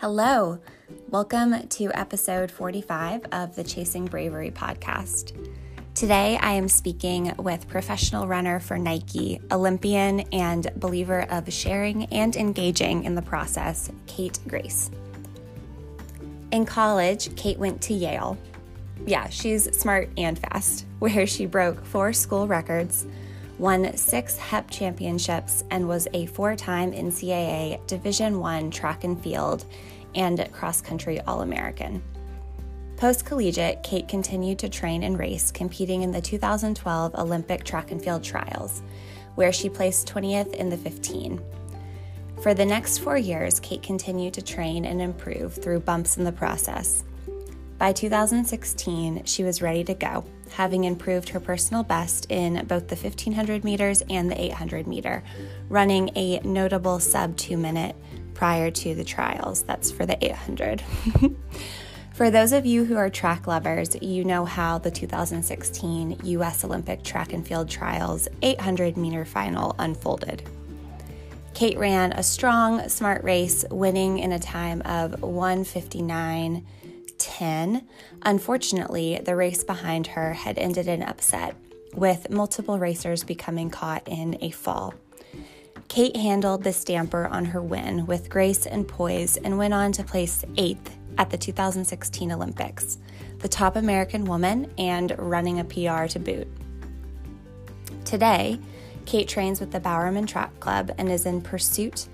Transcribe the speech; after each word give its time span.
Hello. 0.00 0.58
Welcome 1.10 1.68
to 1.68 1.90
episode 1.92 2.50
45 2.50 3.26
of 3.32 3.54
the 3.54 3.62
Chasing 3.62 4.06
Bravery 4.06 4.50
podcast. 4.50 5.36
Today, 5.94 6.38
I 6.40 6.52
am 6.52 6.68
speaking 6.70 7.34
with 7.36 7.68
professional 7.68 8.26
runner 8.26 8.60
for 8.60 8.78
Nike, 8.78 9.42
Olympian, 9.52 10.20
and 10.32 10.72
believer 10.76 11.26
of 11.30 11.52
sharing 11.52 12.06
and 12.06 12.34
engaging 12.34 13.04
in 13.04 13.14
the 13.14 13.20
process, 13.20 13.90
Kate 14.06 14.38
Grace. 14.48 14.90
In 16.50 16.64
college, 16.64 17.36
Kate 17.36 17.58
went 17.58 17.82
to 17.82 17.92
Yale. 17.92 18.38
Yeah, 19.04 19.28
she's 19.28 19.64
smart 19.78 20.08
and 20.16 20.38
fast, 20.38 20.86
where 21.00 21.26
she 21.26 21.44
broke 21.44 21.84
four 21.84 22.14
school 22.14 22.46
records, 22.46 23.06
won 23.60 23.94
six 23.94 24.38
HEP 24.38 24.70
championships, 24.70 25.62
and 25.70 25.86
was 25.86 26.08
a 26.14 26.24
four-time 26.26 26.92
NCAA 26.92 27.86
Division 27.86 28.42
I 28.42 28.62
track 28.70 29.04
and 29.04 29.22
field 29.22 29.66
and 30.14 30.50
cross 30.50 30.80
country 30.80 31.20
All 31.20 31.42
American. 31.42 32.02
Post 32.96 33.26
collegiate, 33.26 33.82
Kate 33.82 34.08
continued 34.08 34.58
to 34.60 34.70
train 34.70 35.02
and 35.02 35.18
race, 35.18 35.52
competing 35.52 36.02
in 36.02 36.10
the 36.10 36.22
2012 36.22 37.14
Olympic 37.14 37.62
track 37.64 37.90
and 37.90 38.02
field 38.02 38.24
trials, 38.24 38.82
where 39.34 39.52
she 39.52 39.68
placed 39.68 40.08
20th 40.08 40.54
in 40.54 40.70
the 40.70 40.76
15. 40.78 41.40
For 42.40 42.54
the 42.54 42.64
next 42.64 42.98
four 42.98 43.18
years, 43.18 43.60
Kate 43.60 43.82
continued 43.82 44.32
to 44.34 44.42
train 44.42 44.86
and 44.86 45.02
improve 45.02 45.54
through 45.54 45.80
bumps 45.80 46.16
in 46.16 46.24
the 46.24 46.32
process. 46.32 47.04
By 47.80 47.94
2016, 47.94 49.24
she 49.24 49.42
was 49.42 49.62
ready 49.62 49.82
to 49.84 49.94
go, 49.94 50.26
having 50.50 50.84
improved 50.84 51.30
her 51.30 51.40
personal 51.40 51.82
best 51.82 52.26
in 52.30 52.66
both 52.66 52.88
the 52.88 52.94
1500 52.94 53.64
meters 53.64 54.02
and 54.10 54.30
the 54.30 54.38
800 54.38 54.86
meter, 54.86 55.22
running 55.70 56.10
a 56.14 56.40
notable 56.40 57.00
sub 57.00 57.38
two 57.38 57.56
minute 57.56 57.96
prior 58.34 58.70
to 58.70 58.94
the 58.94 59.02
trials. 59.02 59.62
That's 59.62 59.90
for 59.90 60.04
the 60.04 60.22
800. 60.22 60.82
for 62.12 62.30
those 62.30 62.52
of 62.52 62.66
you 62.66 62.84
who 62.84 62.98
are 62.98 63.08
track 63.08 63.46
lovers, 63.46 63.96
you 64.02 64.24
know 64.24 64.44
how 64.44 64.76
the 64.76 64.90
2016 64.90 66.20
US 66.22 66.62
Olympic 66.64 67.02
Track 67.02 67.32
and 67.32 67.48
Field 67.48 67.70
Trials 67.70 68.28
800 68.42 68.98
meter 68.98 69.24
final 69.24 69.74
unfolded. 69.78 70.46
Kate 71.54 71.78
ran 71.78 72.12
a 72.12 72.22
strong, 72.22 72.90
smart 72.90 73.24
race, 73.24 73.64
winning 73.70 74.18
in 74.18 74.32
a 74.32 74.38
time 74.38 74.82
of 74.82 75.22
159. 75.22 76.66
10. 77.20 77.86
Unfortunately, 78.22 79.20
the 79.22 79.36
race 79.36 79.62
behind 79.62 80.08
her 80.08 80.32
had 80.32 80.58
ended 80.58 80.88
in 80.88 81.02
upset, 81.02 81.54
with 81.94 82.30
multiple 82.30 82.78
racers 82.78 83.22
becoming 83.22 83.70
caught 83.70 84.06
in 84.08 84.36
a 84.40 84.50
fall. 84.50 84.94
Kate 85.88 86.16
handled 86.16 86.64
the 86.64 86.72
stamper 86.72 87.26
on 87.26 87.44
her 87.44 87.60
win 87.60 88.06
with 88.06 88.30
grace 88.30 88.66
and 88.66 88.86
poise 88.86 89.36
and 89.36 89.58
went 89.58 89.74
on 89.74 89.92
to 89.92 90.04
place 90.04 90.44
eighth 90.56 90.96
at 91.18 91.30
the 91.30 91.36
2016 91.36 92.32
Olympics, 92.32 92.98
the 93.40 93.48
top 93.48 93.76
American 93.76 94.24
woman 94.24 94.72
and 94.78 95.14
running 95.18 95.58
a 95.60 95.64
PR 95.64 96.06
to 96.06 96.18
boot. 96.18 96.48
Today, 98.04 98.58
Kate 99.04 99.28
trains 99.28 99.60
with 99.60 99.72
the 99.72 99.80
Bowerman 99.80 100.26
Track 100.26 100.60
Club 100.60 100.92
and 100.96 101.10
is 101.10 101.26
in 101.26 101.40
pursuit 101.40 102.06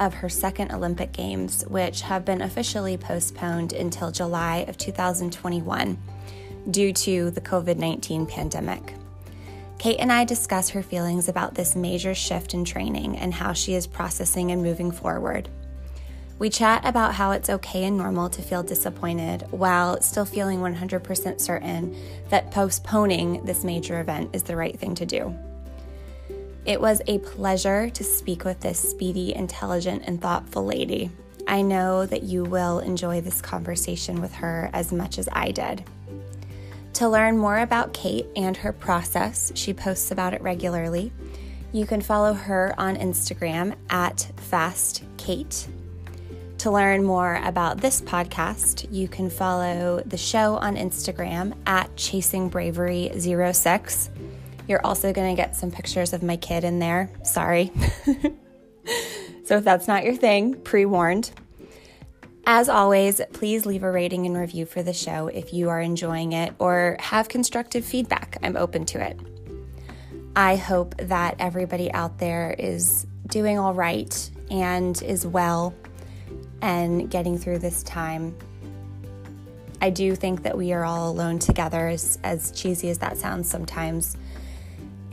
of 0.00 0.14
her 0.14 0.28
second 0.28 0.72
Olympic 0.72 1.12
Games, 1.12 1.64
which 1.68 2.02
have 2.02 2.24
been 2.24 2.42
officially 2.42 2.96
postponed 2.96 3.72
until 3.72 4.10
July 4.10 4.64
of 4.68 4.76
2021 4.76 5.98
due 6.70 6.92
to 6.92 7.30
the 7.30 7.40
COVID 7.40 7.76
19 7.76 8.26
pandemic. 8.26 8.94
Kate 9.78 9.98
and 9.98 10.10
I 10.10 10.24
discuss 10.24 10.70
her 10.70 10.82
feelings 10.82 11.28
about 11.28 11.54
this 11.54 11.76
major 11.76 12.14
shift 12.14 12.54
in 12.54 12.64
training 12.64 13.18
and 13.18 13.34
how 13.34 13.52
she 13.52 13.74
is 13.74 13.86
processing 13.86 14.50
and 14.50 14.62
moving 14.62 14.90
forward. 14.90 15.48
We 16.38 16.50
chat 16.50 16.84
about 16.84 17.14
how 17.14 17.30
it's 17.30 17.48
okay 17.48 17.84
and 17.84 17.96
normal 17.96 18.28
to 18.30 18.42
feel 18.42 18.62
disappointed 18.62 19.42
while 19.50 20.00
still 20.00 20.24
feeling 20.24 20.58
100% 20.58 21.40
certain 21.40 21.96
that 22.30 22.50
postponing 22.50 23.44
this 23.44 23.62
major 23.62 24.00
event 24.00 24.34
is 24.34 24.42
the 24.42 24.56
right 24.56 24.78
thing 24.78 24.94
to 24.96 25.06
do. 25.06 25.36
It 26.64 26.80
was 26.80 27.02
a 27.06 27.18
pleasure 27.18 27.90
to 27.90 28.02
speak 28.02 28.44
with 28.44 28.60
this 28.60 28.78
speedy, 28.78 29.34
intelligent, 29.34 30.04
and 30.06 30.20
thoughtful 30.20 30.64
lady. 30.64 31.10
I 31.46 31.60
know 31.60 32.06
that 32.06 32.22
you 32.22 32.44
will 32.44 32.78
enjoy 32.78 33.20
this 33.20 33.42
conversation 33.42 34.22
with 34.22 34.32
her 34.34 34.70
as 34.72 34.90
much 34.90 35.18
as 35.18 35.28
I 35.30 35.50
did. 35.50 35.84
To 36.94 37.08
learn 37.08 37.36
more 37.36 37.58
about 37.58 37.92
Kate 37.92 38.26
and 38.34 38.56
her 38.56 38.72
process, 38.72 39.52
she 39.54 39.74
posts 39.74 40.10
about 40.10 40.32
it 40.32 40.40
regularly. 40.40 41.12
You 41.72 41.86
can 41.86 42.00
follow 42.00 42.32
her 42.32 42.74
on 42.78 42.96
Instagram 42.96 43.74
at 43.90 44.30
FastKate. 44.50 45.66
To 46.58 46.70
learn 46.70 47.04
more 47.04 47.42
about 47.44 47.78
this 47.78 48.00
podcast, 48.00 48.86
you 48.90 49.06
can 49.06 49.28
follow 49.28 50.02
the 50.06 50.16
show 50.16 50.56
on 50.56 50.76
Instagram 50.76 51.54
at 51.66 51.94
Chasing 51.96 52.48
Bravery 52.48 53.10
06. 53.18 54.10
You're 54.66 54.84
also 54.84 55.12
going 55.12 55.34
to 55.34 55.40
get 55.40 55.56
some 55.56 55.70
pictures 55.70 56.12
of 56.12 56.22
my 56.22 56.36
kid 56.36 56.64
in 56.64 56.78
there. 56.78 57.10
Sorry. 57.22 57.70
so 59.44 59.58
if 59.58 59.64
that's 59.64 59.86
not 59.86 60.04
your 60.04 60.16
thing, 60.16 60.54
pre 60.54 60.84
warned. 60.86 61.30
As 62.46 62.68
always, 62.68 63.20
please 63.32 63.64
leave 63.64 63.82
a 63.82 63.90
rating 63.90 64.26
and 64.26 64.36
review 64.36 64.66
for 64.66 64.82
the 64.82 64.92
show 64.92 65.28
if 65.28 65.54
you 65.54 65.70
are 65.70 65.80
enjoying 65.80 66.32
it 66.32 66.54
or 66.58 66.96
have 67.00 67.28
constructive 67.28 67.84
feedback. 67.84 68.36
I'm 68.42 68.56
open 68.56 68.84
to 68.86 69.00
it. 69.02 69.18
I 70.36 70.56
hope 70.56 70.96
that 70.98 71.36
everybody 71.38 71.92
out 71.92 72.18
there 72.18 72.54
is 72.58 73.06
doing 73.26 73.58
all 73.58 73.72
right 73.72 74.30
and 74.50 75.00
is 75.02 75.26
well 75.26 75.74
and 76.60 77.10
getting 77.10 77.38
through 77.38 77.60
this 77.60 77.82
time. 77.82 78.36
I 79.80 79.90
do 79.90 80.14
think 80.14 80.42
that 80.42 80.56
we 80.56 80.72
are 80.72 80.84
all 80.84 81.10
alone 81.10 81.38
together, 81.38 81.88
as, 81.88 82.18
as 82.24 82.50
cheesy 82.52 82.90
as 82.90 82.98
that 82.98 83.16
sounds 83.16 83.48
sometimes. 83.48 84.16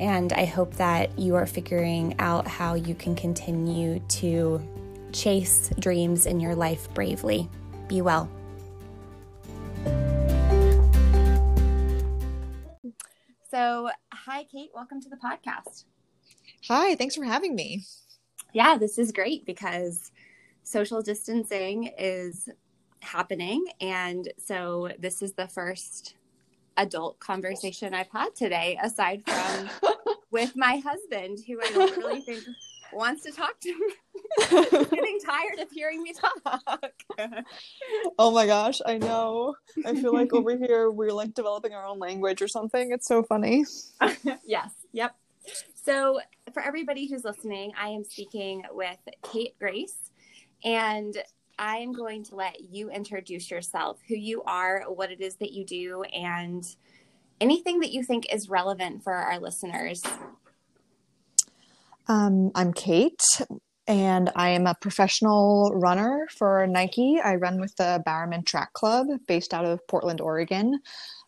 And 0.01 0.33
I 0.33 0.45
hope 0.45 0.73
that 0.77 1.17
you 1.19 1.35
are 1.35 1.45
figuring 1.45 2.15
out 2.17 2.47
how 2.47 2.73
you 2.73 2.95
can 2.95 3.13
continue 3.13 3.99
to 3.99 4.59
chase 5.13 5.69
dreams 5.79 6.25
in 6.25 6.39
your 6.39 6.55
life 6.55 6.91
bravely. 6.95 7.47
Be 7.87 8.01
well. 8.01 8.27
So, 13.51 13.91
hi, 14.11 14.45
Kate. 14.51 14.71
Welcome 14.73 15.01
to 15.01 15.09
the 15.09 15.17
podcast. 15.17 15.83
Hi, 16.67 16.95
thanks 16.95 17.15
for 17.15 17.23
having 17.23 17.53
me. 17.53 17.83
Yeah, 18.53 18.79
this 18.79 18.97
is 18.97 19.11
great 19.11 19.45
because 19.45 20.11
social 20.63 21.03
distancing 21.03 21.91
is 21.99 22.49
happening. 23.01 23.65
And 23.79 24.33
so, 24.43 24.89
this 24.97 25.21
is 25.21 25.33
the 25.33 25.47
first 25.47 26.15
adult 26.81 27.19
conversation 27.19 27.93
I've 27.93 28.09
had 28.11 28.35
today, 28.35 28.77
aside 28.81 29.23
from 29.25 29.69
with 30.31 30.55
my 30.55 30.81
husband, 30.83 31.39
who 31.47 31.61
I 31.61 31.71
don't 31.71 31.97
really 31.97 32.21
think 32.21 32.43
wants 32.91 33.23
to 33.23 33.31
talk 33.31 33.59
to 33.61 33.69
me. 33.69 33.93
getting 34.49 35.19
tired 35.23 35.59
of 35.59 35.69
hearing 35.71 36.01
me 36.01 36.13
talk. 36.13 36.91
oh 38.17 38.31
my 38.31 38.45
gosh, 38.45 38.81
I 38.85 38.97
know. 38.97 39.55
I 39.85 39.95
feel 39.95 40.13
like 40.13 40.33
over 40.33 40.57
here 40.57 40.89
we're 40.89 41.13
like 41.13 41.33
developing 41.33 41.73
our 41.73 41.85
own 41.85 41.99
language 41.99 42.41
or 42.41 42.47
something. 42.47 42.91
It's 42.91 43.07
so 43.07 43.23
funny. 43.23 43.65
yes. 44.45 44.71
Yep. 44.91 45.15
So, 45.83 46.19
for 46.53 46.61
everybody 46.61 47.07
who's 47.07 47.23
listening, 47.23 47.71
I 47.79 47.89
am 47.89 48.03
speaking 48.03 48.63
with 48.71 48.99
Kate 49.23 49.57
Grace, 49.57 50.11
and 50.63 51.15
I 51.61 51.77
am 51.77 51.93
going 51.93 52.23
to 52.25 52.35
let 52.35 52.59
you 52.59 52.89
introduce 52.89 53.49
yourself, 53.49 53.99
who 54.07 54.15
you 54.15 54.43
are, 54.43 54.83
what 54.87 55.11
it 55.11 55.21
is 55.21 55.35
that 55.35 55.51
you 55.51 55.63
do, 55.63 56.03
and 56.03 56.65
anything 57.39 57.79
that 57.79 57.91
you 57.91 58.03
think 58.03 58.25
is 58.33 58.49
relevant 58.49 59.03
for 59.03 59.13
our 59.13 59.39
listeners 59.39 60.03
um, 62.07 62.51
I'm 62.55 62.73
Kate, 62.73 63.23
and 63.87 64.31
I 64.35 64.49
am 64.49 64.67
a 64.67 64.75
professional 64.75 65.71
runner 65.73 66.27
for 66.29 66.67
Nike. 66.67 67.21
I 67.23 67.35
run 67.35 67.59
with 67.61 67.75
the 67.77 68.01
Bowerman 68.05 68.43
Track 68.43 68.73
Club 68.73 69.07
based 69.27 69.53
out 69.53 69.63
of 69.63 69.85
Portland, 69.87 70.19
Oregon. 70.19 70.79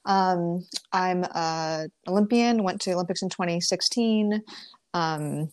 Um, 0.05 0.65
I'm 0.91 1.25
an 1.33 1.89
Olympian, 2.07 2.63
went 2.63 2.81
to 2.81 2.91
Olympics 2.91 3.21
in 3.21 3.29
2016, 3.29 4.41
um, 4.93 5.49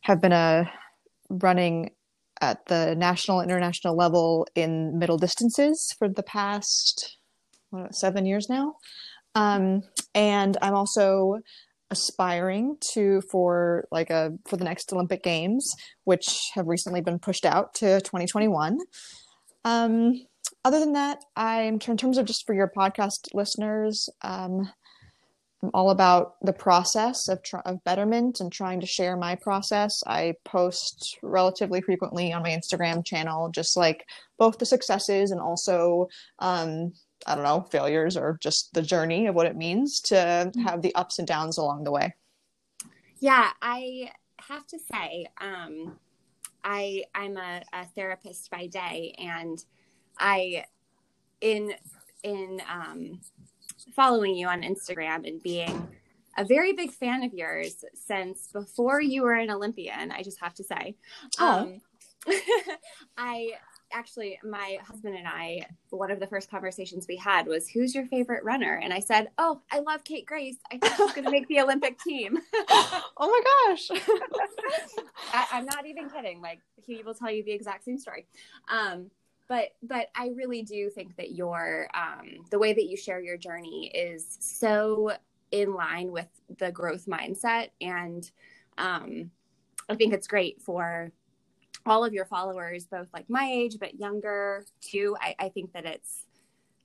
have 0.00 0.22
been 0.22 0.32
a 0.32 0.72
running 1.28 1.90
at 2.42 2.66
the 2.66 2.94
national 2.96 3.40
international 3.40 3.96
level 3.96 4.46
in 4.54 4.98
middle 4.98 5.16
distances 5.16 5.94
for 5.98 6.08
the 6.08 6.22
past 6.22 7.16
what, 7.70 7.94
seven 7.94 8.26
years 8.26 8.48
now. 8.50 8.74
Um, 9.34 9.82
and 10.14 10.58
I'm 10.60 10.74
also 10.74 11.38
aspiring 11.90 12.76
to 12.94 13.20
for 13.30 13.86
like 13.92 14.10
a 14.10 14.32
for 14.48 14.56
the 14.56 14.64
next 14.64 14.92
Olympic 14.92 15.22
Games, 15.22 15.74
which 16.04 16.50
have 16.54 16.66
recently 16.66 17.00
been 17.00 17.18
pushed 17.18 17.46
out 17.46 17.74
to 17.74 18.00
2021. 18.00 18.78
Um, 19.64 20.14
other 20.64 20.80
than 20.80 20.92
that, 20.94 21.18
I'm 21.36 21.74
in 21.74 21.96
terms 21.96 22.18
of 22.18 22.26
just 22.26 22.46
for 22.46 22.54
your 22.54 22.70
podcast 22.76 23.28
listeners, 23.34 24.08
um, 24.22 24.70
I'm 25.62 25.70
all 25.74 25.90
about 25.90 26.36
the 26.42 26.52
process 26.52 27.28
of, 27.28 27.42
tr- 27.42 27.58
of 27.58 27.82
betterment 27.84 28.40
and 28.40 28.50
trying 28.50 28.80
to 28.80 28.86
share 28.86 29.16
my 29.16 29.36
process. 29.36 30.02
I 30.06 30.34
post 30.44 31.18
relatively 31.22 31.80
frequently 31.80 32.32
on 32.32 32.42
my 32.42 32.50
Instagram 32.50 33.04
channel, 33.04 33.48
just 33.48 33.76
like 33.76 34.08
both 34.38 34.58
the 34.58 34.66
successes 34.66 35.30
and 35.30 35.40
also, 35.40 36.08
um, 36.40 36.92
I 37.26 37.36
don't 37.36 37.44
know, 37.44 37.66
failures 37.70 38.16
or 38.16 38.38
just 38.40 38.74
the 38.74 38.82
journey 38.82 39.28
of 39.28 39.36
what 39.36 39.46
it 39.46 39.56
means 39.56 40.00
to 40.00 40.14
mm-hmm. 40.14 40.60
have 40.62 40.82
the 40.82 40.94
ups 40.96 41.18
and 41.18 41.28
downs 41.28 41.58
along 41.58 41.84
the 41.84 41.92
way. 41.92 42.14
Yeah, 43.20 43.50
I 43.62 44.10
have 44.48 44.66
to 44.66 44.78
say, 44.80 45.26
um, 45.40 45.96
I 46.64 47.04
I'm 47.14 47.36
a, 47.36 47.62
a 47.72 47.86
therapist 47.94 48.50
by 48.50 48.66
day, 48.66 49.14
and 49.18 49.64
I 50.18 50.64
in 51.40 51.74
in 52.22 52.60
um, 52.68 53.20
following 53.94 54.34
you 54.34 54.48
on 54.48 54.62
Instagram 54.62 55.26
and 55.26 55.42
being 55.42 55.88
a 56.36 56.44
very 56.44 56.72
big 56.72 56.90
fan 56.90 57.22
of 57.22 57.34
yours 57.34 57.84
since 57.94 58.48
before 58.52 59.00
you 59.00 59.22
were 59.22 59.34
an 59.34 59.50
Olympian. 59.50 60.10
I 60.10 60.22
just 60.22 60.40
have 60.40 60.54
to 60.54 60.64
say, 60.64 60.96
oh. 61.38 61.48
um, 61.48 61.80
I 63.18 63.52
actually, 63.92 64.38
my 64.42 64.78
husband 64.86 65.16
and 65.16 65.26
I, 65.28 65.66
one 65.90 66.10
of 66.10 66.20
the 66.20 66.26
first 66.26 66.50
conversations 66.50 67.06
we 67.08 67.16
had 67.16 67.46
was, 67.46 67.68
"Who's 67.68 67.94
your 67.94 68.06
favorite 68.06 68.44
runner?" 68.44 68.80
And 68.82 68.92
I 68.92 69.00
said, 69.00 69.28
"Oh, 69.38 69.60
I 69.70 69.80
love 69.80 70.04
Kate 70.04 70.26
Grace. 70.26 70.56
I 70.70 70.78
think 70.78 70.94
she's 70.96 71.12
going 71.12 71.24
to 71.24 71.30
make 71.30 71.48
the 71.48 71.60
Olympic 71.60 71.98
team." 72.00 72.38
oh 72.54 73.10
my 73.18 73.42
gosh! 73.68 73.90
I, 75.32 75.58
am 75.58 75.66
not 75.66 75.86
even 75.86 76.08
kidding. 76.10 76.40
Like 76.40 76.60
he 76.84 77.02
will 77.02 77.14
tell 77.14 77.30
you 77.30 77.44
the 77.44 77.52
exact 77.52 77.84
same 77.84 77.98
story. 77.98 78.26
Um, 78.68 79.10
but 79.52 79.74
but 79.82 80.08
I 80.14 80.30
really 80.34 80.62
do 80.62 80.88
think 80.88 81.14
that 81.16 81.32
your 81.32 81.86
um, 81.92 82.46
the 82.50 82.58
way 82.58 82.72
that 82.72 82.84
you 82.84 82.96
share 82.96 83.20
your 83.20 83.36
journey 83.36 83.92
is 83.94 84.38
so 84.40 85.12
in 85.50 85.74
line 85.74 86.10
with 86.10 86.28
the 86.58 86.72
growth 86.72 87.04
mindset, 87.04 87.68
and 87.78 88.30
um, 88.78 89.30
I 89.90 89.94
think 89.94 90.14
it's 90.14 90.26
great 90.26 90.62
for 90.62 91.12
all 91.84 92.02
of 92.02 92.14
your 92.14 92.24
followers, 92.24 92.86
both 92.86 93.08
like 93.12 93.28
my 93.28 93.44
age 93.44 93.76
but 93.78 94.00
younger 94.00 94.64
too. 94.80 95.18
I, 95.20 95.34
I 95.38 95.48
think 95.50 95.74
that 95.74 95.84
it's 95.84 96.24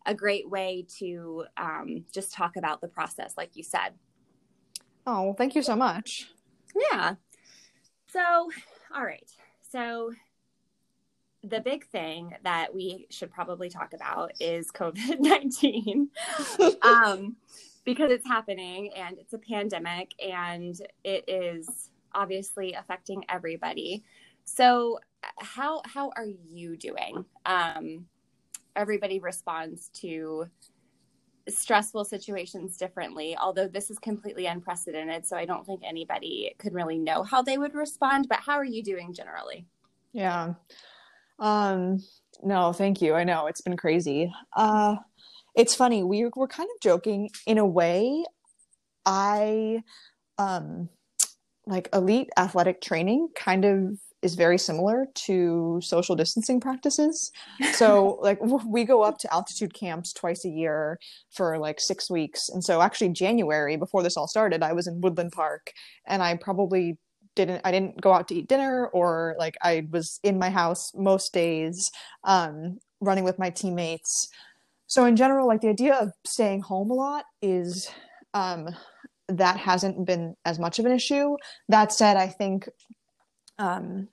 a 0.06 0.14
great 0.14 0.50
way 0.50 0.86
to 1.00 1.46
um, 1.56 2.04
just 2.12 2.34
talk 2.34 2.58
about 2.58 2.82
the 2.82 2.90
process, 2.90 3.36
like 3.38 3.52
you 3.56 3.64
said. 3.64 3.94
Oh, 5.06 5.32
thank 5.36 5.56
you 5.56 5.62
so 5.62 5.78
much. 5.78 6.28
Yeah. 6.92 7.16
So, 8.12 8.50
all 8.94 9.06
right. 9.06 9.32
So, 9.72 10.12
the 11.50 11.60
big 11.60 11.88
thing 11.88 12.34
that 12.44 12.74
we 12.74 13.08
should 13.10 13.32
probably 13.32 13.70
talk 13.70 13.94
about 13.94 14.32
is 14.40 14.72
COVID 14.72 15.20
19 15.20 16.10
um, 16.82 17.36
because 17.86 18.12
it's 18.12 18.28
happening 18.28 18.92
and 18.96 19.18
it's 19.18 19.34
a 19.34 19.38
pandemic 19.38 20.14
and 20.20 20.76
it 21.04 21.24
is 21.28 21.90
obviously 22.14 22.74
affecting 22.74 23.24
everybody. 23.30 24.04
So, 24.44 25.00
how 25.38 25.82
how 25.86 26.12
are 26.16 26.26
you 26.26 26.78
doing? 26.78 27.26
Um, 27.46 28.06
everybody 28.76 29.20
responds 29.20 29.90
to 29.90 30.48
stressful 31.50 32.06
situations 32.06 32.78
differently. 32.78 33.38
Although 33.38 33.68
this 33.68 33.90
is 33.90 34.00
completely 34.00 34.46
unprecedented, 34.46 35.26
so 35.26 35.38
I 35.38 35.46
don't 35.46 35.66
think 35.66 35.82
anybody 35.86 36.54
could 36.60 36.74
really 36.74 36.98
know 36.98 37.24
how 37.24 37.42
they 37.42 37.58
would 37.58 37.74
respond. 37.74 38.28
But 38.30 38.40
how 38.40 38.54
are 38.54 38.66
you 38.66 38.84
doing 38.84 39.14
generally? 39.14 39.66
Yeah. 40.14 40.54
Um, 41.40 42.04
no, 42.44 42.74
thank 42.74 43.02
you. 43.02 43.14
I 43.14 43.24
know 43.24 43.48
it's 43.48 43.62
been 43.62 43.78
crazy. 43.78 44.32
Uh, 44.56 44.96
it's 45.56 45.76
funny. 45.76 46.04
We 46.04 46.30
were 46.36 46.48
kind 46.48 46.70
of 46.70 46.82
joking 46.82 47.30
in 47.46 47.58
a 47.58 47.66
way. 47.66 48.24
I 49.06 49.82
um, 50.38 50.90
like 51.66 51.90
elite 51.94 52.30
athletic 52.38 52.82
training 52.82 53.30
kind 53.36 53.66
of 53.66 53.98
is 54.24 54.36
very 54.36 54.58
similar 54.58 55.08
to 55.14 55.80
social 55.82 56.16
distancing 56.16 56.60
practices. 56.60 57.32
So, 57.74 58.18
like, 58.22 58.40
we 58.66 58.84
go 58.84 59.04
up 59.04 59.20
to 59.20 59.34
altitude 59.34 59.74
camps 59.74 60.12
twice 60.12 60.44
a 60.44 60.50
year 60.50 61.00
for 61.32 61.60
like 61.60 61.80
six 61.80 62.10
weeks. 62.10 62.50
And 62.50 62.64
so, 62.64 62.82
actually, 62.82 63.10
January, 63.10 63.78
before 63.78 64.02
this 64.02 64.18
all 64.18 64.28
started, 64.28 64.64
I 64.64 64.74
was 64.74 64.88
in 64.88 65.02
Woodland 65.02 65.34
Park 65.34 65.72
and 66.08 66.24
I 66.24 66.36
probably 66.36 66.98
didn't 67.38 67.62
i 67.64 67.72
didn't 67.72 68.02
go 68.02 68.12
out 68.12 68.28
to 68.28 68.36
eat 68.36 68.48
dinner 68.48 68.88
or 68.88 69.36
like 69.40 69.56
i 69.62 69.88
was 69.92 70.20
in 70.24 70.38
my 70.38 70.50
house 70.50 70.92
most 70.96 71.34
days 71.34 71.90
um, 72.26 72.80
running 73.00 73.24
with 73.24 73.40
my 73.40 73.50
teammates. 73.50 74.30
So 74.88 75.06
in 75.06 75.16
general 75.16 75.48
like 75.48 75.62
the 75.62 75.70
idea 75.70 75.96
of 75.96 76.12
staying 76.26 76.62
home 76.62 76.92
a 76.92 76.94
lot 76.94 77.26
is 77.42 77.90
um, 78.34 78.70
that 79.28 79.58
hasn't 79.58 80.06
been 80.06 80.36
as 80.46 80.60
much 80.60 80.80
of 80.80 80.86
an 80.86 80.92
issue. 80.92 81.36
That 81.70 81.94
said 81.94 82.18
i 82.18 82.28
think 82.28 82.68
um, 83.60 84.08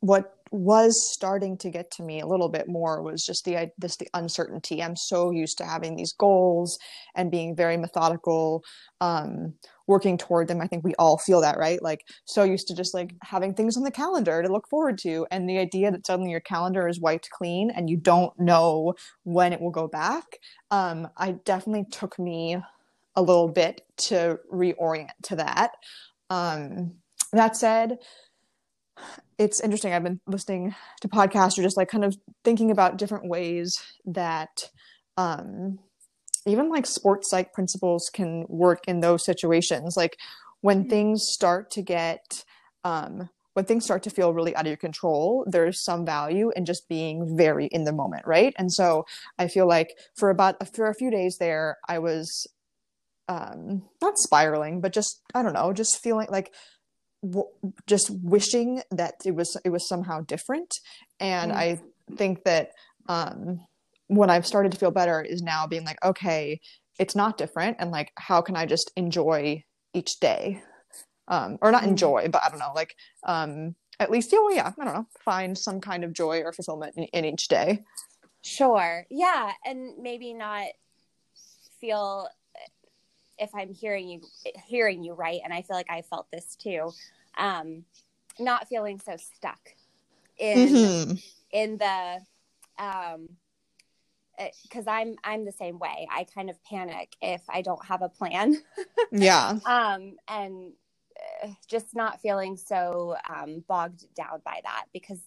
what 0.00 0.37
was 0.50 1.12
starting 1.12 1.56
to 1.58 1.70
get 1.70 1.90
to 1.92 2.02
me 2.02 2.20
a 2.20 2.26
little 2.26 2.48
bit 2.48 2.68
more 2.68 3.02
was 3.02 3.24
just 3.24 3.44
the 3.44 3.70
this 3.78 3.96
the 3.96 4.08
uncertainty. 4.14 4.82
I'm 4.82 4.96
so 4.96 5.30
used 5.30 5.58
to 5.58 5.64
having 5.64 5.96
these 5.96 6.12
goals 6.12 6.78
and 7.14 7.30
being 7.30 7.56
very 7.56 7.76
methodical, 7.76 8.62
um, 9.00 9.54
working 9.86 10.18
toward 10.18 10.48
them. 10.48 10.60
I 10.60 10.66
think 10.66 10.84
we 10.84 10.94
all 10.96 11.18
feel 11.18 11.40
that, 11.40 11.58
right? 11.58 11.82
Like 11.82 12.04
so 12.24 12.44
used 12.44 12.68
to 12.68 12.74
just 12.74 12.94
like 12.94 13.14
having 13.22 13.54
things 13.54 13.76
on 13.76 13.82
the 13.82 13.90
calendar 13.90 14.42
to 14.42 14.52
look 14.52 14.68
forward 14.68 14.98
to, 14.98 15.26
and 15.30 15.48
the 15.48 15.58
idea 15.58 15.90
that 15.90 16.06
suddenly 16.06 16.30
your 16.30 16.40
calendar 16.40 16.88
is 16.88 17.00
wiped 17.00 17.30
clean 17.30 17.70
and 17.70 17.88
you 17.88 17.96
don't 17.96 18.38
know 18.38 18.94
when 19.24 19.52
it 19.52 19.60
will 19.60 19.70
go 19.70 19.88
back. 19.88 20.24
Um, 20.70 21.08
I 21.16 21.32
definitely 21.44 21.86
took 21.90 22.18
me 22.18 22.56
a 23.16 23.22
little 23.22 23.48
bit 23.48 23.82
to 23.96 24.38
reorient 24.52 25.10
to 25.24 25.36
that. 25.36 25.72
Um, 26.30 26.94
that 27.32 27.56
said 27.56 27.98
it's 29.38 29.60
interesting. 29.60 29.92
I've 29.92 30.02
been 30.02 30.20
listening 30.26 30.74
to 31.00 31.08
podcasts 31.08 31.58
or 31.58 31.62
just 31.62 31.76
like 31.76 31.88
kind 31.88 32.04
of 32.04 32.16
thinking 32.44 32.70
about 32.70 32.98
different 32.98 33.28
ways 33.28 33.80
that 34.04 34.70
um, 35.16 35.78
even 36.46 36.68
like 36.70 36.86
sports 36.86 37.30
psych 37.30 37.52
principles 37.52 38.10
can 38.12 38.46
work 38.48 38.80
in 38.88 39.00
those 39.00 39.24
situations. 39.24 39.96
Like 39.96 40.16
when 40.60 40.80
mm-hmm. 40.80 40.90
things 40.90 41.26
start 41.28 41.70
to 41.72 41.82
get, 41.82 42.44
um, 42.84 43.28
when 43.54 43.64
things 43.64 43.84
start 43.84 44.02
to 44.04 44.10
feel 44.10 44.32
really 44.32 44.54
out 44.54 44.62
of 44.62 44.68
your 44.68 44.76
control, 44.76 45.44
there's 45.48 45.82
some 45.82 46.06
value 46.06 46.50
in 46.54 46.64
just 46.64 46.88
being 46.88 47.36
very 47.36 47.66
in 47.66 47.84
the 47.84 47.92
moment, 47.92 48.24
right? 48.26 48.54
And 48.56 48.72
so 48.72 49.04
I 49.38 49.48
feel 49.48 49.66
like 49.66 49.90
for 50.16 50.30
about 50.30 50.74
for 50.74 50.88
a 50.88 50.94
few 50.94 51.10
days 51.10 51.38
there, 51.38 51.76
I 51.88 51.98
was 51.98 52.46
um, 53.28 53.82
not 54.00 54.16
spiraling, 54.16 54.80
but 54.80 54.92
just 54.92 55.20
I 55.34 55.42
don't 55.42 55.54
know, 55.54 55.72
just 55.72 56.02
feeling 56.02 56.28
like 56.30 56.52
w- 57.22 57.48
just 57.86 58.10
wishing 58.10 58.82
that 58.90 59.14
it 59.24 59.34
was 59.34 59.56
it 59.64 59.70
was 59.70 59.88
somehow 59.88 60.20
different. 60.22 60.74
And 61.20 61.52
mm. 61.52 61.56
i 61.56 61.80
think 62.16 62.44
that 62.44 62.72
um 63.08 63.60
when 64.06 64.30
i've 64.30 64.46
started 64.46 64.72
to 64.72 64.78
feel 64.78 64.90
better 64.90 65.20
is 65.20 65.42
now 65.42 65.66
being 65.66 65.84
like 65.84 66.02
okay 66.04 66.60
it's 66.98 67.14
not 67.14 67.38
different. 67.38 67.76
And 67.78 67.90
like 67.90 68.12
how 68.16 68.40
can 68.40 68.56
i 68.56 68.66
just 68.66 68.90
enjoy 68.96 69.64
each 69.94 70.20
day? 70.20 70.62
Um 71.28 71.58
or 71.60 71.70
not 71.72 71.82
mm. 71.82 71.88
enjoy 71.88 72.28
but 72.30 72.42
i 72.44 72.48
don't 72.48 72.58
know 72.58 72.72
like 72.74 72.94
um 73.26 73.74
at 74.00 74.10
least 74.10 74.32
yeah, 74.32 74.38
well, 74.38 74.54
yeah 74.54 74.72
i 74.78 74.84
don't 74.84 74.94
know 74.94 75.06
find 75.24 75.58
some 75.58 75.80
kind 75.80 76.04
of 76.04 76.12
joy 76.12 76.40
or 76.42 76.52
fulfillment 76.52 76.94
in, 76.96 77.04
in 77.04 77.24
each 77.24 77.48
day. 77.48 77.84
Sure. 78.42 79.04
Yeah. 79.10 79.52
And 79.64 79.98
maybe 80.00 80.32
not 80.32 80.68
feel 81.80 82.28
if 83.38 83.54
I'm 83.54 83.72
hearing 83.72 84.08
you 84.08 84.20
hearing 84.66 85.02
you 85.02 85.14
right, 85.14 85.40
and 85.44 85.52
I 85.52 85.62
feel 85.62 85.76
like 85.76 85.90
I 85.90 86.02
felt 86.02 86.30
this 86.30 86.56
too, 86.56 86.92
um, 87.36 87.84
not 88.38 88.68
feeling 88.68 89.00
so 89.00 89.16
stuck 89.16 89.60
in 90.38 90.68
mm-hmm. 90.68 91.12
in 91.52 91.78
the 91.78 92.20
um 92.78 93.28
because 94.62 94.86
eh, 94.86 94.92
I'm 94.92 95.16
I'm 95.24 95.44
the 95.44 95.52
same 95.52 95.78
way. 95.78 96.06
I 96.10 96.24
kind 96.24 96.50
of 96.50 96.62
panic 96.64 97.16
if 97.20 97.42
I 97.48 97.62
don't 97.62 97.84
have 97.86 98.02
a 98.02 98.08
plan. 98.08 98.56
yeah. 99.12 99.58
Um 99.66 100.16
and 100.28 100.72
uh, 101.42 101.48
just 101.66 101.96
not 101.96 102.20
feeling 102.20 102.56
so 102.56 103.16
um, 103.28 103.64
bogged 103.66 104.04
down 104.14 104.40
by 104.44 104.60
that 104.62 104.84
because 104.92 105.20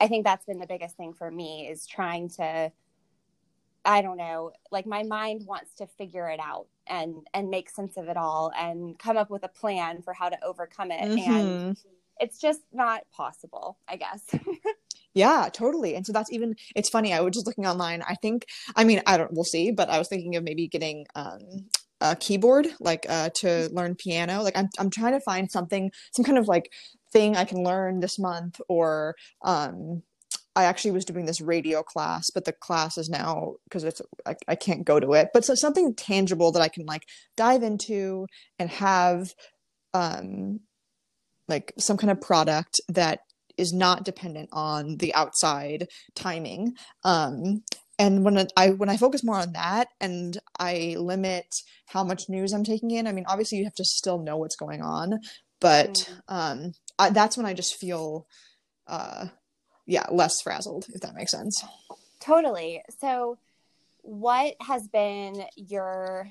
I 0.00 0.06
think 0.06 0.24
that's 0.24 0.44
been 0.44 0.58
the 0.58 0.66
biggest 0.66 0.96
thing 0.96 1.12
for 1.12 1.30
me 1.30 1.68
is 1.68 1.86
trying 1.86 2.28
to 2.30 2.70
I 3.84 4.02
don't 4.02 4.16
know, 4.16 4.52
like 4.70 4.86
my 4.86 5.02
mind 5.02 5.46
wants 5.46 5.74
to 5.74 5.86
figure 5.86 6.28
it 6.28 6.40
out 6.40 6.66
and 6.86 7.26
and 7.34 7.50
make 7.50 7.70
sense 7.70 7.96
of 7.96 8.08
it 8.08 8.16
all 8.16 8.52
and 8.56 8.98
come 8.98 9.16
up 9.16 9.30
with 9.30 9.44
a 9.44 9.48
plan 9.48 10.02
for 10.02 10.12
how 10.12 10.28
to 10.28 10.44
overcome 10.44 10.90
it 10.90 11.00
mm-hmm. 11.00 11.30
and 11.30 11.76
it's 12.20 12.38
just 12.38 12.60
not 12.72 13.02
possible, 13.12 13.78
I 13.88 13.96
guess. 13.96 14.22
Yeah, 15.14 15.48
totally. 15.52 15.94
And 15.94 16.06
so 16.06 16.12
that's 16.12 16.32
even 16.32 16.56
it's 16.74 16.88
funny. 16.88 17.12
I 17.12 17.20
was 17.20 17.34
just 17.34 17.46
looking 17.46 17.66
online. 17.66 18.02
I 18.02 18.14
think 18.14 18.46
I 18.76 18.84
mean, 18.84 19.02
I 19.06 19.18
don't 19.18 19.32
we'll 19.32 19.44
see, 19.44 19.70
but 19.70 19.90
I 19.90 19.98
was 19.98 20.08
thinking 20.08 20.36
of 20.36 20.44
maybe 20.44 20.68
getting 20.68 21.06
um 21.14 21.66
a 22.00 22.16
keyboard 22.16 22.68
like 22.80 23.06
uh 23.08 23.30
to 23.36 23.68
learn 23.72 23.94
piano. 23.94 24.42
Like 24.42 24.56
I'm 24.56 24.70
I'm 24.78 24.90
trying 24.90 25.12
to 25.12 25.20
find 25.20 25.50
something 25.50 25.92
some 26.12 26.24
kind 26.24 26.38
of 26.38 26.48
like 26.48 26.72
thing 27.12 27.36
I 27.36 27.44
can 27.44 27.62
learn 27.62 28.00
this 28.00 28.18
month 28.18 28.60
or 28.68 29.14
um 29.42 30.02
I 30.54 30.64
actually 30.64 30.90
was 30.90 31.04
doing 31.04 31.24
this 31.24 31.40
radio 31.40 31.82
class, 31.82 32.30
but 32.30 32.44
the 32.44 32.52
class 32.52 32.98
is 32.98 33.08
now 33.08 33.54
because 33.64 33.84
it's 33.84 34.02
I, 34.26 34.36
I 34.48 34.54
can't 34.54 34.84
go 34.84 35.00
to 35.00 35.14
it. 35.14 35.28
But 35.32 35.44
so 35.44 35.54
something 35.54 35.94
tangible 35.94 36.52
that 36.52 36.62
I 36.62 36.68
can 36.68 36.84
like 36.84 37.06
dive 37.36 37.62
into 37.62 38.26
and 38.58 38.68
have 38.70 39.32
um 39.94 40.60
like 41.48 41.72
some 41.78 41.96
kind 41.96 42.10
of 42.10 42.20
product 42.20 42.80
that 42.88 43.20
is 43.56 43.72
not 43.72 44.04
dependent 44.04 44.50
on 44.52 44.98
the 44.98 45.14
outside 45.14 45.88
timing. 46.14 46.74
Um 47.04 47.62
and 47.98 48.24
when 48.24 48.46
I 48.56 48.70
when 48.70 48.90
I 48.90 48.96
focus 48.98 49.24
more 49.24 49.36
on 49.36 49.52
that 49.52 49.88
and 50.00 50.36
I 50.58 50.96
limit 50.98 51.46
how 51.86 52.04
much 52.04 52.28
news 52.28 52.52
I'm 52.52 52.64
taking 52.64 52.90
in, 52.90 53.06
I 53.06 53.12
mean 53.12 53.24
obviously 53.26 53.58
you 53.58 53.64
have 53.64 53.74
to 53.74 53.84
still 53.84 54.18
know 54.18 54.36
what's 54.36 54.56
going 54.56 54.82
on, 54.82 55.18
but 55.60 55.94
mm. 55.94 56.20
um 56.28 56.72
I, 56.98 57.08
that's 57.08 57.38
when 57.38 57.46
I 57.46 57.54
just 57.54 57.76
feel 57.76 58.26
uh 58.86 59.28
yeah 59.86 60.06
less 60.10 60.40
frazzled 60.40 60.86
if 60.94 61.00
that 61.00 61.14
makes 61.14 61.32
sense. 61.32 61.64
Totally. 62.20 62.82
So 63.00 63.38
what 64.02 64.54
has 64.60 64.86
been 64.88 65.44
your 65.56 66.28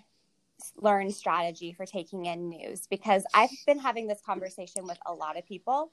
learned 0.77 1.13
strategy 1.13 1.73
for 1.73 1.85
taking 1.85 2.25
in 2.25 2.49
news? 2.49 2.87
Because 2.87 3.23
i've 3.33 3.49
been 3.65 3.79
having 3.79 4.07
this 4.07 4.21
conversation 4.25 4.85
with 4.85 4.97
a 5.05 5.13
lot 5.13 5.37
of 5.37 5.45
people. 5.45 5.91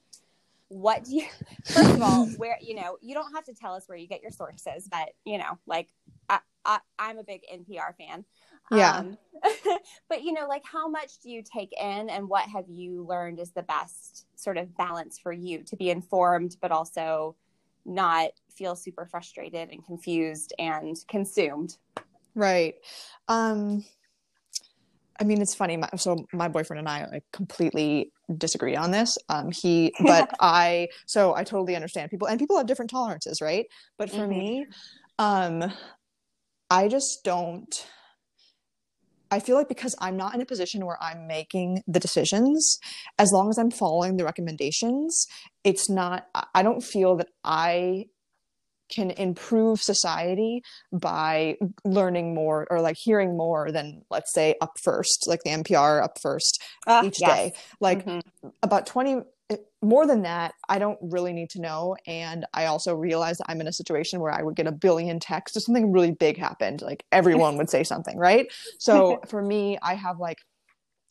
What 0.69 1.03
do 1.05 1.15
you 1.15 1.25
first 1.65 1.95
of 1.95 2.01
all 2.01 2.27
where 2.37 2.57
you 2.61 2.75
know 2.75 2.97
you 3.01 3.13
don't 3.13 3.33
have 3.33 3.45
to 3.45 3.53
tell 3.53 3.73
us 3.73 3.87
where 3.87 3.97
you 3.97 4.07
get 4.07 4.21
your 4.21 4.31
sources 4.31 4.87
but 4.89 5.09
you 5.25 5.37
know 5.37 5.57
like 5.65 5.89
i, 6.29 6.39
I 6.65 6.79
am 6.99 7.17
a 7.17 7.23
big 7.23 7.41
npr 7.51 7.95
fan. 7.97 8.25
Yeah. 8.71 8.97
Um, 8.97 9.17
but 10.09 10.23
you 10.23 10.31
know 10.33 10.47
like 10.47 10.63
how 10.63 10.87
much 10.87 11.19
do 11.23 11.29
you 11.29 11.41
take 11.41 11.73
in 11.79 12.09
and 12.09 12.29
what 12.29 12.47
have 12.47 12.69
you 12.69 13.05
learned 13.05 13.39
is 13.39 13.51
the 13.51 13.63
best 13.63 14.27
sort 14.35 14.57
of 14.57 14.77
balance 14.77 15.17
for 15.17 15.31
you 15.31 15.63
to 15.63 15.75
be 15.75 15.89
informed 15.89 16.55
but 16.61 16.71
also 16.71 17.35
not 17.85 18.31
feel 18.49 18.75
super 18.75 19.05
frustrated 19.05 19.69
and 19.69 19.85
confused 19.85 20.53
and 20.59 20.97
consumed. 21.07 21.77
Right. 22.35 22.75
Um 23.27 23.85
I 25.19 25.25
mean, 25.25 25.41
it's 25.41 25.53
funny. 25.53 25.75
My, 25.75 25.89
so 25.97 26.25
my 26.31 26.47
boyfriend 26.47 26.79
and 26.79 26.87
I 26.87 27.05
like 27.11 27.23
completely 27.33 28.11
disagree 28.37 28.75
on 28.75 28.91
this. 28.91 29.17
Um, 29.27 29.51
he, 29.51 29.93
but 30.05 30.33
I, 30.39 30.87
so 31.05 31.35
I 31.35 31.43
totally 31.43 31.75
understand 31.75 32.09
people, 32.09 32.27
and 32.27 32.39
people 32.39 32.57
have 32.57 32.67
different 32.67 32.89
tolerances, 32.89 33.41
right? 33.41 33.65
But 33.97 34.09
for 34.09 34.19
mm-hmm. 34.19 34.29
me, 34.29 34.67
um, 35.17 35.73
I 36.69 36.87
just 36.87 37.23
don't. 37.23 37.85
I 39.31 39.39
feel 39.39 39.55
like 39.55 39.67
because 39.67 39.95
I'm 39.99 40.17
not 40.17 40.35
in 40.35 40.41
a 40.41 40.45
position 40.45 40.85
where 40.85 41.01
I'm 41.01 41.27
making 41.27 41.83
the 41.87 41.99
decisions, 41.99 42.79
as 43.17 43.31
long 43.31 43.49
as 43.49 43.57
I'm 43.57 43.71
following 43.71 44.17
the 44.17 44.25
recommendations, 44.25 45.27
it's 45.63 45.89
not, 45.89 46.27
I 46.53 46.63
don't 46.63 46.81
feel 46.81 47.15
that 47.17 47.27
I 47.43 48.05
can 48.89 49.11
improve 49.11 49.81
society 49.81 50.61
by 50.91 51.55
learning 51.85 52.33
more 52.33 52.65
or 52.71 52.81
like 52.81 52.97
hearing 52.97 53.37
more 53.37 53.71
than 53.71 54.01
let's 54.09 54.33
say 54.33 54.55
up 54.61 54.71
first 54.81 55.25
like 55.27 55.39
the 55.43 55.51
npr 55.51 56.03
up 56.03 56.19
first 56.19 56.59
uh, 56.87 57.03
each 57.05 57.21
yes. 57.21 57.29
day 57.29 57.53
like 57.79 58.03
mm-hmm. 58.03 58.49
about 58.63 58.87
20 58.87 59.21
more 59.81 60.05
than 60.05 60.21
that, 60.23 60.53
I 60.67 60.77
don't 60.77 60.99
really 61.01 61.33
need 61.33 61.49
to 61.51 61.61
know. 61.61 61.95
And 62.05 62.45
I 62.53 62.65
also 62.65 62.95
realize 62.95 63.41
I'm 63.47 63.61
in 63.61 63.67
a 63.67 63.73
situation 63.73 64.19
where 64.19 64.31
I 64.31 64.43
would 64.43 64.55
get 64.55 64.67
a 64.67 64.71
billion 64.71 65.19
texts 65.19 65.57
if 65.57 65.63
something 65.63 65.91
really 65.91 66.11
big 66.11 66.37
happened. 66.37 66.81
Like 66.81 67.05
everyone 67.11 67.57
would 67.57 67.69
say 67.69 67.83
something, 67.83 68.17
right? 68.17 68.51
So 68.77 69.21
for 69.27 69.41
me, 69.41 69.77
I 69.81 69.95
have 69.95 70.19
like, 70.19 70.39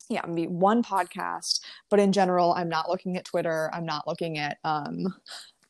yeah, 0.09 0.21
maybe 0.27 0.47
one 0.47 0.83
podcast, 0.83 1.61
but 1.89 1.99
in 1.99 2.11
general, 2.11 2.53
I'm 2.53 2.69
not 2.69 2.89
looking 2.89 3.17
at 3.17 3.25
Twitter. 3.25 3.69
I'm 3.73 3.85
not 3.85 4.07
looking 4.07 4.37
at, 4.37 4.57
um, 4.63 5.13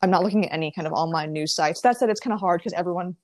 I'm 0.02 0.10
not 0.10 0.22
looking 0.22 0.46
at 0.46 0.52
any 0.52 0.70
kind 0.70 0.86
of 0.86 0.92
online 0.92 1.32
news 1.32 1.52
sites. 1.52 1.80
That 1.82 1.98
said, 1.98 2.08
it's 2.08 2.20
kind 2.20 2.32
of 2.32 2.40
hard 2.40 2.60
because 2.60 2.72
everyone 2.72 3.16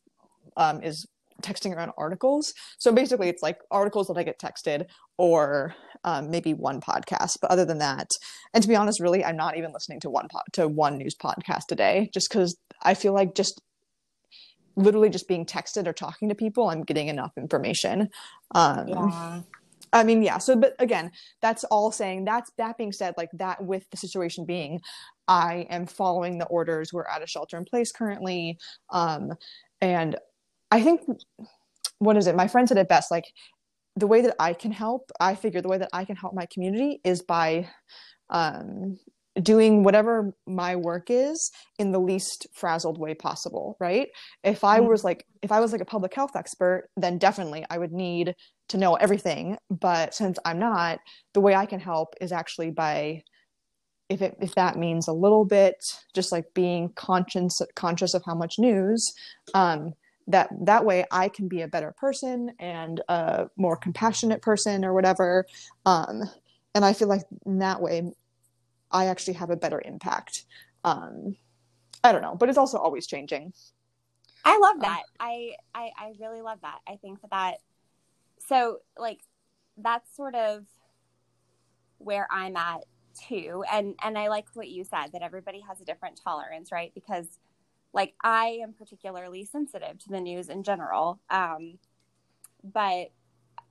um, 0.57 0.83
is 0.83 1.07
texting 1.43 1.75
around 1.75 1.93
articles. 1.99 2.53
So 2.79 2.93
basically, 2.93 3.29
it's 3.29 3.43
like 3.43 3.59
articles 3.71 4.09
that 4.09 4.17
I 4.17 4.23
get 4.23 4.39
texted 4.39 4.87
or 5.19 5.75
um, 6.05 6.31
maybe 6.31 6.55
one 6.55 6.81
podcast. 6.81 7.39
But 7.41 7.51
other 7.51 7.65
than 7.65 7.79
that, 7.79 8.11
and 8.55 8.63
to 8.63 8.69
be 8.69 8.77
honest, 8.77 9.01
really, 9.01 9.25
I'm 9.25 9.37
not 9.37 9.57
even 9.57 9.73
listening 9.73 10.01
to 10.01 10.11
one 10.11 10.29
po- 10.31 10.41
to 10.55 10.69
one 10.69 10.99
news 10.99 11.15
podcast 11.15 11.73
a 11.73 11.75
day, 11.75 12.11
just 12.13 12.29
because 12.31 12.57
I 12.83 12.95
feel 12.95 13.13
like 13.13 13.35
just 13.35 13.61
literally 14.77 15.09
just 15.09 15.27
being 15.27 15.47
texted 15.47 15.87
or 15.87 15.93
talking 15.93 16.29
to 16.29 16.35
people, 16.35 16.69
I'm 16.69 16.83
getting 16.83 17.09
enough 17.09 17.33
information. 17.37 18.09
Um, 18.55 18.89
yeah. 18.89 19.41
I 19.93 20.05
mean, 20.05 20.23
yeah. 20.23 20.39
So, 20.39 20.57
but 20.57 20.75
again, 20.79 21.11
that's 21.41 21.65
all 21.65 21.91
saying. 21.91 22.25
That's 22.25 22.51
that 22.59 22.77
being 22.77 22.93
said, 22.93 23.15
like 23.17 23.31
that 23.35 23.65
with 23.65 23.89
the 23.91 23.97
situation 23.97 24.45
being, 24.45 24.81
I 25.27 25.67
am 25.71 25.87
following 25.87 26.39
the 26.39 26.47
orders. 26.47 26.93
We're 26.93 27.07
at 27.07 27.23
a 27.23 27.27
shelter 27.27 27.57
in 27.57 27.65
place 27.65 27.93
currently, 27.93 28.59
um, 28.91 29.33
and 29.81 30.17
I 30.71 30.83
think 30.83 31.03
what 31.99 32.17
is 32.17 32.27
it? 32.27 32.37
My 32.37 32.49
friend 32.49 32.69
said 32.69 32.79
it 32.79 32.89
best. 32.89 33.11
Like 33.11 33.25
the 33.97 34.07
way 34.07 34.21
that 34.23 34.37
I 34.39 34.53
can 34.53 34.73
help, 34.73 35.11
I 35.21 35.35
figure 35.35 35.63
the 35.63 35.69
way 35.69 35.79
that 35.79 35.91
I 35.93 36.05
can 36.05 36.17
help 36.17 36.35
my 36.35 36.47
community 36.47 37.01
is 37.05 37.23
by 37.23 37.69
um, 38.31 38.99
doing 39.43 39.83
whatever 39.83 40.35
my 40.47 40.77
work 40.77 41.07
is 41.09 41.51
in 41.79 41.93
the 41.93 42.01
least 42.01 42.47
frazzled 42.53 42.99
way 42.99 43.15
possible. 43.15 43.77
Right? 43.81 44.09
If 44.45 44.65
I 44.65 44.81
mm-hmm. 44.81 44.89
was 44.89 45.05
like, 45.05 45.27
if 45.43 45.53
I 45.53 45.61
was 45.61 45.73
like 45.73 45.81
a 45.81 45.87
public 45.87 46.15
health 46.15 46.37
expert, 46.37 46.91
then 46.97 47.19
definitely 47.19 47.65
I 47.71 47.79
would 47.79 47.93
need 47.93 48.35
to 48.69 48.79
know 48.79 48.95
everything. 48.95 49.57
But 49.71 50.15
since 50.15 50.39
I'm 50.45 50.59
not, 50.59 50.99
the 51.33 51.41
way 51.41 51.55
I 51.55 51.67
can 51.67 51.81
help 51.81 52.15
is 52.21 52.33
actually 52.33 52.71
by 52.71 53.23
if 54.09 54.23
it 54.23 54.37
if 54.41 54.55
that 54.55 54.77
means 54.77 55.09
a 55.09 55.13
little 55.13 55.45
bit 55.45 55.75
just 56.15 56.31
like 56.31 56.45
being 56.55 56.91
conscious 56.95 57.61
conscious 57.75 58.15
of 58.15 58.23
how 58.25 58.37
much 58.37 58.55
news 58.57 59.13
um, 59.55 59.95
that 60.29 60.49
that 60.63 60.85
way 60.85 61.05
I 61.11 61.29
can 61.29 61.49
be 61.49 61.63
a 61.63 61.69
better 61.69 61.93
person 61.93 62.53
and 62.59 63.01
a 63.09 63.49
more 63.57 63.77
compassionate 63.77 64.43
person 64.43 64.85
or 64.85 64.93
whatever. 64.93 65.47
Um, 65.85 66.25
and 66.75 66.85
I 66.85 66.93
feel 66.93 67.09
like 67.09 67.23
in 67.45 67.59
that 67.61 67.81
way, 67.81 68.13
I 68.91 69.07
actually 69.07 69.35
have 69.35 69.51
a 69.51 69.57
better 69.57 69.81
impact. 69.85 70.45
Um, 70.85 71.37
I 72.03 72.13
don't 72.13 72.23
know, 72.23 72.35
but 72.35 72.49
it's 72.49 72.59
also 72.59 72.79
always 72.79 73.07
changing. 73.07 73.53
I 74.45 74.59
love 74.59 74.75
um, 74.77 74.81
that. 74.81 74.99
Um, 74.99 75.05
I, 75.21 75.57
I 75.75 75.91
I 75.99 76.13
really 76.21 76.43
love 76.43 76.59
that. 76.63 76.81
I 76.87 76.97
think 76.97 77.21
that, 77.23 77.31
that 77.31 77.59
so 78.47 78.79
like 78.99 79.21
that's 79.77 80.15
sort 80.17 80.35
of 80.35 80.65
where 81.99 82.29
I'm 82.31 82.57
at 82.57 82.85
too. 83.29 83.65
And 83.71 83.95
and 84.03 84.19
I 84.19 84.29
like 84.29 84.47
what 84.55 84.69
you 84.69 84.85
said 84.85 85.09
that 85.13 85.23
everybody 85.23 85.61
has 85.61 85.81
a 85.81 85.85
different 85.85 86.21
tolerance, 86.23 86.71
right? 86.71 86.93
Because 86.95 87.27
like 87.93 88.15
I 88.23 88.61
am 88.63 88.73
particularly 88.73 89.45
sensitive 89.45 89.99
to 90.01 90.09
the 90.09 90.21
news 90.21 90.49
in 90.49 90.63
general. 90.63 91.21
Um, 91.31 91.79
but 92.63 93.11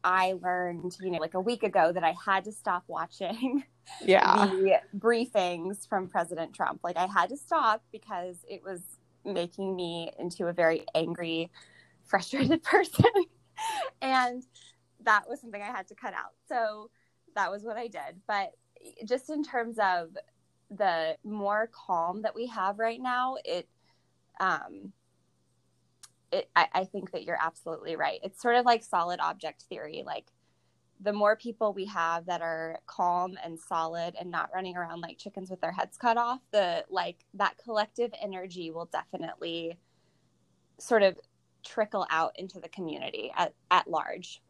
I 0.03 0.33
learned, 0.41 0.95
you 1.01 1.11
know, 1.11 1.17
like 1.17 1.33
a 1.33 1.41
week 1.41 1.63
ago 1.63 1.91
that 1.91 2.03
I 2.03 2.15
had 2.23 2.43
to 2.45 2.51
stop 2.51 2.83
watching 2.87 3.63
yeah. 4.01 4.45
the 4.47 4.79
briefings 4.97 5.87
from 5.87 6.07
President 6.07 6.53
Trump. 6.53 6.81
Like 6.83 6.97
I 6.97 7.07
had 7.07 7.29
to 7.29 7.37
stop 7.37 7.83
because 7.91 8.37
it 8.47 8.63
was 8.63 8.81
making 9.25 9.75
me 9.75 10.11
into 10.19 10.47
a 10.47 10.53
very 10.53 10.85
angry, 10.93 11.51
frustrated 12.03 12.63
person. 12.63 13.05
and 14.01 14.43
that 15.03 15.23
was 15.27 15.41
something 15.41 15.61
I 15.61 15.65
had 15.65 15.87
to 15.87 15.95
cut 15.95 16.13
out. 16.13 16.33
So 16.47 16.89
that 17.35 17.51
was 17.51 17.63
what 17.63 17.77
I 17.77 17.87
did. 17.87 18.21
But 18.27 18.51
just 19.05 19.29
in 19.29 19.43
terms 19.43 19.77
of 19.79 20.09
the 20.69 21.17
more 21.23 21.69
calm 21.71 22.21
that 22.21 22.35
we 22.35 22.47
have 22.47 22.79
right 22.79 23.01
now, 23.01 23.37
it 23.43 23.67
um, 24.39 24.93
it, 26.31 26.49
I, 26.55 26.67
I 26.73 26.83
think 26.85 27.11
that 27.11 27.23
you're 27.23 27.39
absolutely 27.41 27.95
right. 27.95 28.19
It's 28.23 28.41
sort 28.41 28.55
of 28.55 28.65
like 28.65 28.83
solid 28.83 29.19
object 29.19 29.63
theory. 29.63 30.03
Like 30.05 30.25
the 30.99 31.13
more 31.13 31.35
people 31.35 31.73
we 31.73 31.85
have 31.85 32.25
that 32.25 32.41
are 32.41 32.79
calm 32.85 33.37
and 33.43 33.59
solid 33.59 34.15
and 34.19 34.31
not 34.31 34.49
running 34.53 34.77
around 34.77 35.01
like 35.01 35.17
chickens 35.17 35.49
with 35.49 35.61
their 35.61 35.71
heads 35.71 35.97
cut 35.97 36.17
off, 36.17 36.39
the 36.51 36.85
like 36.89 37.25
that 37.33 37.57
collective 37.57 38.11
energy 38.21 38.71
will 38.71 38.89
definitely 38.91 39.77
sort 40.79 41.03
of 41.03 41.17
trickle 41.65 42.05
out 42.09 42.31
into 42.37 42.59
the 42.59 42.69
community 42.69 43.31
at, 43.35 43.53
at 43.71 43.89
large. 43.89 44.41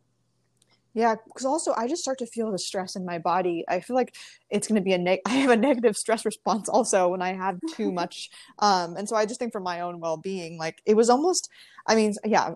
Yeah, 0.95 1.15
because 1.25 1.43
also 1.43 1.73
I 1.75 1.89
just 1.89 2.01
start 2.01 2.19
to 2.19 2.25
feel 2.25 2.49
the 2.53 2.57
stress 2.57 2.95
in 2.95 3.03
my 3.05 3.19
body. 3.19 3.65
I 3.67 3.81
feel 3.81 3.97
like 3.97 4.15
it's 4.49 4.65
going 4.65 4.79
to 4.79 4.81
be 4.81 4.93
a 4.93 4.97
neg. 4.97 5.19
I 5.25 5.31
have 5.31 5.51
a 5.51 5.57
negative 5.57 5.97
stress 5.97 6.23
response 6.23 6.69
also 6.69 7.09
when 7.09 7.21
I 7.21 7.33
have 7.33 7.59
too 7.75 7.91
much. 8.01 8.29
Um, 8.59 8.95
and 8.95 9.07
so 9.07 9.17
I 9.17 9.25
just 9.25 9.37
think 9.37 9.51
for 9.51 9.59
my 9.59 9.81
own 9.81 9.99
well 9.99 10.15
being, 10.15 10.57
like 10.57 10.81
it 10.85 10.95
was 10.95 11.09
almost. 11.09 11.49
I 11.85 11.93
mean, 11.95 12.15
yeah, 12.23 12.53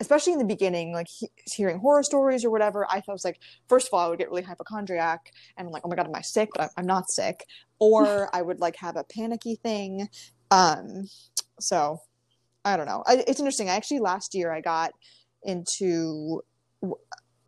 especially 0.00 0.32
in 0.32 0.40
the 0.40 0.44
beginning, 0.44 0.92
like 0.92 1.06
he- 1.06 1.30
hearing 1.44 1.78
horror 1.78 2.02
stories 2.02 2.44
or 2.44 2.50
whatever. 2.50 2.84
I 2.90 3.00
thought 3.00 3.12
was 3.12 3.24
like, 3.24 3.38
first 3.68 3.88
of 3.88 3.94
all, 3.94 4.06
I 4.06 4.08
would 4.08 4.18
get 4.18 4.28
really 4.28 4.42
hypochondriac 4.42 5.30
and 5.56 5.68
I'm 5.68 5.72
like, 5.72 5.82
oh 5.84 5.88
my 5.88 5.94
god, 5.94 6.06
am 6.06 6.14
I 6.16 6.22
sick? 6.22 6.48
But 6.54 6.70
I'm 6.76 6.86
not 6.86 7.10
sick. 7.10 7.44
Or 7.78 8.34
I 8.34 8.42
would 8.42 8.58
like 8.58 8.74
have 8.76 8.96
a 8.96 9.04
panicky 9.04 9.54
thing. 9.54 10.08
Um, 10.50 11.08
so 11.60 12.00
I 12.64 12.76
don't 12.76 12.86
know. 12.86 13.04
I, 13.06 13.22
it's 13.28 13.38
interesting. 13.38 13.68
I 13.68 13.76
actually 13.76 14.00
last 14.00 14.34
year 14.34 14.50
I 14.50 14.62
got 14.62 14.92
into 15.44 16.42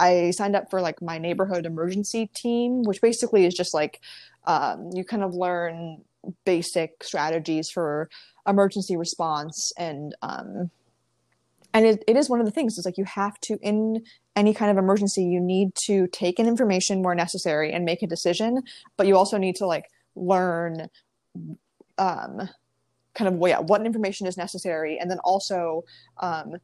I 0.01 0.31
signed 0.31 0.57
up 0.57 0.71
for 0.71 0.81
like 0.81 1.03
my 1.03 1.19
neighborhood 1.19 1.67
emergency 1.67 2.31
team, 2.35 2.83
which 2.83 3.01
basically 3.01 3.47
is 3.47 3.55
just 3.55 3.75
like 3.75 4.01
um, 4.45 4.91
you 4.95 5.05
kind 5.05 5.23
of 5.23 5.35
learn 5.35 6.03
basic 6.45 7.03
strategies 7.03 7.71
for 7.71 8.09
emergency 8.47 8.97
response 8.97 9.73
and 9.77 10.15
um, 10.23 10.71
and 11.75 11.85
it, 11.85 12.03
it 12.09 12.17
is 12.17 12.31
one 12.31 12.41
of 12.41 12.47
the 12.47 12.53
things. 12.53 12.79
It's 12.79 12.87
like 12.87 12.99
you 12.99 13.05
have 13.05 13.39
to 13.41 13.59
in 13.63 14.05
any 14.39 14.55
kind 14.55 14.71
of 14.71 14.79
emergency 14.79 15.25
you 15.25 15.41
need 15.41 15.75
to 15.75 16.07
take 16.09 16.39
in 16.39 16.47
information 16.47 17.03
where 17.03 17.15
necessary 17.15 17.73
and 17.73 17.85
make 17.85 18.03
a 18.05 18.07
decision 18.07 18.63
but 18.97 19.09
you 19.09 19.17
also 19.17 19.37
need 19.37 19.57
to 19.57 19.67
like 19.67 19.87
learn 20.15 20.89
um, 21.99 22.49
kind 23.15 23.35
of 23.35 23.49
yeah, 23.49 23.59
what 23.59 23.85
information 23.85 24.29
is 24.29 24.37
necessary 24.37 24.97
and 24.99 25.11
then 25.11 25.19
also 25.25 25.85
um, 26.19 26.57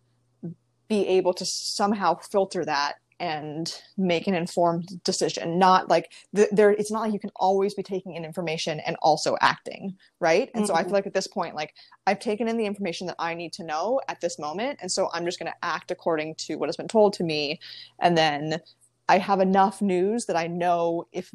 be 0.89 1.07
able 1.09 1.35
to 1.35 1.45
somehow 1.45 2.15
filter 2.15 2.65
that 2.65 2.95
and 3.21 3.81
make 3.97 4.27
an 4.27 4.35
informed 4.35 5.03
decision 5.05 5.59
not 5.59 5.89
like 5.89 6.11
th- 6.35 6.49
there 6.51 6.71
it's 6.71 6.91
not 6.91 7.01
like 7.01 7.13
you 7.13 7.19
can 7.19 7.31
always 7.37 7.75
be 7.75 7.83
taking 7.83 8.17
in 8.17 8.25
information 8.25 8.81
and 8.81 8.97
also 9.03 9.37
acting 9.41 9.97
right 10.21 10.51
and 10.55 10.65
mm-hmm. 10.65 10.67
so 10.67 10.75
i 10.75 10.79
feel 10.79 10.87
mm-hmm. 10.87 10.95
like 10.95 11.07
at 11.07 11.15
this 11.15 11.27
point 11.27 11.55
like 11.55 11.75
i've 12.07 12.19
taken 12.19 12.49
in 12.49 12.57
the 12.57 12.67
information 12.67 13.07
that 13.07 13.17
i 13.19 13.33
need 13.33 13.53
to 13.53 13.63
know 13.63 14.01
at 14.09 14.21
this 14.21 14.39
moment 14.39 14.79
and 14.83 14.91
so 14.91 15.09
i'm 15.13 15.25
just 15.25 15.39
going 15.39 15.51
to 15.51 15.65
act 15.65 15.91
according 15.91 16.35
to 16.35 16.57
what 16.57 16.69
has 16.69 16.77
been 16.77 16.89
told 16.89 17.13
to 17.13 17.23
me 17.23 17.59
and 18.01 18.19
then 18.19 18.61
i 19.09 19.19
have 19.19 19.41
enough 19.41 19.81
news 19.81 20.27
that 20.27 20.37
i 20.37 20.47
know 20.47 21.07
if 21.13 21.33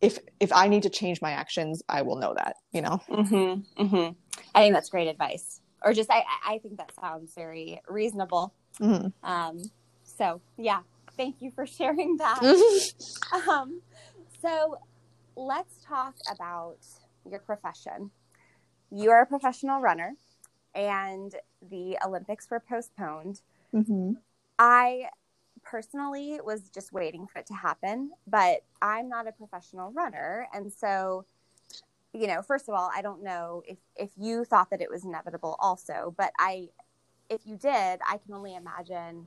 if 0.00 0.18
if 0.40 0.52
i 0.52 0.66
need 0.66 0.82
to 0.82 0.90
change 0.90 1.22
my 1.22 1.30
actions 1.30 1.82
i 1.88 2.02
will 2.02 2.16
know 2.16 2.34
that 2.34 2.56
you 2.72 2.82
know 2.82 3.00
mm-hmm. 3.08 3.82
Mm-hmm. 3.82 4.12
i 4.54 4.60
think 4.60 4.74
that's 4.74 4.90
great 4.90 5.06
advice 5.06 5.60
or 5.84 5.92
just 5.92 6.10
i 6.10 6.24
i 6.44 6.58
think 6.58 6.78
that 6.78 6.92
sounds 7.00 7.34
very 7.34 7.80
reasonable 7.88 8.52
mm-hmm. 8.80 9.08
um 9.22 9.62
so 10.02 10.40
yeah 10.56 10.80
thank 11.16 11.40
you 11.40 11.50
for 11.54 11.66
sharing 11.66 12.16
that. 12.18 12.42
um, 13.48 13.80
so 14.40 14.78
let's 15.36 15.82
talk 15.84 16.14
about 16.30 16.78
your 17.28 17.40
profession. 17.40 18.10
You 18.90 19.10
are 19.10 19.22
a 19.22 19.26
professional 19.26 19.80
runner, 19.80 20.14
and 20.74 21.34
the 21.70 21.98
Olympics 22.04 22.50
were 22.50 22.60
postponed. 22.60 23.40
Mm-hmm. 23.74 24.12
I 24.58 25.08
personally 25.64 26.38
was 26.44 26.68
just 26.68 26.92
waiting 26.92 27.26
for 27.26 27.40
it 27.40 27.46
to 27.46 27.54
happen, 27.54 28.10
but 28.26 28.60
I'm 28.82 29.08
not 29.08 29.26
a 29.26 29.32
professional 29.32 29.90
runner. 29.92 30.46
And 30.52 30.72
so, 30.72 31.24
you 32.12 32.26
know, 32.26 32.42
first 32.42 32.68
of 32.68 32.74
all, 32.74 32.90
I 32.94 33.02
don't 33.02 33.22
know 33.22 33.62
if, 33.66 33.78
if 33.96 34.10
you 34.16 34.44
thought 34.44 34.70
that 34.70 34.80
it 34.80 34.90
was 34.90 35.04
inevitable 35.04 35.56
also, 35.58 36.14
but 36.16 36.32
I, 36.38 36.68
if 37.30 37.40
you 37.46 37.56
did, 37.56 38.00
I 38.06 38.18
can 38.24 38.34
only 38.34 38.54
imagine 38.54 39.26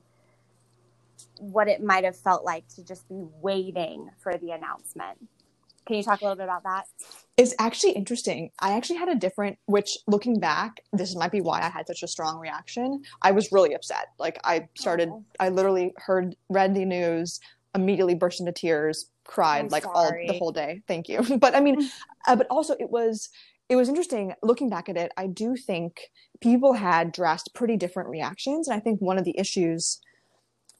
what 1.38 1.68
it 1.68 1.82
might 1.82 2.04
have 2.04 2.16
felt 2.16 2.44
like 2.44 2.66
to 2.76 2.84
just 2.84 3.08
be 3.08 3.24
waiting 3.40 4.08
for 4.18 4.36
the 4.36 4.50
announcement. 4.50 5.18
Can 5.86 5.96
you 5.96 6.02
talk 6.02 6.20
a 6.20 6.24
little 6.24 6.36
bit 6.36 6.44
about 6.44 6.64
that? 6.64 6.84
It's 7.38 7.54
actually 7.58 7.92
interesting. 7.92 8.50
I 8.60 8.76
actually 8.76 8.96
had 8.96 9.08
a 9.08 9.14
different, 9.14 9.58
which 9.64 9.96
looking 10.06 10.38
back, 10.38 10.80
this 10.92 11.16
might 11.16 11.32
be 11.32 11.40
why 11.40 11.62
I 11.62 11.70
had 11.70 11.86
such 11.86 12.02
a 12.02 12.08
strong 12.08 12.38
reaction. 12.38 13.02
I 13.22 13.30
was 13.30 13.50
really 13.52 13.74
upset. 13.74 14.08
Like 14.18 14.38
I 14.44 14.68
started, 14.76 15.08
oh. 15.10 15.24
I 15.40 15.48
literally 15.48 15.94
heard, 15.96 16.36
read 16.50 16.74
the 16.74 16.84
news, 16.84 17.40
immediately 17.74 18.14
burst 18.14 18.40
into 18.40 18.52
tears, 18.52 19.10
cried 19.24 19.64
I'm 19.64 19.68
like 19.68 19.84
sorry. 19.84 20.26
all 20.26 20.32
the 20.32 20.38
whole 20.38 20.52
day. 20.52 20.82
Thank 20.86 21.08
you. 21.08 21.22
But 21.38 21.54
I 21.54 21.60
mean, 21.60 21.88
uh, 22.28 22.36
but 22.36 22.46
also 22.50 22.74
it 22.78 22.90
was, 22.90 23.30
it 23.70 23.76
was 23.76 23.88
interesting 23.88 24.34
looking 24.42 24.68
back 24.68 24.90
at 24.90 24.98
it. 24.98 25.12
I 25.16 25.26
do 25.26 25.56
think 25.56 26.00
people 26.42 26.74
had 26.74 27.12
dressed 27.12 27.54
pretty 27.54 27.78
different 27.78 28.10
reactions. 28.10 28.68
And 28.68 28.76
I 28.76 28.80
think 28.80 29.00
one 29.00 29.16
of 29.16 29.24
the 29.24 29.38
issues 29.38 30.00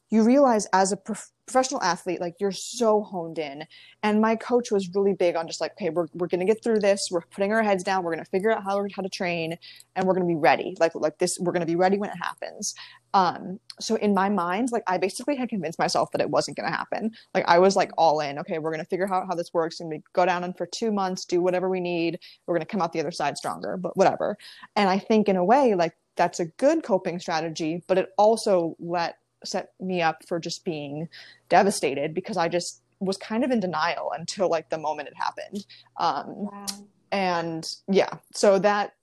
you 0.09 0.23
realize 0.23 0.67
as 0.73 0.91
a 0.91 0.97
prof- 0.97 1.31
professional 1.49 1.81
athlete, 1.81 2.21
like 2.21 2.35
you're 2.39 2.51
so 2.51 3.01
honed 3.01 3.39
in. 3.39 3.65
And 4.03 4.21
my 4.21 4.35
coach 4.35 4.71
was 4.71 4.93
really 4.93 5.13
big 5.13 5.35
on 5.35 5.47
just 5.47 5.59
like, 5.59 5.71
okay, 5.73 5.89
we're, 5.89 6.07
we're 6.13 6.27
to 6.27 6.45
get 6.45 6.63
through 6.63 6.79
this. 6.79 7.09
We're 7.11 7.21
putting 7.21 7.51
our 7.51 7.63
heads 7.63 7.83
down. 7.83 8.03
We're 8.03 8.13
to 8.23 8.29
figure 8.29 8.51
out 8.51 8.63
how, 8.63 8.85
how 8.95 9.01
to 9.01 9.09
train 9.09 9.57
and 9.95 10.05
we're 10.05 10.13
to 10.27 10.33
be 10.33 10.39
ready. 10.39 10.77
Like, 10.79 10.93
like 10.93 11.17
this, 11.17 11.39
we're 11.39 11.51
to 11.61 11.65
be 11.65 11.75
ready 11.75 11.97
when 11.97 12.11
it 12.11 12.17
happens. 12.21 12.75
Um, 13.15 13.59
so 13.79 13.95
in 13.95 14.13
my 14.13 14.29
mind, 14.29 14.69
like 14.71 14.83
I 14.85 14.99
basically 14.99 15.35
had 15.35 15.49
convinced 15.49 15.79
myself 15.79 16.11
that 16.11 16.21
it 16.21 16.29
wasn't 16.29 16.55
to 16.69 16.75
happen. 16.75 17.11
Like 17.33 17.45
I 17.47 17.57
was 17.57 17.75
like 17.75 17.91
all 17.97 18.19
in, 18.19 18.37
okay, 18.39 18.59
we're 18.59 18.71
to 18.83 18.89
figure 18.89 19.11
out 19.11 19.25
how 19.27 19.33
this 19.33 19.53
works 19.53 19.79
and 19.79 19.89
we 19.89 20.03
go 20.13 20.25
down 20.25 20.43
and 20.43 20.55
for 20.55 20.67
two 20.67 20.91
months, 20.91 21.25
do 21.25 21.41
whatever 21.41 21.67
we 21.67 21.79
need. 21.79 22.19
We're 22.45 22.55
to 22.59 22.65
come 22.65 22.81
out 22.81 22.93
the 22.93 22.99
other 22.99 23.11
side 23.11 23.37
stronger, 23.37 23.75
but 23.75 23.97
whatever. 23.97 24.37
And 24.75 24.87
I 24.87 24.99
think 24.99 25.27
in 25.27 25.35
a 25.35 25.43
way, 25.43 25.73
like 25.73 25.93
that's 26.15 26.39
a 26.39 26.45
good 26.45 26.83
coping 26.83 27.19
strategy, 27.19 27.83
but 27.87 27.97
it 27.97 28.09
also 28.17 28.75
let 28.79 29.15
set 29.43 29.73
me 29.79 30.01
up 30.01 30.25
for 30.27 30.39
just 30.39 30.65
being 30.65 31.07
devastated 31.47 32.13
because 32.13 32.37
I 32.37 32.47
just 32.47 32.81
was 32.99 33.17
kind 33.17 33.43
of 33.43 33.51
in 33.51 33.59
denial 33.59 34.11
until 34.17 34.49
like 34.49 34.69
the 34.69 34.77
moment 34.77 35.07
it 35.07 35.15
happened. 35.15 35.65
Um, 35.97 36.25
wow. 36.27 36.65
And 37.11 37.67
yeah, 37.89 38.17
so 38.33 38.59
that 38.59 38.93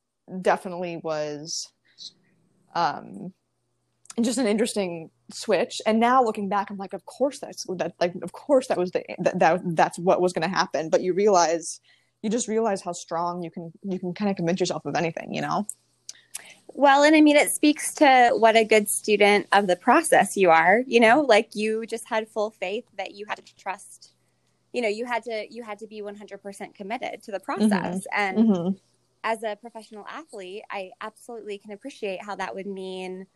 definitely 0.43 0.99
was 0.99 1.71
um, 2.75 3.33
just 4.21 4.39
an 4.39 4.47
interesting 4.47 5.11
switch. 5.33 5.81
And 5.87 5.99
now 5.99 6.23
looking 6.23 6.49
back, 6.49 6.71
I'm 6.71 6.77
like, 6.77 6.93
of 6.93 7.05
course 7.05 7.39
that's 7.39 7.65
that. 7.77 7.95
Like, 8.01 8.15
of 8.23 8.33
course 8.33 8.69
that 8.69 8.79
was 8.79 8.91
the 8.93 9.05
that, 9.19 9.39
that 9.39 9.61
that's 9.77 9.99
what 9.99 10.21
was 10.21 10.33
going 10.33 10.49
to 10.49 10.55
happen. 10.55 10.91
But 10.91 11.03
you 11.03 11.15
realize, 11.15 11.81
you 12.23 12.31
just 12.31 12.49
realize 12.49 12.83
how 12.83 12.93
strong 12.93 13.43
you 13.43 13.51
can 13.51 13.73
you 13.83 13.99
can 13.99 14.15
kind 14.15 14.31
of 14.31 14.37
convince 14.37 14.61
yourself 14.61 14.85
of 14.85 14.95
anything. 14.95 15.35
You 15.35 15.43
know. 15.43 15.67
Well, 16.69 17.05
and 17.05 17.17
I 17.17 17.23
mean, 17.23 17.37
it 17.37 17.51
speaks 17.53 17.95
to 17.95 18.33
what 18.37 18.57
a 18.57 18.65
good 18.65 18.91
student 18.91 19.47
of 19.53 19.67
the 19.67 19.77
process 19.77 20.37
you 20.37 20.51
are. 20.51 20.83
You 20.87 21.01
know, 21.01 21.23
like 21.23 21.55
you 21.55 21.87
just 21.87 22.07
had 22.07 22.29
full 22.29 22.51
faith 22.51 22.85
that 22.99 23.15
you 23.15 23.25
had 23.27 23.45
to 23.45 23.57
trust. 23.57 24.13
You 24.73 24.83
know, 24.83 24.89
you 24.89 25.07
had 25.07 25.23
to 25.25 25.47
you 25.51 25.63
had 25.63 25.79
to 25.79 25.87
be 25.87 26.03
one 26.03 26.17
hundred 26.17 26.43
percent 26.43 26.75
committed 26.75 27.23
to 27.23 27.33
the 27.33 27.39
mm-hmm. 27.39 27.69
process. 27.69 28.07
Mm-hmm. 28.07 28.21
And 28.21 28.39
mm-hmm. 28.39 28.77
as 29.25 29.43
a 29.43 29.57
professional 29.57 30.05
athlete, 30.07 30.65
I 30.71 30.91
absolutely 31.01 31.57
can 31.57 31.73
appreciate 31.73 32.23
how 32.23 32.37
that 32.37 32.55
would 32.55 32.67
mean 32.67 33.27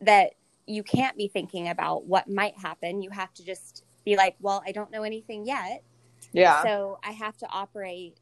that 0.00 0.32
you 0.66 0.82
can't 0.82 1.16
be 1.16 1.28
thinking 1.28 1.68
about 1.68 2.06
what 2.06 2.28
might 2.28 2.58
happen. 2.58 3.00
You 3.00 3.10
have 3.10 3.32
to 3.34 3.44
just 3.44 3.84
be 4.04 4.16
like, 4.16 4.34
well, 4.40 4.62
I 4.66 4.72
don't 4.72 4.90
know 4.90 5.04
anything 5.04 5.46
yet. 5.46 5.84
Yeah. 6.32 6.64
So 6.64 6.98
I 7.04 7.12
have 7.12 7.36
to 7.38 7.48
operate, 7.48 8.18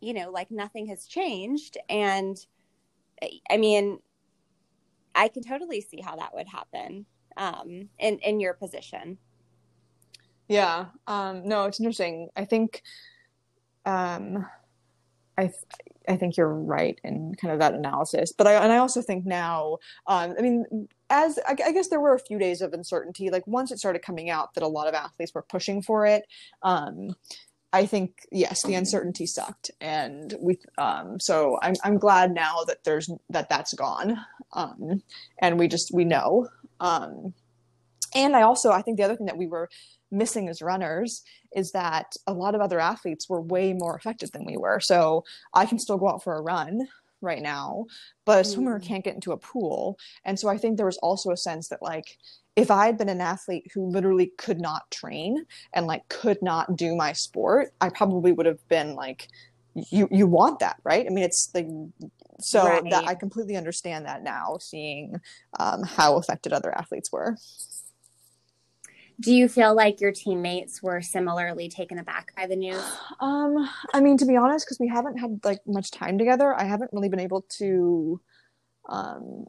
you 0.00 0.14
know, 0.14 0.30
like 0.30 0.50
nothing 0.50 0.86
has 0.86 1.06
changed 1.06 1.76
and 1.90 2.38
I 3.50 3.56
mean, 3.56 3.98
I 5.14 5.28
can 5.28 5.42
totally 5.42 5.80
see 5.80 6.00
how 6.00 6.16
that 6.16 6.34
would 6.34 6.48
happen 6.48 7.06
um, 7.36 7.88
in 7.98 8.18
in 8.18 8.40
your 8.40 8.54
position. 8.54 9.18
Yeah. 10.48 10.86
Um, 11.06 11.48
no, 11.48 11.64
it's 11.64 11.80
interesting. 11.80 12.28
I 12.36 12.44
think, 12.44 12.82
um, 13.86 14.46
I 15.38 15.42
th- 15.42 15.54
I 16.08 16.16
think 16.16 16.36
you're 16.36 16.52
right 16.52 17.00
in 17.04 17.34
kind 17.40 17.52
of 17.52 17.60
that 17.60 17.74
analysis. 17.74 18.32
But 18.36 18.46
I 18.46 18.54
and 18.54 18.72
I 18.72 18.78
also 18.78 19.00
think 19.02 19.24
now, 19.24 19.78
um, 20.06 20.34
I 20.38 20.42
mean, 20.42 20.88
as 21.10 21.38
I, 21.46 21.52
I, 21.52 21.72
guess 21.72 21.88
there 21.88 22.00
were 22.00 22.14
a 22.14 22.18
few 22.18 22.38
days 22.38 22.60
of 22.60 22.72
uncertainty. 22.72 23.30
Like 23.30 23.46
once 23.46 23.70
it 23.70 23.78
started 23.78 24.02
coming 24.02 24.30
out 24.30 24.54
that 24.54 24.62
a 24.62 24.68
lot 24.68 24.88
of 24.88 24.94
athletes 24.94 25.32
were 25.34 25.42
pushing 25.42 25.80
for 25.80 26.06
it. 26.06 26.24
Um, 26.62 27.14
I 27.72 27.86
think 27.86 28.26
yes, 28.30 28.62
the 28.62 28.74
uncertainty 28.74 29.26
sucked, 29.26 29.70
and 29.80 30.34
we. 30.38 30.58
Um, 30.76 31.18
so 31.18 31.58
I'm 31.62 31.74
I'm 31.82 31.98
glad 31.98 32.34
now 32.34 32.64
that 32.66 32.84
there's 32.84 33.10
that 33.30 33.48
that's 33.48 33.72
gone, 33.72 34.18
um, 34.52 35.02
and 35.38 35.58
we 35.58 35.68
just 35.68 35.92
we 35.92 36.04
know. 36.04 36.48
Um, 36.80 37.32
and 38.14 38.36
I 38.36 38.42
also 38.42 38.70
I 38.70 38.82
think 38.82 38.98
the 38.98 39.04
other 39.04 39.16
thing 39.16 39.26
that 39.26 39.38
we 39.38 39.46
were 39.46 39.70
missing 40.10 40.50
as 40.50 40.60
runners 40.60 41.22
is 41.56 41.72
that 41.72 42.14
a 42.26 42.32
lot 42.34 42.54
of 42.54 42.60
other 42.60 42.78
athletes 42.78 43.28
were 43.28 43.40
way 43.40 43.72
more 43.72 43.96
affected 43.96 44.30
than 44.32 44.44
we 44.44 44.58
were. 44.58 44.78
So 44.78 45.24
I 45.54 45.64
can 45.64 45.78
still 45.78 45.96
go 45.96 46.10
out 46.10 46.22
for 46.22 46.36
a 46.36 46.42
run 46.42 46.86
right 47.22 47.40
now, 47.40 47.86
but 48.26 48.40
a 48.40 48.44
swimmer 48.44 48.78
mm. 48.78 48.82
can't 48.82 49.04
get 49.04 49.14
into 49.14 49.32
a 49.32 49.38
pool, 49.38 49.98
and 50.24 50.38
so 50.38 50.48
I 50.48 50.58
think 50.58 50.76
there 50.76 50.86
was 50.86 50.98
also 50.98 51.30
a 51.30 51.36
sense 51.38 51.68
that 51.68 51.80
like 51.80 52.18
if 52.54 52.70
I 52.70 52.86
had 52.86 52.98
been 52.98 53.08
an 53.08 53.20
athlete 53.20 53.70
who 53.74 53.86
literally 53.86 54.32
could 54.36 54.60
not 54.60 54.90
train 54.90 55.46
and 55.72 55.86
like 55.86 56.08
could 56.08 56.42
not 56.42 56.76
do 56.76 56.94
my 56.94 57.12
sport, 57.12 57.72
I 57.80 57.88
probably 57.88 58.32
would 58.32 58.46
have 58.46 58.66
been 58.68 58.94
like, 58.94 59.28
you 59.74 60.06
you 60.10 60.26
want 60.26 60.58
that, 60.58 60.76
right? 60.84 61.06
I 61.06 61.08
mean, 61.08 61.24
it's 61.24 61.50
like 61.54 61.66
so 62.40 62.64
right. 62.64 62.84
that 62.90 63.08
I 63.08 63.14
completely 63.14 63.56
understand 63.56 64.04
that 64.04 64.22
now, 64.22 64.58
seeing 64.60 65.18
um, 65.58 65.82
how 65.82 66.16
affected 66.16 66.52
other 66.52 66.76
athletes 66.76 67.10
were. 67.10 67.36
Do 69.20 69.32
you 69.32 69.48
feel 69.48 69.74
like 69.74 70.00
your 70.00 70.12
teammates 70.12 70.82
were 70.82 71.00
similarly 71.00 71.68
taken 71.68 71.98
aback 71.98 72.34
by 72.36 72.46
the 72.46 72.56
news? 72.56 72.82
Um, 73.20 73.68
I 73.94 74.00
mean, 74.00 74.18
to 74.18 74.26
be 74.26 74.36
honest, 74.36 74.66
because 74.66 74.80
we 74.80 74.88
haven't 74.88 75.18
had 75.18 75.38
like 75.44 75.60
much 75.64 75.92
time 75.92 76.18
together, 76.18 76.54
I 76.58 76.64
haven't 76.64 76.92
really 76.92 77.08
been 77.08 77.20
able 77.20 77.42
to, 77.58 78.20
um, 78.88 79.46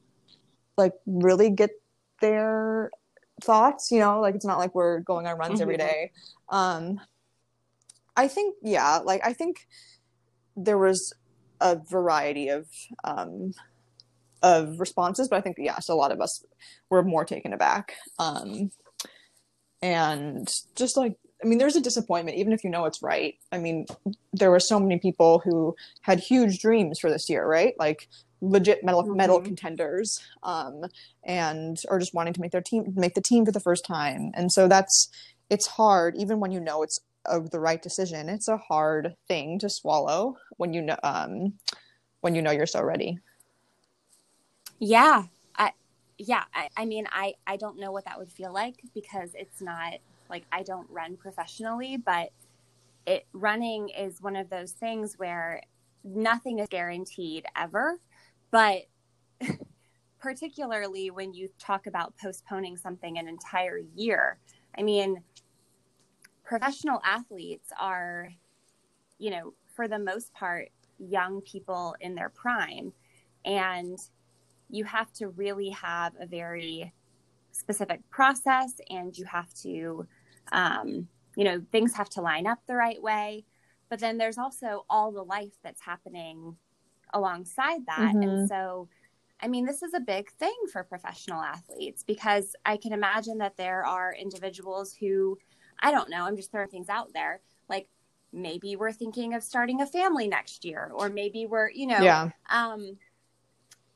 like 0.77 0.93
really 1.07 1.49
get 1.49 1.71
their 2.23 2.89
thoughts 3.41 3.91
you 3.91 3.99
know 3.99 4.21
like 4.21 4.33
it's 4.33 4.45
not 4.45 4.57
like 4.57 4.73
we're 4.73 5.01
going 5.01 5.27
on 5.27 5.37
runs 5.37 5.55
mm-hmm. 5.55 5.63
every 5.63 5.75
day 5.75 6.11
um 6.49 7.01
i 8.15 8.29
think 8.29 8.55
yeah 8.63 8.99
like 9.03 9.19
i 9.25 9.33
think 9.33 9.67
there 10.55 10.77
was 10.77 11.13
a 11.59 11.75
variety 11.75 12.47
of 12.47 12.65
um 13.03 13.53
of 14.41 14.79
responses 14.79 15.27
but 15.27 15.35
i 15.35 15.41
think 15.41 15.57
yes 15.59 15.89
a 15.89 15.95
lot 15.95 16.13
of 16.13 16.21
us 16.21 16.45
were 16.89 17.03
more 17.03 17.25
taken 17.25 17.51
aback 17.51 17.91
um 18.19 18.71
and 19.81 20.47
just 20.75 20.95
like 20.95 21.17
i 21.43 21.47
mean 21.47 21.57
there's 21.57 21.75
a 21.75 21.81
disappointment 21.81 22.37
even 22.37 22.53
if 22.53 22.63
you 22.63 22.69
know 22.69 22.85
it's 22.85 23.01
right 23.01 23.35
i 23.51 23.57
mean 23.57 23.85
there 24.33 24.49
were 24.49 24.59
so 24.59 24.79
many 24.79 24.97
people 24.97 25.39
who 25.39 25.75
had 26.01 26.19
huge 26.19 26.59
dreams 26.59 26.99
for 26.99 27.09
this 27.09 27.29
year, 27.29 27.45
right? 27.45 27.75
Like 27.77 28.09
legit 28.41 28.83
medal 28.83 29.03
mm-hmm. 29.03 29.15
medal 29.15 29.41
contenders, 29.41 30.19
um, 30.41 30.85
and 31.23 31.77
or 31.87 31.99
just 31.99 32.13
wanting 32.13 32.33
to 32.33 32.41
make 32.41 32.51
their 32.51 32.61
team 32.61 32.93
make 32.95 33.13
the 33.13 33.21
team 33.21 33.45
for 33.45 33.51
the 33.51 33.59
first 33.59 33.85
time. 33.85 34.31
And 34.33 34.51
so 34.51 34.67
that's 34.67 35.09
it's 35.49 35.67
hard, 35.67 36.15
even 36.17 36.39
when 36.39 36.51
you 36.51 36.59
know 36.59 36.83
it's 36.83 36.99
a, 37.25 37.39
the 37.39 37.59
right 37.59 37.81
decision. 37.81 38.27
It's 38.27 38.47
a 38.47 38.57
hard 38.57 39.15
thing 39.27 39.59
to 39.59 39.69
swallow 39.69 40.37
when 40.57 40.73
you 40.73 40.81
know 40.81 40.97
um, 41.03 41.53
when 42.21 42.35
you 42.35 42.41
know 42.41 42.51
you're 42.51 42.65
so 42.65 42.81
ready. 42.81 43.19
Yeah, 44.79 45.23
I 45.55 45.71
yeah, 46.17 46.43
I, 46.53 46.69
I 46.75 46.85
mean, 46.85 47.07
I 47.11 47.35
I 47.45 47.57
don't 47.57 47.79
know 47.79 47.91
what 47.91 48.05
that 48.05 48.17
would 48.17 48.31
feel 48.31 48.51
like 48.51 48.81
because 48.93 49.29
it's 49.35 49.61
not 49.61 49.93
like 50.29 50.45
I 50.51 50.63
don't 50.63 50.89
run 50.89 51.17
professionally, 51.17 51.97
but 51.97 52.29
it 53.05 53.25
running 53.33 53.89
is 53.89 54.21
one 54.21 54.35
of 54.35 54.49
those 54.49 54.71
things 54.71 55.15
where 55.17 55.61
nothing 56.03 56.59
is 56.59 56.67
guaranteed 56.69 57.45
ever 57.55 57.97
but 58.53 58.83
particularly 60.19 61.09
when 61.09 61.33
you 61.33 61.49
talk 61.57 61.87
about 61.87 62.13
postponing 62.21 62.77
something 62.77 63.17
an 63.17 63.27
entire 63.27 63.79
year. 63.95 64.37
I 64.77 64.83
mean 64.83 65.21
professional 66.43 67.01
athletes 67.03 67.69
are 67.79 68.31
you 69.17 69.31
know 69.31 69.53
for 69.75 69.87
the 69.87 69.97
most 69.97 70.31
part 70.33 70.69
young 70.99 71.41
people 71.41 71.95
in 71.99 72.13
their 72.13 72.29
prime 72.29 72.93
and 73.43 73.97
you 74.69 74.83
have 74.83 75.11
to 75.13 75.29
really 75.29 75.69
have 75.69 76.13
a 76.19 76.27
very 76.27 76.93
specific 77.53 78.01
process 78.09 78.73
and 78.89 79.17
you 79.17 79.25
have 79.25 79.53
to 79.53 80.05
um, 80.51 81.07
you 81.35 81.43
know, 81.43 81.61
things 81.71 81.93
have 81.93 82.09
to 82.11 82.21
line 82.21 82.47
up 82.47 82.59
the 82.67 82.75
right 82.75 83.01
way. 83.01 83.45
But 83.89 83.99
then 83.99 84.17
there's 84.17 84.37
also 84.37 84.85
all 84.89 85.11
the 85.11 85.23
life 85.23 85.53
that's 85.63 85.81
happening 85.81 86.55
alongside 87.13 87.85
that. 87.87 87.99
Mm-hmm. 87.99 88.21
And 88.21 88.49
so, 88.49 88.87
I 89.41 89.47
mean, 89.47 89.65
this 89.65 89.83
is 89.83 89.93
a 89.93 89.99
big 89.99 90.31
thing 90.31 90.55
for 90.71 90.83
professional 90.83 91.41
athletes 91.41 92.03
because 92.03 92.55
I 92.65 92.77
can 92.77 92.93
imagine 92.93 93.37
that 93.39 93.57
there 93.57 93.85
are 93.85 94.13
individuals 94.13 94.93
who, 94.93 95.37
I 95.81 95.91
don't 95.91 96.09
know, 96.09 96.25
I'm 96.25 96.35
just 96.35 96.51
throwing 96.51 96.69
things 96.69 96.89
out 96.89 97.13
there. 97.13 97.41
Like 97.69 97.87
maybe 98.31 98.75
we're 98.75 98.91
thinking 98.91 99.33
of 99.33 99.43
starting 99.43 99.81
a 99.81 99.85
family 99.85 100.27
next 100.27 100.65
year, 100.65 100.91
or 100.93 101.09
maybe 101.09 101.45
we're, 101.45 101.69
you 101.69 101.87
know, 101.87 102.01
yeah. 102.01 102.29
Um, 102.49 102.97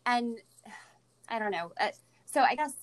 and 0.05 0.37
I 1.27 1.39
don't 1.39 1.51
know. 1.51 1.71
Uh, 1.79 1.89
so 2.25 2.41
I 2.41 2.55
guess 2.55 2.73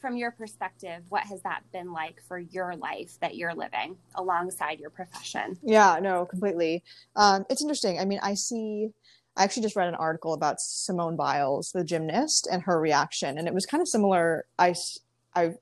from 0.00 0.16
your 0.16 0.30
perspective, 0.30 1.02
what 1.08 1.22
has 1.24 1.42
that 1.42 1.62
been 1.72 1.92
like 1.92 2.20
for 2.26 2.38
your 2.38 2.74
life 2.76 3.18
that 3.20 3.36
you're 3.36 3.54
living 3.54 3.96
alongside 4.14 4.80
your 4.80 4.90
profession? 4.90 5.58
Yeah, 5.62 5.98
no, 6.00 6.24
completely. 6.24 6.82
Um, 7.16 7.44
it's 7.50 7.62
interesting. 7.62 7.98
I 7.98 8.04
mean, 8.04 8.20
I 8.22 8.34
see. 8.34 8.90
I 9.36 9.44
actually 9.44 9.62
just 9.62 9.76
read 9.76 9.88
an 9.88 9.94
article 9.94 10.34
about 10.34 10.60
Simone 10.60 11.16
Biles, 11.16 11.72
the 11.72 11.84
gymnast, 11.84 12.48
and 12.50 12.62
her 12.62 12.80
reaction, 12.80 13.38
and 13.38 13.46
it 13.46 13.54
was 13.54 13.64
kind 13.64 13.80
of 13.80 13.88
similar. 13.88 14.44
I, 14.58 14.74
I 15.34 15.54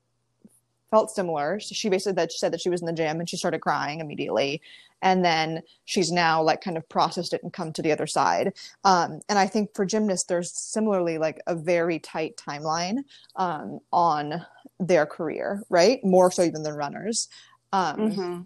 felt 0.89 1.11
similar. 1.11 1.59
She 1.59 1.89
basically 1.89 2.13
that 2.13 2.31
she 2.31 2.39
said 2.39 2.51
that 2.53 2.61
she 2.61 2.69
was 2.69 2.81
in 2.81 2.87
the 2.87 2.93
gym 2.93 3.19
and 3.19 3.29
she 3.29 3.37
started 3.37 3.59
crying 3.59 3.99
immediately, 3.99 4.61
and 5.01 5.23
then 5.23 5.61
she's 5.85 6.11
now 6.11 6.41
like 6.41 6.61
kind 6.61 6.77
of 6.77 6.87
processed 6.89 7.33
it 7.33 7.43
and 7.43 7.53
come 7.53 7.71
to 7.73 7.81
the 7.81 7.91
other 7.91 8.07
side. 8.07 8.53
Um, 8.83 9.21
and 9.29 9.39
I 9.39 9.47
think 9.47 9.73
for 9.73 9.85
gymnasts, 9.85 10.27
there's 10.27 10.51
similarly 10.51 11.17
like 11.17 11.39
a 11.47 11.55
very 11.55 11.99
tight 11.99 12.37
timeline 12.37 12.99
um, 13.35 13.79
on 13.91 14.45
their 14.79 15.05
career, 15.05 15.63
right? 15.69 15.99
More 16.03 16.31
so 16.31 16.43
even 16.43 16.63
than 16.63 16.73
runners. 16.73 17.27
Um, 17.71 17.97
mm-hmm. 17.97 18.41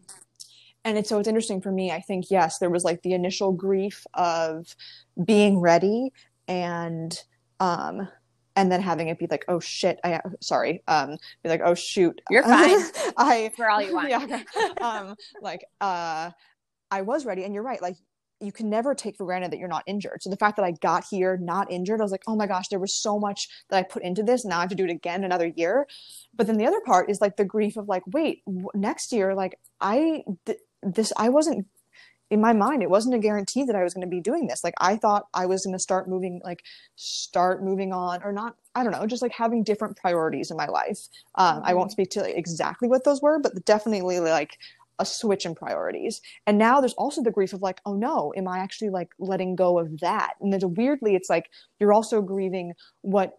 And 0.86 0.98
it's 0.98 1.10
so 1.10 1.20
it's 1.20 1.28
interesting 1.28 1.62
for 1.62 1.72
me. 1.72 1.92
I 1.92 2.02
think 2.02 2.26
yes, 2.30 2.60
there 2.60 2.70
was 2.70 2.84
like 2.84 3.02
the 3.04 3.14
initial 3.14 3.54
grief 3.54 4.06
of 4.14 4.76
being 5.24 5.60
ready 5.60 6.12
and 6.48 7.18
um 7.60 8.10
and 8.56 8.72
then 8.72 8.82
having 8.82 9.08
it 9.08 9.20
be 9.20 9.28
like, 9.30 9.46
oh 9.48 9.60
shit, 9.60 10.00
I 10.04 10.22
sorry, 10.40 10.84
um, 10.88 11.18
be 11.44 11.50
like, 11.50 11.62
oh 11.64 11.76
shoot, 11.76 12.22
you're 12.30 12.44
fine. 12.44 12.80
I 13.18 13.52
for 13.58 13.70
all 13.70 13.82
you 13.82 13.94
want. 13.94 14.10
Yeah, 14.10 14.44
um, 14.82 15.16
like 15.42 15.66
uh, 15.82 16.32
I 16.92 17.02
was 17.02 17.26
ready, 17.26 17.44
and 17.44 17.54
you're 17.54 17.64
right. 17.64 17.82
Like 17.82 17.96
you 18.40 18.52
can 18.52 18.70
never 18.70 18.94
take 18.94 19.16
for 19.16 19.26
granted 19.26 19.52
that 19.52 19.58
you're 19.58 19.70
not 19.70 19.84
injured. 19.88 20.22
So 20.22 20.30
the 20.30 20.36
fact 20.36 20.58
that 20.58 20.66
I 20.66 20.72
got 20.72 21.06
here 21.10 21.38
not 21.38 21.72
injured, 21.72 22.02
I 22.02 22.04
was 22.04 22.12
like, 22.12 22.24
oh 22.28 22.36
my 22.36 22.46
gosh, 22.46 22.68
there 22.68 22.80
was 22.80 22.94
so 22.94 23.18
much 23.18 23.48
that 23.70 23.78
I 23.78 23.84
put 23.84 24.04
into 24.04 24.22
this. 24.22 24.44
Now 24.44 24.58
I 24.58 24.62
have 24.62 24.70
to 24.70 24.76
do 24.76 24.84
it 24.84 24.92
again 24.92 25.24
another 25.24 25.48
year. 25.48 25.88
But 26.36 26.48
then 26.48 26.58
the 26.58 26.66
other 26.66 26.82
part 26.86 27.10
is 27.10 27.22
like 27.22 27.38
the 27.38 27.46
grief 27.46 27.78
of 27.78 27.88
like, 27.88 28.04
wait, 28.08 28.44
w- 28.46 28.68
next 28.74 29.14
year, 29.14 29.34
like 29.34 29.58
I 29.80 30.24
th- 30.46 30.60
this 30.82 31.14
I 31.18 31.30
wasn't 31.30 31.66
in 32.34 32.42
my 32.42 32.52
mind 32.52 32.82
it 32.82 32.90
wasn't 32.90 33.14
a 33.14 33.20
guarantee 33.20 33.64
that 33.64 33.76
i 33.76 33.84
was 33.84 33.94
going 33.94 34.06
to 34.06 34.10
be 34.10 34.20
doing 34.20 34.48
this 34.48 34.64
like 34.64 34.74
i 34.80 34.96
thought 34.96 35.28
i 35.36 35.46
was 35.46 35.64
going 35.64 35.72
to 35.74 35.80
start 35.80 36.10
moving 36.10 36.42
like 36.44 36.64
start 36.96 37.64
moving 37.64 37.94
on 37.94 38.24
or 38.24 38.34
not 38.34 38.56
i 38.74 38.84
don't 38.84 38.92
know 38.92 39.06
just 39.06 39.22
like 39.22 39.32
having 39.32 39.64
different 39.64 39.96
priorities 39.96 40.50
in 40.50 40.58
my 40.58 40.66
life 40.66 40.98
um, 41.36 41.58
mm-hmm. 41.58 41.68
i 41.68 41.74
won't 41.76 41.90
mm-hmm. 41.90 41.92
speak 41.92 42.10
to 42.10 42.22
like, 42.22 42.36
exactly 42.36 42.88
what 42.88 43.04
those 43.04 43.22
were 43.22 43.40
but 43.40 43.64
definitely 43.66 44.20
like 44.20 44.58
a 44.98 45.06
switch 45.06 45.46
in 45.46 45.54
priorities 45.54 46.22
and 46.48 46.58
now 46.58 46.80
there's 46.80 46.94
also 46.94 47.22
the 47.22 47.32
grief 47.32 47.54
of 47.54 47.62
like 47.62 47.80
oh 47.86 47.94
no 47.94 48.34
am 48.36 48.48
i 48.48 48.58
actually 48.58 48.90
like 48.90 49.10
letting 49.20 49.56
go 49.56 49.78
of 49.78 50.00
that 50.00 50.34
and 50.42 50.52
there's 50.52 50.66
weirdly 50.66 51.16
it's 51.16 51.30
like 51.30 51.52
you're 51.80 51.94
also 51.94 52.20
grieving 52.20 52.74
what 53.02 53.36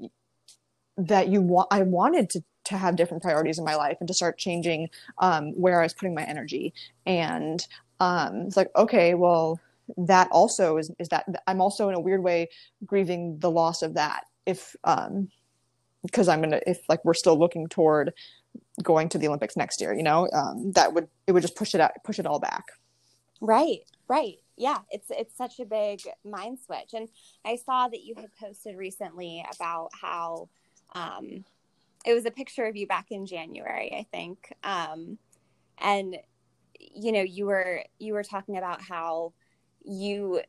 that 0.96 1.28
you 1.28 1.40
want 1.40 1.66
i 1.72 1.82
wanted 1.82 2.30
to 2.30 2.44
to 2.64 2.76
have 2.76 2.96
different 2.96 3.22
priorities 3.22 3.58
in 3.58 3.64
my 3.64 3.76
life 3.76 3.96
and 4.00 4.08
to 4.08 4.14
start 4.14 4.38
changing 4.38 4.88
um, 5.18 5.52
where 5.52 5.80
I 5.80 5.84
was 5.84 5.94
putting 5.94 6.14
my 6.14 6.24
energy. 6.24 6.72
And 7.06 7.66
um, 8.00 8.42
it's 8.46 8.56
like 8.56 8.70
okay 8.76 9.14
well 9.14 9.60
that 9.98 10.28
also 10.30 10.78
is 10.78 10.90
is 10.98 11.08
that 11.08 11.26
i'm 11.46 11.60
also 11.60 11.88
in 11.88 11.94
a 11.94 12.00
weird 12.00 12.22
way 12.22 12.48
grieving 12.86 13.38
the 13.40 13.50
loss 13.50 13.82
of 13.82 13.94
that 13.94 14.24
if 14.46 14.74
um 14.84 15.28
because 16.02 16.28
i'm 16.28 16.40
gonna 16.40 16.60
if 16.66 16.80
like 16.88 17.04
we're 17.04 17.14
still 17.14 17.38
looking 17.38 17.68
toward 17.68 18.12
going 18.82 19.08
to 19.08 19.18
the 19.18 19.28
olympics 19.28 19.56
next 19.56 19.80
year 19.80 19.92
you 19.92 20.02
know 20.02 20.28
um 20.32 20.72
that 20.72 20.92
would 20.94 21.08
it 21.26 21.32
would 21.32 21.42
just 21.42 21.56
push 21.56 21.74
it 21.74 21.80
out 21.80 21.92
push 22.04 22.18
it 22.18 22.26
all 22.26 22.38
back. 22.40 22.64
Right 23.40 23.80
right. 24.08 24.36
Yeah 24.56 24.78
it's 24.90 25.10
it's 25.10 25.36
such 25.36 25.60
a 25.60 25.64
big 25.64 26.00
mind 26.24 26.58
switch. 26.64 26.94
And 26.94 27.08
i 27.44 27.56
saw 27.56 27.88
that 27.88 28.04
you 28.04 28.14
had 28.16 28.30
posted 28.40 28.76
recently 28.76 29.44
about 29.54 29.90
how 30.00 30.48
um 30.94 31.44
it 32.06 32.14
was 32.14 32.26
a 32.26 32.30
picture 32.30 32.66
of 32.66 32.76
you 32.76 32.86
back 32.86 33.06
in 33.10 33.26
january 33.26 33.94
i 33.98 34.06
think. 34.10 34.52
Um 34.62 35.18
and 35.78 36.16
you 36.94 37.12
know 37.12 37.22
you 37.22 37.46
were 37.46 37.82
you 37.98 38.12
were 38.14 38.22
talking 38.22 38.56
about 38.56 38.82
how 38.82 39.32
you 39.84 40.40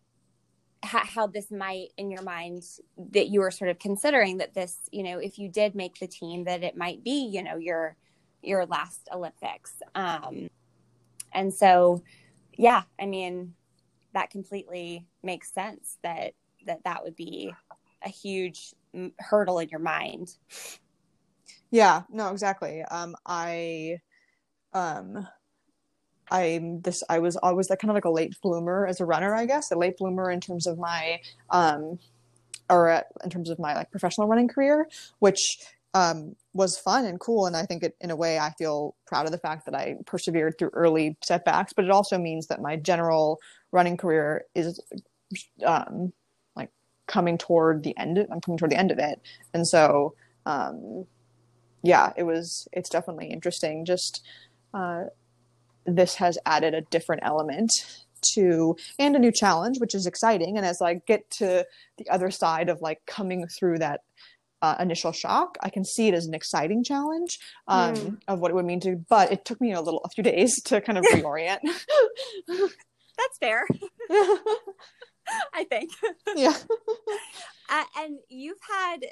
how 0.83 1.27
this 1.27 1.51
might 1.51 1.89
in 1.97 2.11
your 2.11 2.21
mind 2.21 2.63
that 3.11 3.27
you 3.27 3.39
were 3.39 3.51
sort 3.51 3.71
of 3.71 3.79
considering 3.79 4.37
that 4.37 4.53
this 4.53 4.77
you 4.91 5.03
know 5.03 5.17
if 5.19 5.39
you 5.39 5.49
did 5.49 5.75
make 5.75 5.97
the 5.99 6.07
team 6.07 6.43
that 6.43 6.63
it 6.63 6.77
might 6.77 7.03
be 7.03 7.27
you 7.27 7.43
know 7.43 7.57
your 7.57 7.95
your 8.41 8.65
last 8.65 9.07
olympics. 9.13 9.81
Um 9.95 10.47
and 11.33 11.53
so 11.53 12.03
yeah 12.57 12.83
i 12.99 13.05
mean 13.05 13.53
that 14.13 14.29
completely 14.29 15.05
makes 15.23 15.51
sense 15.51 15.97
that 16.03 16.33
that 16.65 16.83
that 16.85 17.03
would 17.03 17.15
be 17.15 17.53
a 18.03 18.09
huge 18.09 18.73
hurdle 19.19 19.59
in 19.59 19.69
your 19.69 19.79
mind. 19.79 20.37
Yeah 21.71 22.03
no 22.09 22.29
exactly. 22.29 22.81
Um 22.83 23.15
i 23.25 23.99
um 24.73 25.27
I'm 26.31 26.81
this 26.81 27.03
I 27.09 27.19
was 27.19 27.35
always 27.37 27.69
like 27.69 27.79
kind 27.79 27.91
of 27.91 27.95
like 27.95 28.05
a 28.05 28.09
late 28.09 28.35
bloomer 28.41 28.87
as 28.87 28.99
a 28.99 29.05
runner, 29.05 29.35
I 29.35 29.45
guess, 29.45 29.71
a 29.71 29.77
late 29.77 29.97
bloomer 29.97 30.31
in 30.31 30.41
terms 30.41 30.67
of 30.67 30.77
my 30.77 31.21
um 31.49 31.99
or 32.69 32.89
uh, 32.89 33.01
in 33.23 33.29
terms 33.29 33.49
of 33.49 33.59
my 33.59 33.75
like 33.75 33.91
professional 33.91 34.27
running 34.27 34.47
career, 34.47 34.87
which 35.19 35.59
um, 35.93 36.35
was 36.53 36.77
fun 36.77 37.05
and 37.05 37.19
cool. 37.19 37.45
And 37.45 37.55
I 37.55 37.65
think 37.65 37.83
it, 37.83 37.95
in 38.01 38.11
a 38.11 38.15
way, 38.15 38.37
I 38.37 38.51
feel 38.57 38.95
proud 39.05 39.25
of 39.25 39.31
the 39.31 39.37
fact 39.37 39.65
that 39.65 39.75
I 39.75 39.95
persevered 40.05 40.57
through 40.57 40.71
early 40.73 41.17
setbacks. 41.23 41.73
But 41.73 41.85
it 41.85 41.91
also 41.91 42.17
means 42.17 42.47
that 42.47 42.61
my 42.61 42.75
general 42.75 43.39
running 43.71 43.97
career 43.97 44.45
is 44.53 44.79
um, 45.65 46.11
like 46.55 46.69
coming 47.07 47.37
toward 47.37 47.83
the 47.83 47.97
end. 47.97 48.17
I'm 48.17 48.41
coming 48.41 48.57
toward 48.57 48.71
the 48.71 48.79
end 48.79 48.91
of 48.91 48.99
it, 48.99 49.21
and 49.53 49.65
so 49.65 50.15
um, 50.45 51.05
yeah, 51.81 52.11
it 52.17 52.23
was. 52.23 52.67
It's 52.73 52.89
definitely 52.89 53.27
interesting. 53.27 53.85
Just 53.85 54.25
uh, 54.73 55.05
this 55.85 56.15
has 56.15 56.37
added 56.45 56.73
a 56.73 56.81
different 56.81 57.21
element 57.23 57.71
to 58.33 58.75
and 58.97 59.15
a 59.15 59.19
new 59.19 59.31
challenge 59.31 59.79
which 59.79 59.93
is 59.93 60.07
exciting. 60.07 60.57
And 60.57 60.65
as 60.65 60.81
i 60.81 60.95
get 60.95 61.29
to 61.31 61.65
the 61.97 62.09
other 62.09 62.31
side 62.31 62.69
of 62.69 62.81
like 62.81 63.05
coming 63.05 63.47
through 63.47 63.79
that 63.79 64.01
uh, 64.61 64.75
initial 64.79 65.11
shock 65.11 65.57
i 65.61 65.69
can 65.69 65.83
see 65.83 66.07
it 66.07 66.13
as 66.15 66.25
an 66.25 66.33
exciting 66.33 66.83
challenge 66.83 67.37
um, 67.67 67.93
mm. 67.93 68.17
of 68.27 68.39
what 68.39 68.49
it 68.49 68.55
would 68.55 68.65
mean 68.65 68.79
to 68.79 68.95
but 69.09 69.31
it 69.31 69.45
took 69.45 69.61
me 69.61 69.73
a 69.73 69.81
little 69.81 70.01
a 70.05 70.09
few 70.09 70.23
days 70.23 70.59
to 70.65 70.81
kind 70.81 70.97
of 70.97 71.05
reorient. 71.05 71.59
That's 73.17 73.37
fair. 73.39 73.65
I 75.53 75.63
think. 75.69 75.91
Yeah. 76.35 76.53
Uh, 77.69 77.83
and 77.97 78.19
you've 78.29 78.59
had 78.61 79.05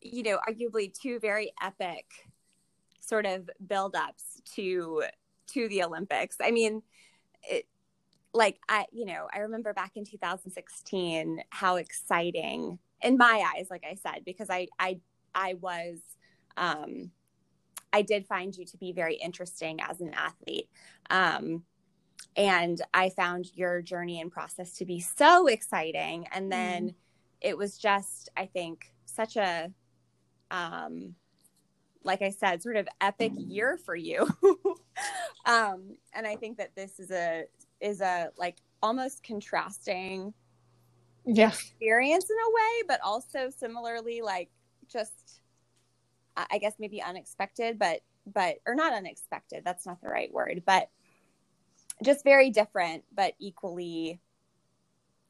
you 0.00 0.22
know 0.22 0.38
arguably 0.48 0.92
two 0.92 1.18
very 1.18 1.52
epic 1.62 2.04
sort 3.00 3.26
of 3.26 3.48
build-ups 3.66 4.42
to 4.54 5.04
to 5.48 5.68
the 5.68 5.82
Olympics. 5.82 6.36
I 6.40 6.50
mean, 6.50 6.82
it, 7.42 7.66
like 8.32 8.58
I, 8.68 8.86
you 8.92 9.06
know, 9.06 9.28
I 9.32 9.38
remember 9.40 9.72
back 9.72 9.92
in 9.96 10.04
2016 10.04 11.42
how 11.50 11.76
exciting 11.76 12.78
in 13.02 13.16
my 13.16 13.44
eyes, 13.54 13.68
like 13.70 13.84
I 13.88 13.94
said, 13.94 14.24
because 14.24 14.50
I, 14.50 14.68
I, 14.78 14.98
I 15.34 15.54
was, 15.54 15.98
um, 16.56 17.10
I 17.92 18.02
did 18.02 18.26
find 18.26 18.56
you 18.56 18.64
to 18.66 18.76
be 18.76 18.92
very 18.92 19.14
interesting 19.14 19.80
as 19.80 20.00
an 20.00 20.14
athlete. 20.14 20.68
Um, 21.10 21.62
and 22.36 22.80
I 22.92 23.10
found 23.10 23.50
your 23.54 23.82
journey 23.82 24.20
and 24.20 24.32
process 24.32 24.72
to 24.78 24.84
be 24.84 25.00
so 25.00 25.46
exciting. 25.46 26.26
And 26.32 26.50
then 26.50 26.88
mm. 26.88 26.94
it 27.40 27.56
was 27.56 27.78
just, 27.78 28.30
I 28.36 28.46
think, 28.46 28.92
such 29.04 29.36
a, 29.36 29.70
um, 30.50 31.14
like 32.02 32.22
I 32.22 32.30
said, 32.30 32.62
sort 32.62 32.76
of 32.76 32.88
epic 33.00 33.32
year 33.36 33.78
for 33.84 33.94
you. 33.94 34.28
um, 35.46 35.96
and 36.12 36.26
I 36.26 36.36
think 36.36 36.58
that 36.58 36.74
this 36.74 36.98
is 36.98 37.10
a 37.10 37.44
is 37.80 38.00
a 38.00 38.30
like 38.36 38.56
almost 38.82 39.22
contrasting 39.22 40.32
yeah. 41.24 41.48
experience 41.48 42.28
in 42.30 42.36
a 42.36 42.50
way, 42.50 42.82
but 42.88 43.00
also 43.02 43.50
similarly 43.50 44.20
like 44.22 44.50
just 44.88 45.40
I 46.36 46.58
guess 46.58 46.74
maybe 46.78 47.00
unexpected, 47.00 47.78
but 47.78 48.00
but 48.26 48.56
or 48.66 48.74
not 48.74 48.92
unexpected. 48.92 49.62
That's 49.64 49.86
not 49.86 50.00
the 50.00 50.08
right 50.08 50.32
word, 50.32 50.62
but 50.66 50.88
just 52.02 52.24
very 52.24 52.50
different, 52.50 53.04
but 53.14 53.34
equally 53.38 54.20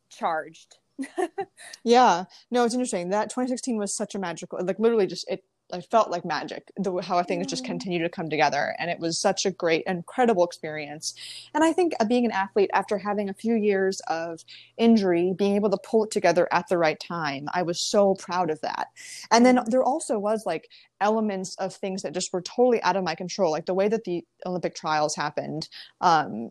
charged. 0.09 0.79
yeah, 1.85 2.25
no, 2.51 2.65
it's 2.65 2.75
interesting. 2.75 3.11
That 3.11 3.31
2016 3.31 3.77
was 3.77 3.95
such 3.95 4.15
a 4.15 4.19
magical, 4.19 4.65
like 4.65 4.79
literally 4.79 5.07
just 5.07 5.29
it 5.29 5.45
I 5.73 5.81
felt 5.81 6.11
like 6.11 6.25
magic 6.25 6.71
the 6.77 6.93
how 6.99 7.23
things 7.23 7.47
just 7.47 7.65
continue 7.65 8.03
to 8.03 8.09
come 8.09 8.29
together 8.29 8.77
and 8.79 8.91
it 8.91 8.99
was 8.99 9.19
such 9.19 9.47
a 9.47 9.51
great 9.51 9.83
incredible 9.87 10.45
experience. 10.45 11.15
And 11.55 11.65
i 11.65 11.73
think 11.73 11.95
uh, 12.01 12.05
being 12.05 12.25
an 12.25 12.31
athlete 12.33 12.71
after 12.73 12.99
having 12.99 13.29
a 13.29 13.35
few 13.35 13.55
years 13.55 14.01
of 14.09 14.45
injury 14.77 15.33
being 15.37 15.57
able 15.57 15.71
to 15.71 15.79
pull 15.79 16.05
it 16.05 16.11
together 16.11 16.47
at 16.53 16.69
the 16.69 16.79
right 16.79 17.01
time 17.01 17.49
i 17.55 17.63
was 17.63 17.81
so 17.81 18.15
proud 18.15 18.51
of 18.51 18.61
that. 18.61 18.89
And 19.31 19.45
then 19.45 19.61
there 19.67 19.83
also 19.83 20.19
was 20.19 20.45
like 20.47 20.69
elements 21.01 21.55
of 21.57 21.75
things 21.75 22.03
that 22.03 22.15
just 22.15 22.33
were 22.33 22.43
totally 22.43 22.83
out 22.83 22.97
of 22.97 23.05
my 23.05 23.15
control 23.15 23.51
like 23.53 23.67
the 23.67 23.75
way 23.75 23.89
that 23.89 24.05
the 24.05 24.25
olympic 24.47 24.75
trials 24.75 25.17
happened 25.17 25.69
um 26.01 26.51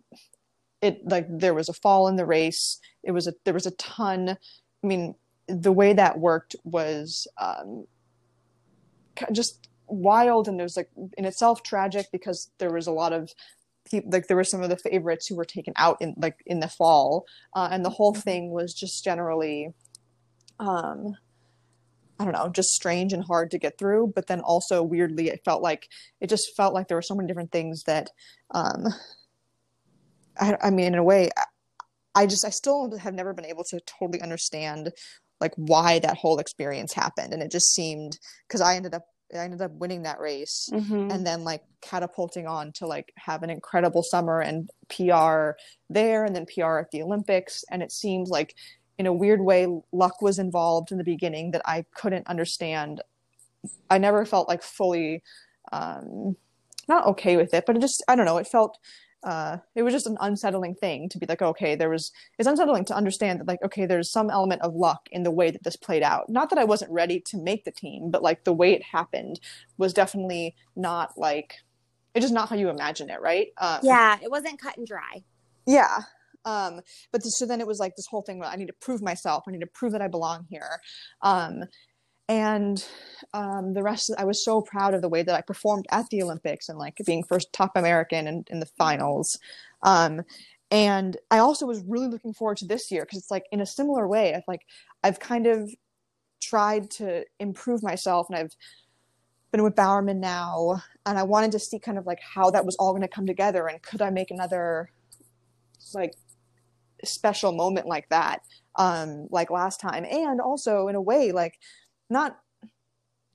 it 0.81 0.99
like 1.07 1.25
there 1.29 1.53
was 1.53 1.69
a 1.69 1.73
fall 1.73 2.07
in 2.07 2.15
the 2.15 2.25
race 2.25 2.79
it 3.03 3.11
was 3.11 3.27
a 3.27 3.33
there 3.45 3.53
was 3.53 3.65
a 3.65 3.71
ton 3.71 4.29
i 4.29 4.87
mean 4.87 5.15
the 5.47 5.71
way 5.71 5.93
that 5.93 6.19
worked 6.19 6.55
was 6.63 7.27
um 7.37 7.85
just 9.31 9.67
wild 9.87 10.47
and 10.47 10.59
there's 10.59 10.77
like 10.77 10.89
in 11.17 11.25
itself 11.25 11.63
tragic 11.63 12.07
because 12.11 12.49
there 12.57 12.71
was 12.71 12.87
a 12.87 12.91
lot 12.91 13.13
of 13.13 13.31
people 13.89 14.09
like 14.11 14.27
there 14.27 14.37
were 14.37 14.43
some 14.43 14.63
of 14.63 14.69
the 14.69 14.77
favorites 14.77 15.27
who 15.27 15.35
were 15.35 15.45
taken 15.45 15.73
out 15.75 15.97
in 16.01 16.13
like 16.17 16.41
in 16.45 16.59
the 16.59 16.67
fall 16.67 17.25
uh, 17.53 17.67
and 17.71 17.83
the 17.83 17.89
whole 17.89 18.13
mm-hmm. 18.13 18.21
thing 18.21 18.49
was 18.51 18.73
just 18.73 19.03
generally 19.03 19.73
um 20.59 21.15
I 22.19 22.25
don't 22.25 22.33
know, 22.33 22.47
just 22.47 22.69
strange 22.69 23.11
and 23.11 23.23
hard 23.23 23.51
to 23.51 23.57
get 23.57 23.77
through. 23.77 24.13
But 24.15 24.27
then 24.27 24.39
also 24.39 24.83
weirdly, 24.83 25.29
it 25.29 25.43
felt 25.43 25.61
like 25.61 25.89
it 26.21 26.27
just 26.27 26.55
felt 26.55 26.73
like 26.73 26.87
there 26.87 26.97
were 26.97 27.01
so 27.01 27.15
many 27.15 27.27
different 27.27 27.51
things 27.51 27.83
that, 27.83 28.11
um, 28.51 28.85
I, 30.39 30.55
I 30.61 30.69
mean, 30.69 30.93
in 30.93 30.99
a 30.99 31.03
way, 31.03 31.31
I 32.15 32.27
just 32.27 32.45
I 32.45 32.49
still 32.49 32.95
have 32.97 33.13
never 33.13 33.33
been 33.33 33.45
able 33.45 33.63
to 33.65 33.79
totally 33.81 34.21
understand 34.21 34.91
like 35.43 35.53
why 35.57 35.99
that 35.99 36.15
whole 36.15 36.39
experience 36.39 36.93
happened. 36.93 37.33
And 37.33 37.43
it 37.43 37.51
just 37.51 37.73
seemed 37.73 38.17
because 38.47 38.61
i 38.61 38.75
ended 38.75 38.93
up 38.93 39.05
i 39.33 39.39
ended 39.39 39.61
up 39.61 39.71
winning 39.73 40.03
that 40.03 40.19
race 40.19 40.69
mm-hmm. 40.71 41.11
and 41.11 41.27
then 41.27 41.43
like 41.43 41.63
catapulting 41.81 42.47
on 42.47 42.71
to 42.71 42.87
like 42.87 43.11
have 43.17 43.43
an 43.43 43.49
incredible 43.49 44.03
summer 44.03 44.39
and 44.39 44.69
pr 44.89 45.57
there 45.89 46.23
and 46.23 46.33
then 46.35 46.45
pr 46.45 46.77
at 46.79 46.89
the 46.91 47.01
olympics. 47.01 47.63
And 47.69 47.83
it 47.83 47.91
seemed 47.91 48.27
like 48.29 48.55
in 48.97 49.05
a 49.05 49.13
weird 49.13 49.41
way 49.41 49.67
luck 49.91 50.21
was 50.21 50.39
involved 50.39 50.91
in 50.91 50.97
the 50.97 51.03
beginning 51.03 51.51
that 51.51 51.63
i 51.65 51.85
couldn't 51.93 52.27
understand. 52.27 53.01
I 53.89 53.97
never 53.97 54.25
felt 54.25 54.47
like 54.47 54.63
fully 54.63 55.23
um 55.71 56.37
not 56.87 57.07
okay 57.07 57.35
with 57.37 57.53
it 57.53 57.65
but 57.65 57.75
it 57.75 57.81
just 57.81 58.03
i 58.07 58.15
don't 58.15 58.25
know 58.25 58.37
it 58.37 58.47
felt 58.47 58.77
uh, 59.23 59.57
it 59.75 59.83
was 59.83 59.93
just 59.93 60.07
an 60.07 60.17
unsettling 60.19 60.75
thing 60.75 61.09
to 61.09 61.17
be 61.17 61.25
like, 61.27 61.41
okay, 61.41 61.75
there 61.75 61.89
was, 61.89 62.11
it's 62.37 62.47
unsettling 62.47 62.85
to 62.85 62.95
understand 62.95 63.39
that, 63.39 63.47
like, 63.47 63.61
okay, 63.63 63.85
there's 63.85 64.11
some 64.11 64.29
element 64.29 64.61
of 64.61 64.75
luck 64.75 65.07
in 65.11 65.23
the 65.23 65.31
way 65.31 65.51
that 65.51 65.63
this 65.63 65.75
played 65.75 66.03
out. 66.03 66.29
Not 66.29 66.49
that 66.49 66.59
I 66.59 66.63
wasn't 66.63 66.91
ready 66.91 67.19
to 67.27 67.37
make 67.37 67.65
the 67.65 67.71
team, 67.71 68.11
but 68.11 68.23
like 68.23 68.43
the 68.43 68.53
way 68.53 68.73
it 68.73 68.83
happened 68.83 69.39
was 69.77 69.93
definitely 69.93 70.55
not 70.75 71.17
like, 71.17 71.55
it's 72.13 72.23
just 72.23 72.33
not 72.33 72.49
how 72.49 72.55
you 72.55 72.69
imagine 72.69 73.09
it, 73.09 73.21
right? 73.21 73.47
Um, 73.57 73.79
yeah, 73.83 74.17
it 74.21 74.29
wasn't 74.29 74.61
cut 74.61 74.77
and 74.77 74.85
dry. 74.85 75.23
Yeah. 75.65 75.99
Um, 76.45 76.81
but 77.11 77.23
so 77.23 77.45
then 77.45 77.61
it 77.61 77.67
was 77.67 77.79
like 77.79 77.95
this 77.95 78.07
whole 78.07 78.21
thing 78.21 78.37
where 78.37 78.49
I 78.49 78.55
need 78.57 78.67
to 78.67 78.73
prove 78.81 79.01
myself, 79.01 79.45
I 79.47 79.51
need 79.51 79.61
to 79.61 79.67
prove 79.67 79.93
that 79.93 80.01
I 80.01 80.09
belong 80.09 80.45
here. 80.49 80.81
Um, 81.21 81.63
and 82.33 82.83
um, 83.35 83.73
the 83.73 83.83
rest 83.83 84.11
i 84.17 84.25
was 84.25 84.43
so 84.43 84.59
proud 84.61 84.93
of 84.95 85.01
the 85.01 85.09
way 85.09 85.21
that 85.21 85.35
i 85.35 85.41
performed 85.41 85.85
at 85.91 86.09
the 86.09 86.23
olympics 86.23 86.67
and 86.67 86.79
like 86.79 86.97
being 87.05 87.23
first 87.23 87.53
top 87.53 87.71
american 87.75 88.27
in, 88.27 88.43
in 88.49 88.59
the 88.59 88.65
finals. 88.65 89.39
Um, 89.83 90.21
and 90.71 91.17
i 91.29 91.37
also 91.37 91.67
was 91.67 91.83
really 91.87 92.07
looking 92.07 92.33
forward 92.33 92.57
to 92.57 92.65
this 92.65 92.89
year 92.91 93.03
because 93.03 93.19
it's 93.19 93.31
like 93.31 93.45
in 93.51 93.61
a 93.61 93.65
similar 93.65 94.07
way. 94.07 94.33
I've 94.33 94.47
like 94.47 94.65
i've 95.03 95.19
kind 95.19 95.45
of 95.45 95.69
tried 96.41 96.89
to 96.91 97.23
improve 97.39 97.83
myself 97.83 98.27
and 98.29 98.37
i've 98.37 98.55
been 99.51 99.63
with 99.63 99.75
bowerman 99.75 100.19
now 100.19 100.81
and 101.05 101.17
i 101.19 101.23
wanted 101.23 101.51
to 101.51 101.59
see 101.59 101.77
kind 101.77 101.99
of 101.99 102.07
like 102.07 102.19
how 102.19 102.49
that 102.49 102.65
was 102.65 102.75
all 102.77 102.91
going 102.91 103.03
to 103.03 103.07
come 103.07 103.27
together 103.27 103.67
and 103.67 103.81
could 103.83 104.01
i 104.01 104.09
make 104.09 104.31
another 104.31 104.89
like 105.93 106.15
special 107.03 107.51
moment 107.51 107.85
like 107.85 108.09
that 108.09 108.41
um 108.75 109.27
like 109.29 109.49
last 109.51 109.79
time. 109.79 110.05
And 110.09 110.41
also 110.41 110.87
in 110.87 110.95
a 110.95 111.01
way 111.01 111.31
like 111.31 111.59
not 112.09 112.39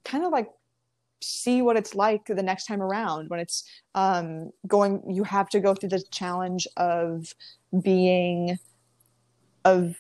kind 0.04 0.24
of 0.24 0.32
like 0.32 0.48
see 1.20 1.62
what 1.62 1.76
it's 1.76 1.94
like 1.94 2.24
the 2.26 2.42
next 2.42 2.66
time 2.66 2.80
around 2.80 3.28
when 3.28 3.40
it's 3.40 3.64
um, 3.94 4.50
going 4.66 5.02
you 5.08 5.24
have 5.24 5.48
to 5.48 5.60
go 5.60 5.74
through 5.74 5.88
the 5.88 6.02
challenge 6.10 6.66
of 6.76 7.34
being 7.82 8.58
of 9.64 9.96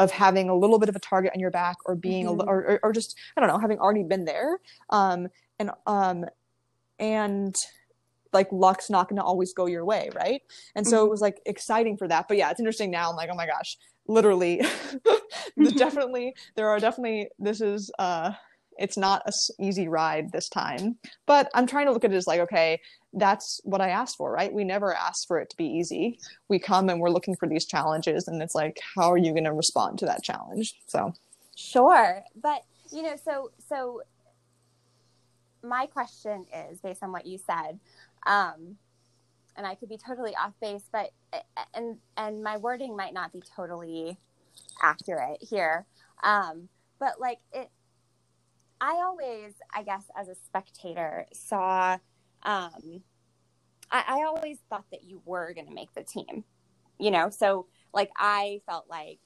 of 0.00 0.10
having 0.10 0.48
a 0.48 0.56
little 0.56 0.78
bit 0.78 0.88
of 0.88 0.96
a 0.96 0.98
target 0.98 1.30
on 1.34 1.40
your 1.40 1.50
back 1.50 1.76
or 1.84 1.94
being 1.94 2.26
mm-hmm. 2.26 2.40
a, 2.40 2.44
or, 2.44 2.80
or 2.82 2.92
just 2.92 3.16
i 3.36 3.40
don't 3.40 3.48
know 3.48 3.58
having 3.58 3.78
already 3.78 4.02
been 4.02 4.24
there. 4.24 4.58
Um, 4.90 5.28
and 5.58 5.70
um 5.86 6.24
and 6.98 7.54
like 8.32 8.48
luck's 8.50 8.90
not 8.90 9.08
going 9.08 9.18
to 9.18 9.22
always 9.22 9.52
go 9.52 9.66
your 9.66 9.84
way 9.84 10.10
right? 10.16 10.42
And 10.74 10.86
so 10.86 10.96
mm-hmm. 10.96 11.06
it 11.06 11.10
was 11.10 11.20
like 11.20 11.40
exciting 11.46 11.96
for 11.96 12.08
that. 12.08 12.26
But 12.26 12.38
yeah 12.38 12.50
it's 12.50 12.60
interesting 12.60 12.90
now. 12.90 13.10
I'm 13.10 13.16
like 13.16 13.30
oh 13.30 13.36
my 13.36 13.46
gosh 13.46 13.76
literally 14.06 14.60
definitely 15.76 16.34
there 16.54 16.68
are 16.68 16.78
definitely 16.78 17.28
this 17.38 17.60
is 17.60 17.90
uh 17.98 18.32
it's 18.76 18.96
not 18.96 19.22
a 19.26 19.32
easy 19.60 19.88
ride 19.88 20.32
this 20.32 20.48
time 20.48 20.96
but 21.26 21.48
i'm 21.54 21.66
trying 21.66 21.86
to 21.86 21.92
look 21.92 22.04
at 22.04 22.12
it 22.12 22.16
as 22.16 22.26
like 22.26 22.40
okay 22.40 22.80
that's 23.12 23.60
what 23.64 23.80
i 23.80 23.88
asked 23.88 24.16
for 24.16 24.34
right? 24.34 24.52
We 24.52 24.64
never 24.64 24.92
asked 24.92 25.28
for 25.28 25.38
it 25.38 25.48
to 25.50 25.56
be 25.56 25.64
easy. 25.64 26.18
We 26.48 26.58
come 26.58 26.88
and 26.88 27.00
we're 27.00 27.10
looking 27.10 27.36
for 27.36 27.48
these 27.48 27.64
challenges 27.64 28.26
and 28.28 28.42
it's 28.42 28.54
like 28.54 28.80
how 28.96 29.10
are 29.10 29.16
you 29.16 29.30
going 29.32 29.44
to 29.44 29.52
respond 29.52 29.98
to 30.00 30.06
that 30.06 30.22
challenge? 30.22 30.74
So. 30.86 31.14
Sure 31.56 32.24
but 32.42 32.64
you 32.92 33.02
know 33.02 33.14
so 33.24 33.52
so 33.68 34.02
my 35.62 35.86
question 35.86 36.44
is 36.68 36.80
based 36.80 37.02
on 37.02 37.12
what 37.12 37.26
you 37.26 37.38
said 37.38 37.78
um 38.26 38.76
and 39.56 39.66
I 39.66 39.74
could 39.74 39.88
be 39.88 39.98
totally 39.98 40.34
off 40.36 40.52
base, 40.60 40.88
but 40.92 41.10
and 41.74 41.98
and 42.16 42.42
my 42.42 42.56
wording 42.56 42.96
might 42.96 43.14
not 43.14 43.32
be 43.32 43.42
totally 43.56 44.18
accurate 44.82 45.38
here. 45.40 45.86
Um, 46.22 46.68
but 46.98 47.20
like 47.20 47.38
it, 47.52 47.70
I 48.80 49.02
always, 49.04 49.54
I 49.74 49.82
guess, 49.82 50.04
as 50.18 50.28
a 50.28 50.34
spectator, 50.34 51.26
saw. 51.32 51.98
Um, 52.42 53.02
I, 53.90 54.04
I 54.06 54.22
always 54.24 54.58
thought 54.68 54.84
that 54.90 55.04
you 55.04 55.22
were 55.24 55.54
going 55.54 55.66
to 55.66 55.74
make 55.74 55.92
the 55.94 56.02
team, 56.02 56.44
you 56.98 57.10
know. 57.10 57.30
So 57.30 57.66
like 57.92 58.10
I 58.16 58.60
felt 58.66 58.86
like 58.88 59.20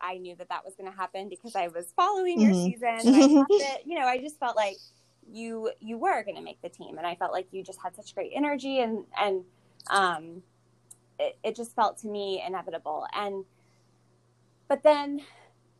I 0.00 0.18
knew 0.18 0.36
that 0.36 0.48
that 0.48 0.64
was 0.64 0.74
going 0.76 0.90
to 0.90 0.96
happen 0.96 1.28
because 1.28 1.54
I 1.56 1.68
was 1.68 1.92
following 1.96 2.40
your 2.40 2.52
mm-hmm. 2.52 2.72
season. 2.72 3.14
And 3.14 3.16
I 3.16 3.28
thought 3.28 3.46
that, 3.60 3.78
you 3.86 3.98
know, 3.98 4.06
I 4.06 4.18
just 4.18 4.38
felt 4.38 4.56
like 4.56 4.76
you 5.32 5.70
you 5.80 5.98
were 5.98 6.22
going 6.22 6.36
to 6.36 6.42
make 6.42 6.60
the 6.62 6.68
team. 6.68 6.98
And 6.98 7.06
i 7.06 7.14
felt 7.14 7.32
like 7.32 7.48
you 7.50 7.62
just 7.62 7.80
had 7.82 7.94
such 7.96 8.14
great 8.14 8.32
energy 8.34 8.80
and 8.80 9.04
and 9.20 9.44
um 9.90 10.42
it, 11.18 11.38
it 11.44 11.56
just 11.56 11.74
felt 11.76 11.98
to 11.98 12.08
me 12.08 12.42
inevitable. 12.46 13.06
And 13.14 13.44
but 14.68 14.82
then 14.82 15.20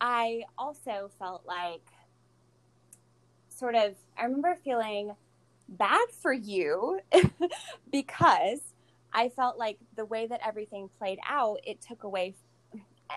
i 0.00 0.42
also 0.58 1.10
felt 1.18 1.42
like 1.46 1.82
sort 3.48 3.74
of 3.74 3.94
i 4.18 4.24
remember 4.24 4.56
feeling 4.64 5.12
bad 5.68 6.06
for 6.20 6.32
you 6.32 7.00
because 7.92 8.60
i 9.12 9.28
felt 9.30 9.58
like 9.58 9.78
the 9.96 10.04
way 10.04 10.26
that 10.26 10.40
everything 10.46 10.88
played 10.98 11.18
out 11.28 11.58
it 11.64 11.80
took 11.80 12.04
away 12.04 12.34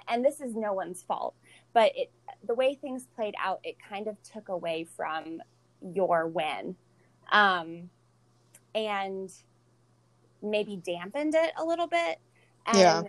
and 0.08 0.24
this 0.24 0.40
is 0.40 0.56
no 0.56 0.74
one's 0.74 1.04
fault 1.04 1.36
but 1.74 1.92
it 1.96 2.12
the 2.46 2.54
way 2.54 2.76
things 2.76 3.08
played 3.16 3.34
out 3.44 3.60
it 3.63 3.76
kind 3.90 4.08
of 4.08 4.16
took 4.22 4.50
away 4.50 4.86
from 4.96 5.40
your 5.82 6.28
win 6.28 6.76
um, 7.32 7.90
and 8.76 9.32
maybe 10.42 10.78
dampened 10.78 11.36
it 11.36 11.52
a 11.58 11.63
little 11.63 11.88
bit. 11.88 12.20
And 12.66 12.78
yeah. 12.78 13.04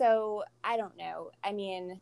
also, 0.00 0.42
I 0.64 0.76
don't 0.76 0.96
know. 0.96 1.30
I 1.42 1.52
mean, 1.52 2.00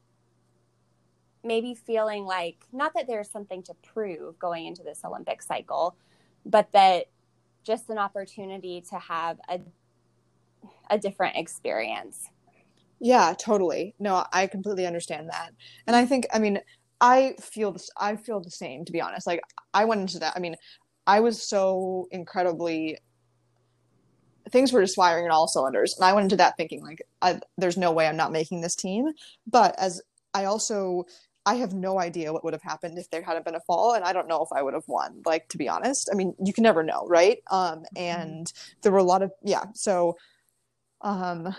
maybe 1.44 1.74
feeling 1.74 2.24
like 2.24 2.56
not 2.72 2.92
that 2.94 3.06
there's 3.06 3.30
something 3.30 3.62
to 3.64 3.74
prove 3.74 4.38
going 4.38 4.66
into 4.66 4.82
this 4.82 5.00
Olympic 5.04 5.42
cycle, 5.42 5.96
but 6.44 6.70
that 6.72 7.06
just 7.64 7.90
an 7.90 7.98
opportunity 7.98 8.82
to 8.90 8.98
have 8.98 9.38
a 9.48 9.60
a 10.90 10.98
different 10.98 11.36
experience. 11.36 12.30
Yeah, 13.00 13.34
totally. 13.38 13.94
No, 13.98 14.24
I 14.32 14.46
completely 14.48 14.86
understand 14.86 15.28
that. 15.30 15.52
And 15.86 15.94
I 15.94 16.04
think 16.04 16.26
I 16.32 16.38
mean, 16.38 16.60
I 17.00 17.34
feel 17.40 17.72
this 17.72 17.90
I 17.96 18.16
feel 18.16 18.40
the 18.40 18.50
same 18.50 18.84
to 18.84 18.92
be 18.92 19.00
honest. 19.00 19.26
Like 19.26 19.40
I 19.74 19.84
went 19.84 20.00
into 20.00 20.18
that 20.20 20.34
I 20.36 20.40
mean, 20.40 20.56
I 21.06 21.20
was 21.20 21.42
so 21.42 22.08
incredibly 22.10 22.98
things 24.50 24.72
were 24.72 24.80
just 24.80 24.96
firing 24.96 25.26
in 25.26 25.30
all 25.30 25.46
cylinders 25.46 25.94
and 25.94 26.06
i 26.06 26.12
went 26.14 26.24
into 26.24 26.36
that 26.36 26.56
thinking 26.56 26.82
like 26.82 27.02
I, 27.20 27.38
there's 27.58 27.76
no 27.76 27.92
way 27.92 28.06
i'm 28.06 28.16
not 28.16 28.32
making 28.32 28.62
this 28.62 28.74
team 28.74 29.10
but 29.46 29.78
as 29.78 30.00
i 30.32 30.46
also 30.46 31.04
I 31.48 31.54
have 31.54 31.72
no 31.72 31.98
idea 31.98 32.30
what 32.30 32.44
would 32.44 32.52
have 32.52 32.62
happened 32.62 32.98
if 32.98 33.08
there 33.08 33.22
hadn't 33.22 33.46
been 33.46 33.54
a 33.54 33.60
fall, 33.60 33.94
and 33.94 34.04
I 34.04 34.12
don't 34.12 34.28
know 34.28 34.42
if 34.42 34.50
I 34.54 34.60
would 34.60 34.74
have 34.74 34.86
won. 34.86 35.22
Like 35.24 35.48
to 35.48 35.56
be 35.56 35.66
honest, 35.66 36.10
I 36.12 36.14
mean, 36.14 36.34
you 36.44 36.52
can 36.52 36.62
never 36.62 36.82
know, 36.82 37.06
right? 37.08 37.38
Um, 37.50 37.78
mm-hmm. 37.78 37.96
and 37.96 38.52
there 38.82 38.92
were 38.92 38.98
a 38.98 39.02
lot 39.02 39.22
of 39.22 39.32
yeah. 39.42 39.64
So, 39.72 40.18
um, 41.00 41.54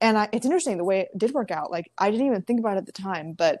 and 0.00 0.16
I, 0.16 0.30
it's 0.32 0.46
interesting 0.46 0.78
the 0.78 0.84
way 0.84 1.00
it 1.00 1.08
did 1.18 1.32
work 1.32 1.50
out. 1.50 1.70
Like 1.70 1.92
I 1.98 2.10
didn't 2.10 2.26
even 2.26 2.40
think 2.40 2.58
about 2.58 2.76
it 2.76 2.78
at 2.78 2.86
the 2.86 2.92
time, 2.92 3.34
but 3.34 3.60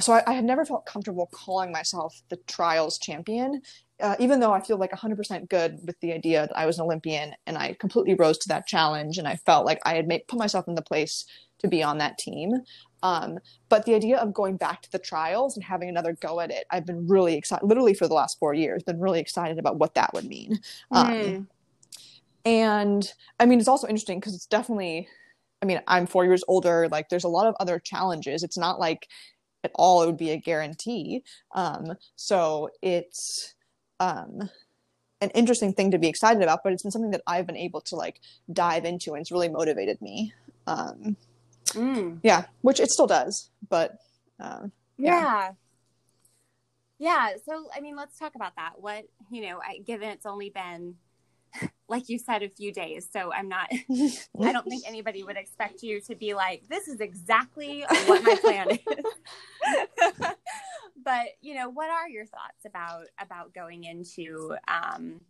so 0.00 0.12
I, 0.12 0.22
I 0.26 0.32
had 0.34 0.44
never 0.44 0.64
felt 0.64 0.86
comfortable 0.86 1.28
calling 1.32 1.72
myself 1.72 2.22
the 2.28 2.36
trials 2.46 2.98
champion, 2.98 3.62
uh, 4.00 4.16
even 4.18 4.40
though 4.40 4.52
I 4.52 4.60
feel 4.60 4.76
like 4.76 4.92
100% 4.92 5.48
good 5.48 5.80
with 5.84 5.98
the 6.00 6.12
idea 6.12 6.46
that 6.46 6.56
I 6.56 6.66
was 6.66 6.78
an 6.78 6.84
Olympian 6.84 7.34
and 7.46 7.58
I 7.58 7.74
completely 7.74 8.14
rose 8.14 8.38
to 8.38 8.48
that 8.48 8.66
challenge 8.66 9.18
and 9.18 9.26
I 9.26 9.36
felt 9.36 9.66
like 9.66 9.80
I 9.84 9.94
had 9.94 10.06
made, 10.06 10.26
put 10.28 10.38
myself 10.38 10.68
in 10.68 10.74
the 10.74 10.82
place 10.82 11.24
to 11.58 11.68
be 11.68 11.82
on 11.82 11.98
that 11.98 12.18
team. 12.18 12.52
Um, 13.02 13.38
but 13.68 13.84
the 13.84 13.94
idea 13.94 14.18
of 14.18 14.32
going 14.32 14.56
back 14.56 14.82
to 14.82 14.92
the 14.92 14.98
trials 14.98 15.56
and 15.56 15.64
having 15.64 15.88
another 15.88 16.16
go 16.20 16.40
at 16.40 16.50
it, 16.50 16.66
I've 16.70 16.86
been 16.86 17.06
really 17.08 17.34
excited, 17.34 17.66
literally 17.66 17.94
for 17.94 18.06
the 18.06 18.14
last 18.14 18.38
four 18.38 18.54
years, 18.54 18.82
been 18.82 19.00
really 19.00 19.20
excited 19.20 19.58
about 19.58 19.78
what 19.78 19.94
that 19.94 20.12
would 20.14 20.24
mean. 20.24 20.58
Mm. 20.92 21.36
Um, 21.36 21.48
and 22.44 23.12
I 23.40 23.46
mean, 23.46 23.58
it's 23.58 23.68
also 23.68 23.88
interesting 23.88 24.20
because 24.20 24.34
it's 24.34 24.46
definitely, 24.46 25.08
I 25.60 25.66
mean, 25.66 25.80
I'm 25.86 26.06
four 26.06 26.24
years 26.24 26.44
older. 26.48 26.88
Like, 26.88 27.08
there's 27.08 27.24
a 27.24 27.28
lot 27.28 27.46
of 27.46 27.54
other 27.60 27.78
challenges. 27.78 28.42
It's 28.42 28.56
not 28.56 28.80
like 28.80 29.08
at 29.64 29.70
all 29.74 30.02
it 30.02 30.06
would 30.06 30.16
be 30.16 30.30
a 30.30 30.36
guarantee. 30.36 31.22
Um, 31.54 31.94
so 32.16 32.70
it's 32.82 33.54
um, 34.00 34.48
an 35.20 35.30
interesting 35.30 35.72
thing 35.72 35.90
to 35.90 35.98
be 35.98 36.08
excited 36.08 36.42
about, 36.42 36.60
but 36.62 36.72
it's 36.72 36.82
been 36.82 36.92
something 36.92 37.10
that 37.10 37.22
I've 37.26 37.46
been 37.46 37.56
able 37.56 37.80
to 37.82 37.96
like 37.96 38.20
dive 38.52 38.84
into 38.84 39.14
and 39.14 39.20
it's 39.20 39.32
really 39.32 39.48
motivated 39.48 40.00
me. 40.00 40.32
Um, 40.66 41.16
Mm. 41.74 42.20
Yeah, 42.22 42.44
which 42.62 42.80
it 42.80 42.90
still 42.90 43.06
does, 43.06 43.50
but 43.68 43.98
um, 44.40 44.72
yeah. 44.96 45.20
yeah. 45.20 45.50
Yeah. 46.98 47.28
So, 47.46 47.68
I 47.74 47.80
mean, 47.80 47.96
let's 47.96 48.18
talk 48.18 48.34
about 48.34 48.56
that. 48.56 48.72
What, 48.80 49.04
you 49.30 49.42
know, 49.42 49.60
I, 49.64 49.78
given 49.78 50.08
it's 50.08 50.26
only 50.26 50.50
been, 50.50 50.96
like 51.88 52.08
you 52.08 52.18
said, 52.18 52.42
a 52.42 52.48
few 52.48 52.72
days. 52.72 53.08
So 53.10 53.32
I'm 53.32 53.48
not, 53.48 53.68
I 53.70 54.52
don't 54.52 54.68
think 54.68 54.84
anybody 54.86 55.22
would 55.22 55.36
expect 55.36 55.82
you 55.82 56.00
to 56.02 56.14
be 56.14 56.34
like, 56.34 56.64
this 56.68 56.88
is 56.88 57.00
exactly 57.00 57.84
what 58.06 58.22
my 58.22 58.36
plan 58.36 58.70
is. 58.70 60.14
but, 61.04 61.26
you 61.40 61.54
know, 61.54 61.70
what 61.70 61.88
are 61.88 62.08
your 62.08 62.26
thoughts 62.26 62.64
about, 62.66 63.06
about 63.20 63.54
going 63.54 63.84
into, 63.84 64.54
um, 64.68 65.20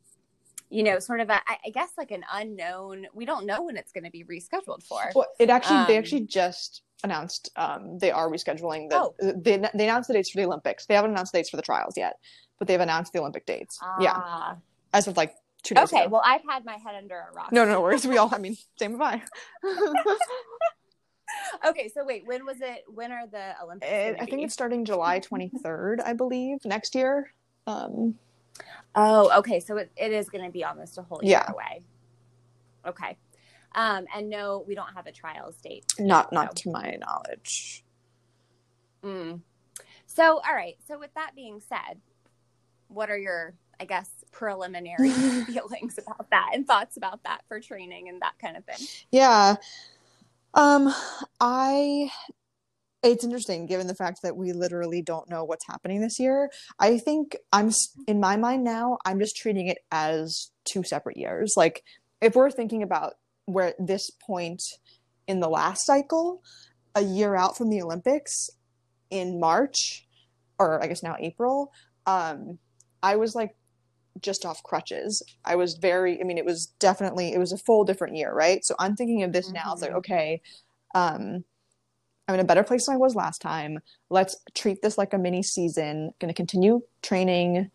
you 0.71 0.83
know, 0.83 0.99
sort 0.99 1.21
of 1.21 1.31
a, 1.31 1.41
I 1.49 1.71
guess 1.73 1.91
like 1.97 2.11
an 2.11 2.25
unknown. 2.31 3.07
We 3.15 3.25
don't 3.25 3.47
know 3.47 3.63
when 3.63 3.77
it's 3.77 3.93
going 3.93 4.05
to 4.05 4.11
be 4.11 4.25
rescheduled 4.25 4.83
for. 4.83 5.01
Well, 5.15 5.27
it 5.39 5.49
actually, 5.49 5.79
um, 5.79 5.87
they 5.87 5.97
actually 5.97 6.27
just 6.27 6.83
announced 7.05 7.51
um, 7.57 7.99
they 7.99 8.11
are 8.11 8.29
rescheduling 8.29 8.91
the. 8.91 8.97
Oh. 8.97 9.15
They, 9.19 9.57
they 9.57 9.85
announced 9.85 10.09
the 10.09 10.15
dates 10.15 10.31
for 10.31 10.39
the 10.39 10.45
Olympics. 10.45 10.87
They 10.87 10.95
haven't 10.95 11.13
announced 11.13 11.33
the 11.33 11.39
dates 11.39 11.51
for 11.51 11.57
the 11.57 11.63
trials 11.63 11.95
yet, 11.97 12.17
but 12.59 12.69
they've 12.69 12.81
announced 12.81 13.13
the 13.13 13.21
Olympic 13.21 13.47
dates. 13.47 13.79
Yeah, 14.01 14.13
ah. 14.15 14.57
as 14.93 15.07
of 15.07 15.17
like 15.17 15.35
two 15.63 15.75
days 15.75 15.85
okay, 15.85 16.03
ago. 16.03 16.11
well, 16.11 16.23
I've 16.25 16.43
had 16.49 16.65
my 16.65 16.77
head 16.77 16.95
under 16.97 17.17
a 17.17 17.35
rock. 17.35 17.53
No, 17.53 17.65
no 17.65 17.81
worries. 17.81 18.07
We 18.07 18.19
all. 18.19 18.33
I 18.33 18.39
mean, 18.39 18.57
same 18.79 18.93
with 18.93 19.01
I. 19.01 19.23
okay, 21.69 21.89
so 21.89 22.05
wait, 22.05 22.27
when 22.27 22.45
was 22.45 22.61
it? 22.61 22.85
When 22.87 23.13
are 23.13 23.27
the 23.27 23.55
Olympics? 23.63 23.91
It, 23.91 24.17
I 24.21 24.27
think 24.27 24.43
it's 24.43 24.55
starting 24.55 24.85
July 24.85 25.19
twenty 25.19 25.51
third, 25.63 26.01
I 26.01 26.13
believe, 26.13 26.65
next 26.65 26.95
year. 26.95 27.33
Um, 27.67 28.15
Oh, 28.95 29.39
okay. 29.39 29.61
So 29.61 29.77
it, 29.77 29.91
it 29.97 30.13
is 30.13 30.29
going 30.29 30.45
to 30.45 30.51
be 30.51 30.65
almost 30.65 30.99
a 30.99 31.03
whole 31.03 31.21
year 31.23 31.43
yeah. 31.47 31.53
away. 31.53 31.83
Okay. 32.87 33.17
Um, 33.75 34.07
and 34.15 34.29
no, 34.29 34.65
we 34.67 34.75
don't 34.75 34.93
have 34.95 35.07
a 35.07 35.13
trials 35.13 35.57
date. 35.57 35.85
Not, 35.99 36.33
not 36.33 36.57
to 36.57 36.71
my 36.71 36.97
knowledge. 37.01 37.85
Mm. 39.05 39.41
So, 40.07 40.41
all 40.41 40.55
right. 40.55 40.77
So, 40.89 40.99
with 40.99 41.15
that 41.15 41.33
being 41.37 41.61
said, 41.61 42.01
what 42.89 43.11
are 43.11 43.19
your, 43.19 43.55
I 43.79 43.85
guess, 43.85 44.11
preliminary 44.33 45.11
feelings 45.47 45.99
about 45.99 46.31
that 46.31 46.51
and 46.55 46.67
thoughts 46.67 46.97
about 46.97 47.23
that 47.25 47.43
for 47.49 47.61
training 47.61 48.09
and 48.09 48.21
that 48.23 48.35
kind 48.41 48.57
of 48.57 48.65
thing? 48.65 48.87
Yeah. 49.11 49.57
Um, 50.55 50.93
I 51.41 52.11
it's 53.03 53.25
interesting 53.25 53.67
given 53.67 53.87
the 53.87 53.95
fact 53.95 54.23
that 54.23 54.37
we 54.37 54.53
literally 54.53 55.03
don't 55.03 55.31
know 55.31 55.45
what's 55.45 55.67
happening 55.67 56.01
this 56.01 56.19
year. 56.19 56.51
I 56.79 56.99
think 56.99 57.37
I'm 57.53 57.71
in 58.07 58.19
my 58.21 58.37
mind 58.37 58.65
now, 58.65 58.99
I'm 59.05 59.21
just 59.21 59.37
treating 59.37 59.69
it 59.69 59.79
as 59.93 60.51
two 60.65 60.83
separate 60.83 61.17
years. 61.17 61.55
Like 61.57 61.85
if 62.21 62.35
we're 62.35 62.51
thinking 62.51 62.83
about 62.83 63.15
where 63.47 63.75
this 63.79 64.11
point 64.11 64.63
in 65.27 65.41
the 65.41 65.49
last 65.49 65.87
cycle, 65.87 66.43
a 66.95 67.03
year 67.03 67.37
out 67.37 67.57
from 67.57 67.71
the 67.71 67.83
Olympics 67.83 68.51
in 69.11 69.39
March, 69.39 70.07
or 70.59 70.83
I 70.83 70.89
guess 70.89 71.03
now 71.03 71.17
April, 71.21 71.73
um, 72.07 72.59
I 73.03 73.17
was 73.17 73.35
like 73.35 73.55
just 74.21 74.45
off 74.45 74.63
crutches. 74.63 75.23
I 75.45 75.57
was 75.57 75.75
very, 75.75 76.21
I 76.21 76.25
mean, 76.25 76.39
it 76.39 76.45
was 76.45 76.67
definitely, 76.79 77.33
it 77.33 77.39
was 77.39 77.53
a 77.53 77.59
full 77.59 77.85
different 77.85 78.17
year, 78.17 78.33
right? 78.33 78.65
So 78.65 78.75
I'm 78.79 78.97
thinking 78.97 79.23
of 79.23 79.33
this 79.33 79.47
mm-hmm. 79.47 79.55
now. 79.55 79.73
It's 79.73 79.83
like, 79.83 79.91
mm-hmm. 79.91 79.99
okay, 79.99 80.43
um, 80.95 81.45
I'm 82.27 82.35
in 82.35 82.41
a 82.41 82.45
better 82.45 82.63
place 82.63 82.87
than 82.87 82.95
I 82.95 82.99
was 82.99 83.15
last 83.15 83.41
time. 83.41 83.79
Let's 84.11 84.37
treat 84.55 84.83
this 84.83 84.99
like 84.99 85.15
a 85.15 85.19
mini 85.19 85.43
season. 85.43 86.13
Going 86.21 86.29
to 86.29 86.37
continue 86.37 86.83
training, 87.03 87.71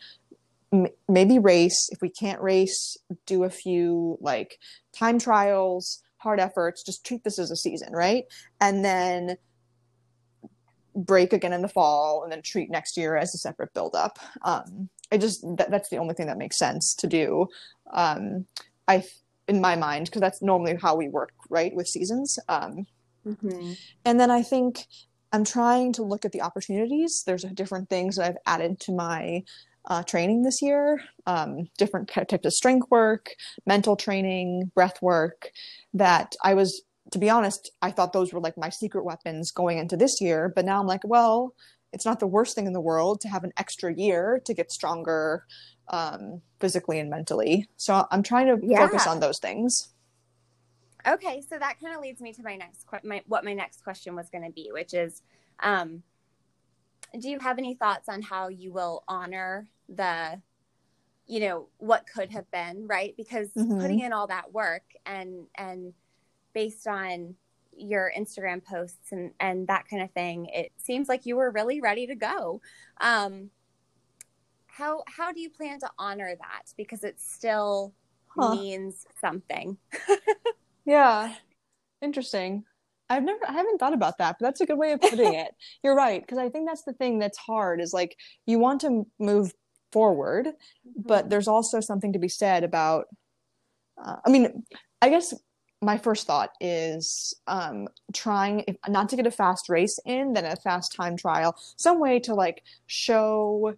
m- 0.72 0.88
maybe 1.10 1.40
race. 1.40 1.90
If 1.92 2.02
we 2.02 2.10
can't 2.10 2.42
race, 2.42 2.96
do 3.26 3.46
a 3.46 3.50
few 3.50 4.18
like 4.22 4.60
time 4.96 5.18
trials, 5.18 6.04
hard 6.18 6.40
efforts. 6.40 6.84
Just 6.84 7.04
treat 7.04 7.24
this 7.24 7.40
as 7.40 7.50
a 7.50 7.56
season, 7.56 7.94
right? 7.94 8.26
And 8.62 8.86
then 8.86 9.38
break 10.96 11.34
again 11.34 11.54
in 11.54 11.62
the 11.62 11.68
fall, 11.68 12.24
and 12.24 12.32
then 12.32 12.42
treat 12.42 12.70
next 12.70 12.98
year 12.98 13.16
as 13.16 13.34
a 13.34 13.38
separate 13.38 13.74
build 13.74 13.96
up. 13.96 14.20
Um, 14.44 14.90
I 15.12 15.18
just 15.18 15.44
that, 15.58 15.72
that's 15.72 15.90
the 15.90 15.98
only 15.98 16.14
thing 16.14 16.28
that 16.28 16.38
makes 16.38 16.58
sense 16.58 16.94
to 16.96 17.08
do. 17.08 17.48
Um, 17.92 18.46
I 18.88 19.04
in 19.48 19.60
my 19.60 19.76
mind 19.76 20.06
because 20.06 20.22
that's 20.22 20.42
normally 20.42 20.78
how 20.82 20.96
we 20.96 21.10
work, 21.10 21.34
right, 21.50 21.74
with 21.76 21.88
seasons. 21.88 22.40
Um, 22.48 22.88
Mm-hmm. 23.28 23.74
And 24.06 24.20
then 24.20 24.32
I 24.32 24.42
think 24.42 24.86
I'm 25.32 25.44
trying 25.44 25.94
to 25.94 26.04
look 26.04 26.26
at 26.26 26.32
the 26.32 26.42
opportunities. 26.42 27.24
There's 27.26 27.44
different 27.44 27.90
things 27.90 28.16
that 28.16 28.28
I've 28.28 28.38
added 28.46 28.80
to 28.82 28.92
my 28.92 29.44
uh, 29.86 30.04
training 30.04 30.44
this 30.44 30.62
year 30.62 31.02
um, 31.26 31.70
different 31.78 32.08
types 32.08 32.46
of 32.46 32.54
strength 32.54 32.90
work, 32.90 33.30
mental 33.66 33.96
training, 33.96 34.72
breath 34.76 35.02
work 35.02 35.50
that 35.94 36.36
I 36.44 36.54
was, 36.54 36.84
to 37.14 37.20
be 37.20 37.30
honest, 37.30 37.72
I 37.82 37.92
thought 37.92 38.12
those 38.12 38.34
were 38.34 38.40
like 38.40 38.58
my 38.58 38.70
secret 38.70 39.06
weapons 39.06 39.52
going 39.52 39.78
into 39.78 39.96
this 39.96 40.20
year. 40.20 40.52
But 40.54 40.66
now 40.66 40.80
I'm 40.80 40.88
like, 40.88 41.02
well, 41.04 41.54
it's 41.94 42.06
not 42.06 42.20
the 42.20 42.28
worst 42.28 42.56
thing 42.56 42.66
in 42.66 42.74
the 42.74 42.82
world 42.82 43.22
to 43.22 43.30
have 43.30 43.44
an 43.44 43.54
extra 43.56 43.94
year 43.94 44.42
to 44.46 44.54
get 44.54 44.72
stronger 44.72 45.46
um, 45.90 46.42
physically 46.60 47.00
and 47.00 47.10
mentally. 47.10 47.70
So 47.78 48.06
I'm 48.10 48.24
trying 48.24 48.48
to 48.48 48.66
yeah. 48.66 48.80
focus 48.80 49.06
on 49.06 49.20
those 49.20 49.38
things. 49.40 49.90
Okay, 51.06 51.42
so 51.48 51.60
that 51.60 51.80
kind 51.80 51.96
of 51.96 52.02
leads 52.02 52.20
me 52.20 52.34
to 52.34 52.42
my 52.42 52.56
next 52.56 52.86
my, 53.04 53.22
what 53.28 53.44
my 53.46 53.54
next 53.54 53.84
question 53.84 54.16
was 54.16 54.30
going 54.30 54.44
to 54.44 54.52
be, 54.52 54.70
which 54.72 54.94
is, 54.94 55.22
um, 55.62 56.02
do 57.20 57.30
you 57.30 57.40
have 57.40 57.60
any 57.60 57.76
thoughts 57.76 58.10
on 58.10 58.22
how 58.22 58.48
you 58.48 58.72
will 58.72 59.04
honor 59.08 59.68
the, 59.88 60.42
you 61.28 61.42
know, 61.42 61.68
what 61.78 62.08
could 62.12 62.32
have 62.32 62.50
been, 62.52 62.88
right? 62.88 63.14
Because 63.18 63.50
mm-hmm. 63.50 63.80
putting 63.82 64.00
in 64.00 64.14
all 64.14 64.28
that 64.28 64.52
work 64.52 64.84
and 65.06 65.46
and 65.56 65.94
based 66.54 66.88
on 66.88 67.36
your 67.76 68.12
Instagram 68.18 68.64
posts 68.64 69.12
and 69.12 69.32
and 69.40 69.68
that 69.68 69.88
kind 69.90 70.02
of 70.02 70.12
thing, 70.12 70.48
it 70.54 70.72
seems 70.78 71.10
like 71.10 71.26
you 71.26 71.36
were 71.36 71.52
really 71.52 71.82
ready 71.82 72.08
to 72.08 72.16
go. 72.16 72.62
Um, 73.02 73.50
how 74.68 75.04
how 75.08 75.32
do 75.32 75.40
you 75.40 75.50
plan 75.50 75.80
to 75.80 75.90
honor 75.98 76.36
that? 76.36 76.74
Because 76.78 77.04
it 77.04 77.20
still 77.20 77.94
huh. 78.28 78.56
means 78.56 79.06
something. 79.20 79.78
Yeah. 80.86 81.34
Interesting. 82.02 82.64
I've 83.10 83.24
never 83.24 83.40
I 83.48 83.54
haven't 83.54 83.78
thought 83.78 83.94
about 83.94 84.18
that, 84.18 84.38
but 84.40 84.46
that's 84.46 84.62
a 84.62 84.66
good 84.66 84.78
way 84.78 84.92
of 84.94 85.02
putting 85.02 85.34
it. 85.36 85.54
You're 85.84 85.96
right, 85.96 86.22
because 86.22 86.38
I 86.38 86.50
think 86.50 86.68
that's 86.68 86.84
the 86.84 86.94
thing 86.94 87.20
that's 87.20 87.38
hard 87.38 87.82
is 87.82 87.94
like 87.94 88.18
you 88.46 88.60
want 88.60 88.82
to 88.82 89.06
move 89.20 89.54
forward, 89.92 90.48
mm-hmm. 90.48 91.02
but 91.06 91.30
there's 91.30 91.48
also 91.48 91.80
something 91.80 92.14
to 92.14 92.20
be 92.20 92.30
said 92.30 92.64
about 92.64 93.06
uh, 94.04 94.16
I 94.26 94.30
mean, 94.30 94.64
I 95.02 95.10
guess 95.10 95.34
my 95.84 95.98
first 95.98 96.28
thought 96.28 96.52
is 96.60 97.34
um, 97.48 97.88
trying 98.14 98.64
if, 98.68 98.78
not 98.88 99.10
to 99.10 99.16
get 99.16 99.28
a 99.28 99.32
fast 99.32 99.70
race 99.70 100.00
in, 100.06 100.34
then 100.34 100.46
a 100.46 100.56
fast 100.56 100.96
time 100.96 101.18
trial, 101.18 101.56
some 101.76 102.00
way 102.00 102.20
to 102.22 102.34
like 102.34 102.64
show 102.88 103.76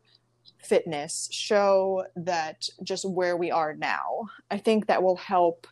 fitness, 0.63 1.29
show 1.31 2.05
that 2.15 2.67
just 2.83 3.09
where 3.09 3.37
we 3.37 3.51
are 3.51 3.73
now. 3.75 4.29
I 4.49 4.57
think 4.57 4.87
that 4.87 5.03
will 5.03 5.17
help 5.17 5.67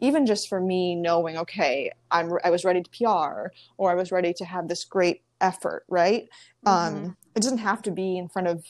even 0.00 0.26
just 0.26 0.48
for 0.48 0.60
me 0.60 0.94
knowing 0.94 1.36
okay 1.36 1.90
i'm 2.10 2.32
i 2.44 2.50
was 2.50 2.64
ready 2.64 2.82
to 2.82 2.90
pr 2.90 3.52
or 3.78 3.90
i 3.90 3.94
was 3.94 4.10
ready 4.12 4.32
to 4.32 4.44
have 4.44 4.68
this 4.68 4.84
great 4.84 5.22
effort 5.40 5.84
right 5.88 6.28
mm-hmm. 6.66 6.96
um 6.96 7.16
it 7.34 7.42
doesn't 7.42 7.58
have 7.58 7.82
to 7.82 7.90
be 7.90 8.18
in 8.18 8.28
front 8.28 8.48
of 8.48 8.64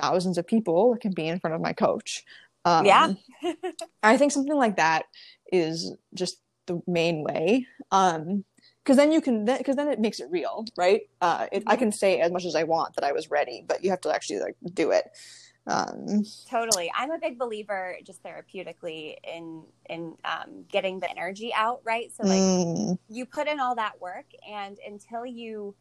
thousands 0.00 0.38
of 0.38 0.46
people 0.46 0.94
it 0.94 1.00
can 1.00 1.12
be 1.12 1.26
in 1.26 1.38
front 1.38 1.54
of 1.54 1.60
my 1.60 1.72
coach 1.72 2.24
um, 2.64 2.84
yeah 2.84 3.12
i 4.02 4.16
think 4.16 4.32
something 4.32 4.56
like 4.56 4.76
that 4.76 5.04
is 5.52 5.94
just 6.14 6.38
the 6.66 6.80
main 6.86 7.22
way 7.22 7.66
um 7.90 8.44
because 8.82 8.96
then 8.96 9.10
you 9.10 9.20
can 9.20 9.44
because 9.44 9.76
then, 9.76 9.86
then 9.86 9.94
it 9.94 10.00
makes 10.00 10.20
it 10.20 10.28
real 10.30 10.64
right 10.76 11.02
uh 11.20 11.46
it, 11.50 11.62
i 11.66 11.72
mm-hmm. 11.72 11.80
can 11.80 11.92
say 11.92 12.20
as 12.20 12.30
much 12.30 12.44
as 12.44 12.54
i 12.54 12.62
want 12.62 12.94
that 12.94 13.04
i 13.04 13.12
was 13.12 13.30
ready 13.30 13.64
but 13.66 13.82
you 13.82 13.90
have 13.90 14.00
to 14.00 14.12
actually 14.14 14.38
like 14.38 14.56
do 14.74 14.90
it 14.90 15.10
um, 15.68 16.24
totally 16.48 16.92
i'm 16.96 17.10
a 17.10 17.18
big 17.18 17.40
believer 17.40 17.96
just 18.04 18.22
therapeutically 18.22 19.16
in 19.24 19.64
in 19.90 20.14
um, 20.24 20.64
getting 20.70 21.00
the 21.00 21.10
energy 21.10 21.52
out 21.52 21.80
right 21.84 22.12
so 22.14 22.22
like 22.22 22.38
mm. 22.38 22.96
you 23.08 23.26
put 23.26 23.48
in 23.48 23.58
all 23.58 23.74
that 23.74 24.00
work 24.00 24.26
and 24.48 24.78
until 24.86 25.26
you 25.26 25.74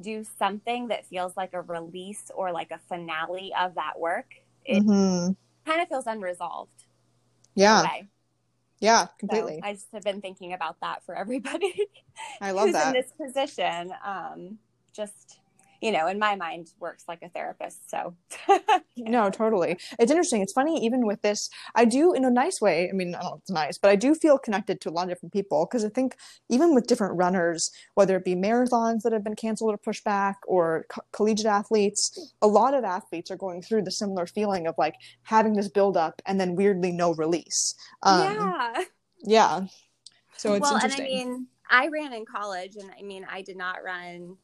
do 0.00 0.24
something 0.38 0.88
that 0.88 1.04
feels 1.06 1.36
like 1.36 1.52
a 1.52 1.60
release 1.60 2.30
or 2.34 2.50
like 2.50 2.70
a 2.70 2.78
finale 2.88 3.52
of 3.60 3.74
that 3.74 3.98
work 3.98 4.32
it 4.64 4.82
mm-hmm. 4.82 5.32
kind 5.70 5.82
of 5.82 5.88
feels 5.88 6.06
unresolved 6.06 6.84
yeah 7.54 7.82
yeah 8.80 9.06
completely. 9.18 9.60
So 9.62 9.68
i 9.68 9.72
just 9.72 9.86
have 9.92 10.02
been 10.02 10.20
thinking 10.20 10.52
about 10.52 10.76
that 10.80 11.04
for 11.04 11.14
everybody. 11.14 11.88
I 12.40 12.52
love 12.52 12.72
that 12.72 12.94
in 12.94 13.02
this 13.02 13.12
position 13.12 13.92
um, 14.04 14.58
just 14.92 15.38
you 15.80 15.92
know, 15.92 16.06
in 16.06 16.18
my 16.18 16.36
mind, 16.36 16.68
works 16.78 17.04
like 17.08 17.22
a 17.22 17.28
therapist. 17.28 17.90
So, 17.90 18.14
no, 18.96 19.30
totally. 19.30 19.78
It's 19.98 20.10
interesting. 20.10 20.42
It's 20.42 20.52
funny, 20.52 20.84
even 20.84 21.06
with 21.06 21.22
this, 21.22 21.50
I 21.74 21.84
do 21.84 22.12
in 22.12 22.24
a 22.24 22.30
nice 22.30 22.60
way. 22.60 22.88
I 22.90 22.92
mean, 22.92 23.14
I 23.14 23.22
don't 23.22 23.30
know 23.30 23.36
it's 23.36 23.50
nice, 23.50 23.78
but 23.78 23.90
I 23.90 23.96
do 23.96 24.14
feel 24.14 24.38
connected 24.38 24.80
to 24.82 24.90
a 24.90 24.92
lot 24.92 25.04
of 25.04 25.08
different 25.10 25.32
people 25.32 25.66
because 25.66 25.84
I 25.84 25.88
think 25.88 26.16
even 26.48 26.74
with 26.74 26.86
different 26.86 27.16
runners, 27.16 27.70
whether 27.94 28.16
it 28.16 28.24
be 28.24 28.34
marathons 28.34 29.02
that 29.02 29.12
have 29.12 29.24
been 29.24 29.36
canceled 29.36 29.74
or 29.74 29.78
pushed 29.78 30.04
back 30.04 30.38
or 30.46 30.86
co- 30.88 31.02
collegiate 31.12 31.46
athletes, 31.46 32.34
a 32.42 32.46
lot 32.46 32.74
of 32.74 32.84
athletes 32.84 33.30
are 33.30 33.36
going 33.36 33.62
through 33.62 33.82
the 33.82 33.90
similar 33.90 34.26
feeling 34.26 34.66
of 34.66 34.74
like 34.78 34.94
having 35.22 35.54
this 35.54 35.68
build 35.68 35.96
up 35.96 36.22
and 36.26 36.40
then 36.40 36.56
weirdly 36.56 36.92
no 36.92 37.14
release. 37.14 37.74
Um, 38.02 38.20
yeah. 38.20 38.84
Yeah. 39.24 39.60
So 40.36 40.52
it's 40.54 40.62
well, 40.62 40.74
interesting. 40.74 41.06
and 41.06 41.10
I 41.10 41.24
mean, 41.24 41.46
I 41.68 41.88
ran 41.88 42.12
in 42.12 42.24
college, 42.26 42.76
and 42.76 42.90
I 42.96 43.02
mean, 43.02 43.26
I 43.28 43.42
did 43.42 43.56
not 43.56 43.82
run 43.84 44.36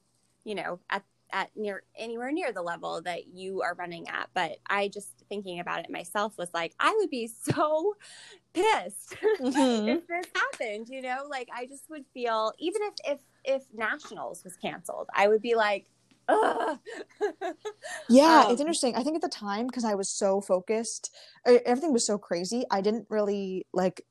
you 0.44 0.54
know 0.54 0.80
at 0.90 1.02
at 1.32 1.50
near 1.56 1.82
anywhere 1.96 2.30
near 2.30 2.52
the 2.52 2.62
level 2.62 3.00
that 3.02 3.28
you 3.28 3.62
are 3.62 3.74
running 3.74 4.06
at 4.08 4.28
but 4.34 4.58
i 4.68 4.88
just 4.88 5.10
thinking 5.28 5.60
about 5.60 5.80
it 5.80 5.90
myself 5.90 6.36
was 6.38 6.48
like 6.52 6.74
i 6.78 6.94
would 6.98 7.10
be 7.10 7.26
so 7.26 7.94
pissed 8.52 9.16
mm-hmm. 9.40 9.88
if 9.88 10.06
this 10.06 10.26
happened 10.34 10.88
you 10.88 11.02
know 11.02 11.26
like 11.28 11.48
i 11.54 11.66
just 11.66 11.88
would 11.90 12.04
feel 12.12 12.52
even 12.58 12.82
if 12.82 12.94
if 13.04 13.20
if 13.44 13.62
nationals 13.74 14.44
was 14.44 14.56
canceled 14.56 15.08
i 15.14 15.26
would 15.26 15.42
be 15.42 15.54
like 15.54 15.86
Ugh. 16.28 16.78
yeah 18.08 18.44
um, 18.46 18.52
it's 18.52 18.60
interesting 18.60 18.94
i 18.94 19.02
think 19.02 19.16
at 19.16 19.22
the 19.22 19.28
time 19.28 19.66
because 19.66 19.84
i 19.84 19.94
was 19.94 20.08
so 20.08 20.40
focused 20.40 21.14
everything 21.46 21.92
was 21.92 22.06
so 22.06 22.16
crazy 22.16 22.64
i 22.70 22.80
didn't 22.80 23.06
really 23.10 23.66
like 23.72 24.02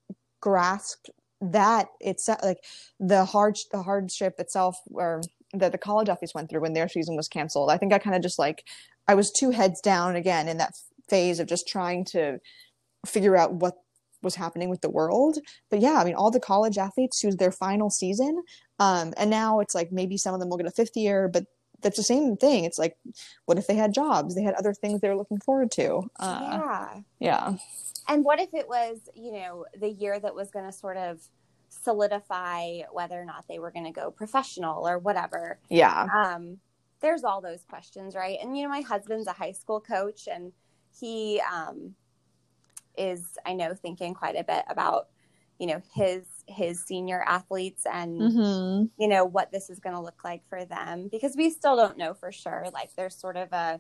grasp 0.42 1.08
that 1.42 1.88
it's 2.00 2.28
like 2.44 2.64
the 3.00 3.26
hard 3.26 3.58
the 3.72 3.82
hardship 3.82 4.40
itself 4.40 4.80
or 4.92 5.22
that 5.54 5.72
the 5.72 5.78
college 5.78 6.10
athletes 6.10 6.34
went 6.34 6.50
through 6.50 6.62
when 6.62 6.74
their 6.74 6.88
season 6.88 7.16
was 7.16 7.28
canceled. 7.28 7.70
I 7.70 7.78
think 7.78 7.94
I 7.94 8.00
kind 8.00 8.16
of 8.16 8.22
just 8.22 8.40
like 8.40 8.66
I 9.08 9.16
was 9.16 9.32
two 9.32 9.52
heads 9.52 9.82
down 9.82 10.16
again 10.16 10.48
in 10.48 10.58
that 10.58 10.76
phase 11.10 11.40
of 11.40 11.48
just 11.48 11.68
trying 11.68 12.06
to 12.06 12.40
figure 13.06 13.36
out 13.36 13.54
what 13.54 13.76
was 14.24 14.36
happening 14.36 14.70
with 14.70 14.82
the 14.82 14.90
world. 14.90 15.40
But 15.70 15.80
yeah, 15.80 15.96
I 15.96 16.06
mean, 16.06 16.16
all 16.16 16.32
the 16.32 16.40
college 16.40 16.78
athletes 16.78 17.20
who's 17.20 17.38
their 17.38 17.52
final 17.52 17.90
season, 17.90 18.44
um, 18.80 19.14
and 19.18 19.30
now 19.30 19.60
it's 19.60 19.76
like 19.76 19.92
maybe 19.92 20.18
some 20.18 20.34
of 20.34 20.40
them 20.40 20.50
will 20.50 20.58
get 20.58 20.68
a 20.68 20.72
fifth 20.72 20.96
year, 20.96 21.28
but 21.28 21.46
that's 21.82 21.98
the 21.98 22.04
same 22.04 22.38
thing. 22.38 22.64
It's 22.64 22.78
like, 22.78 22.96
what 23.46 23.58
if 23.58 23.68
they 23.68 23.76
had 23.76 23.94
jobs? 23.94 24.36
They 24.36 24.44
had 24.44 24.54
other 24.54 24.74
things 24.74 25.02
they 25.02 25.10
were 25.10 25.16
looking 25.16 25.40
forward 25.40 25.72
to. 25.72 26.04
Uh, 26.20 26.40
yeah, 26.42 27.00
yeah. 27.20 27.54
And 28.08 28.24
what 28.24 28.40
if 28.40 28.54
it 28.54 28.68
was, 28.68 29.00
you 29.16 29.32
know, 29.32 29.66
the 29.80 29.90
year 29.90 30.20
that 30.20 30.36
was 30.36 30.52
going 30.52 30.66
to 30.66 30.72
sort 30.72 30.98
of 30.98 31.20
solidify 31.72 32.82
whether 32.92 33.20
or 33.20 33.26
not 33.26 33.46
they 33.48 33.60
were 33.60 33.72
going 33.72 33.86
to 33.86 33.92
go 33.92 34.12
professional 34.12 34.88
or 34.88 35.00
whatever. 35.00 35.58
Yeah. 35.70 36.08
Um, 36.14 36.58
there's 37.02 37.24
all 37.24 37.42
those 37.42 37.64
questions, 37.68 38.16
right? 38.16 38.38
And 38.42 38.56
you 38.56 38.64
know, 38.64 38.70
my 38.70 38.82
husband's 38.82 39.28
a 39.28 39.34
high 39.34 39.54
school 39.54 39.80
coach, 39.80 40.28
and 40.32 40.52
he 41.00 41.42
um, 41.52 41.96
is, 42.98 43.38
I 43.46 43.54
know, 43.54 43.74
thinking 43.74 44.14
quite 44.14 44.36
a 44.36 44.44
bit 44.44 44.64
about, 44.70 45.08
you 45.58 45.68
know, 45.68 45.82
his 45.96 46.24
his 46.48 46.84
senior 46.84 47.24
athletes 47.26 47.86
and 47.92 48.20
mm-hmm. 48.20 48.86
you 49.02 49.08
know 49.08 49.24
what 49.24 49.52
this 49.52 49.70
is 49.70 49.80
going 49.80 49.96
to 49.96 50.02
look 50.02 50.24
like 50.26 50.46
for 50.50 50.66
them 50.66 51.08
because 51.10 51.36
we 51.38 51.50
still 51.50 51.76
don't 51.76 51.98
know 51.98 52.14
for 52.14 52.32
sure. 52.32 52.68
Like, 52.74 52.90
there's 52.96 53.16
sort 53.16 53.38
of 53.38 53.52
a 53.54 53.80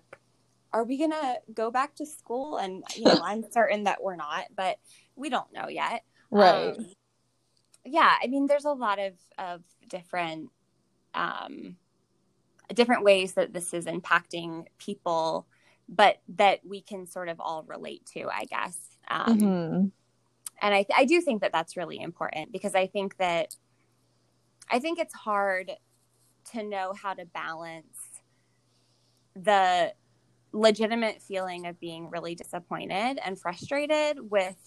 are 0.73 0.85
we 0.85 0.97
going 0.97 1.11
to 1.11 1.35
go 1.53 1.69
back 1.69 1.95
to 1.95 2.05
school? 2.05 2.57
And 2.57 2.83
you 2.95 3.03
know, 3.03 3.19
I'm 3.23 3.43
certain 3.51 3.83
that 3.83 4.01
we're 4.01 4.15
not, 4.15 4.45
but 4.55 4.77
we 5.15 5.29
don't 5.29 5.51
know 5.53 5.67
yet. 5.67 6.03
Right. 6.31 6.77
Um, 6.77 6.87
yeah, 7.85 8.13
I 8.21 8.27
mean, 8.27 8.47
there's 8.47 8.65
a 8.65 8.71
lot 8.71 8.99
of 8.99 9.13
of 9.37 9.61
different 9.87 10.49
um, 11.13 11.77
different 12.73 13.03
ways 13.03 13.33
that 13.33 13.53
this 13.53 13.73
is 13.73 13.85
impacting 13.85 14.65
people, 14.77 15.47
but 15.89 16.17
that 16.29 16.59
we 16.65 16.81
can 16.81 17.07
sort 17.07 17.29
of 17.29 17.39
all 17.39 17.63
relate 17.63 18.05
to, 18.13 18.27
I 18.29 18.45
guess. 18.45 18.77
Um, 19.09 19.39
mm-hmm. 19.39 19.85
And 20.63 20.75
I, 20.75 20.85
I 20.95 21.05
do 21.05 21.21
think 21.21 21.41
that 21.41 21.51
that's 21.51 21.75
really 21.75 21.99
important 21.99 22.51
because 22.51 22.75
I 22.75 22.87
think 22.87 23.17
that 23.17 23.55
I 24.69 24.79
think 24.79 24.99
it's 24.99 25.13
hard 25.13 25.71
to 26.53 26.63
know 26.63 26.93
how 26.93 27.13
to 27.13 27.25
balance 27.25 28.21
the 29.35 29.93
legitimate 30.53 31.21
feeling 31.21 31.65
of 31.65 31.79
being 31.79 32.09
really 32.09 32.35
disappointed 32.35 33.19
and 33.23 33.39
frustrated 33.39 34.31
with 34.31 34.57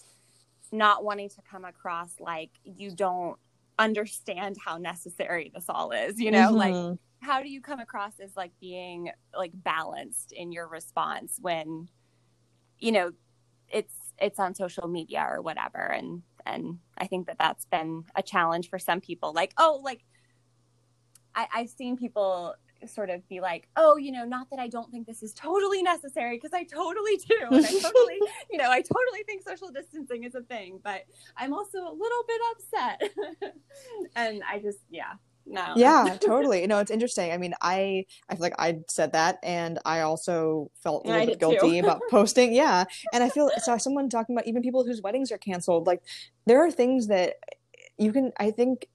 not 0.71 1.03
wanting 1.03 1.29
to 1.29 1.41
come 1.49 1.65
across 1.65 2.11
like 2.19 2.51
you 2.63 2.91
don't 2.91 3.37
understand 3.77 4.55
how 4.63 4.77
necessary 4.77 5.51
this 5.53 5.65
all 5.67 5.91
is 5.91 6.19
you 6.19 6.31
know? 6.31 6.51
Mm-hmm. 6.51 6.55
like 6.55 6.99
how 7.25 7.41
do 7.41 7.49
you 7.49 7.59
come 7.59 7.79
across 7.79 8.19
as 8.19 8.35
like 8.37 8.51
being 8.61 9.09
like 9.35 9.51
balanced 9.53 10.31
in 10.31 10.51
your 10.51 10.67
response 10.67 11.39
when 11.41 11.89
you 12.79 12.91
know 12.91 13.11
it's 13.69 13.93
it's 14.19 14.39
on 14.39 14.53
social 14.53 14.87
media 14.87 15.25
or 15.27 15.41
whatever? 15.41 15.79
And 15.79 16.21
and 16.45 16.77
i 16.99 17.07
think 17.07 17.25
that 17.25 17.37
that's 17.39 17.65
been 17.65 18.03
a 18.15 18.21
challenge 18.21 18.69
for 18.69 18.79
some 18.79 19.01
people. 19.01 19.33
Like 19.33 19.53
oh 19.57 19.81
like 19.83 20.03
I, 21.33 21.47
i've 21.53 21.69
seen 21.69 21.97
people 21.97 22.55
sort 22.87 23.09
of 23.09 23.27
be 23.27 23.39
like, 23.39 23.67
oh, 23.75 23.97
you 23.97 24.11
know, 24.11 24.25
not 24.25 24.49
that 24.49 24.59
I 24.59 24.67
don't 24.67 24.91
think 24.91 25.07
this 25.07 25.23
is 25.23 25.33
totally 25.33 25.81
necessary 25.81 26.37
because 26.37 26.53
I 26.53 26.63
totally 26.63 27.17
do. 27.17 27.37
And 27.51 27.65
I 27.65 27.71
totally, 27.81 28.19
you 28.51 28.57
know, 28.57 28.69
I 28.69 28.81
totally 28.81 29.23
think 29.25 29.43
social 29.43 29.69
distancing 29.69 30.23
is 30.23 30.35
a 30.35 30.41
thing, 30.41 30.79
but 30.83 31.05
I'm 31.37 31.53
also 31.53 31.79
a 31.79 31.93
little 31.93 32.23
bit 32.27 32.41
upset. 32.51 33.53
and 34.15 34.41
I 34.49 34.59
just, 34.59 34.79
yeah. 34.89 35.13
No. 35.47 35.73
Yeah, 35.75 36.17
totally. 36.21 36.65
No, 36.65 36.79
it's 36.79 36.91
interesting. 36.91 37.31
I 37.31 37.37
mean, 37.37 37.53
I 37.61 38.05
I 38.29 38.35
feel 38.35 38.41
like 38.41 38.55
I 38.57 38.79
said 38.89 39.13
that, 39.13 39.37
and 39.43 39.77
I 39.85 40.01
also 40.01 40.71
felt 40.81 41.05
a 41.05 41.09
little 41.09 41.27
bit 41.27 41.39
guilty 41.39 41.77
about 41.77 42.01
posting. 42.09 42.51
Yeah, 42.51 42.85
and 43.13 43.23
I 43.23 43.29
feel 43.29 43.51
saw 43.59 43.77
someone 43.77 44.09
talking 44.09 44.35
about 44.35 44.47
even 44.47 44.63
people 44.63 44.83
whose 44.83 45.03
weddings 45.03 45.31
are 45.31 45.37
canceled. 45.37 45.85
Like, 45.85 46.01
there 46.47 46.65
are 46.65 46.71
things 46.71 47.07
that 47.07 47.35
you 47.99 48.11
can. 48.11 48.31
I 48.39 48.49
think 48.49 48.87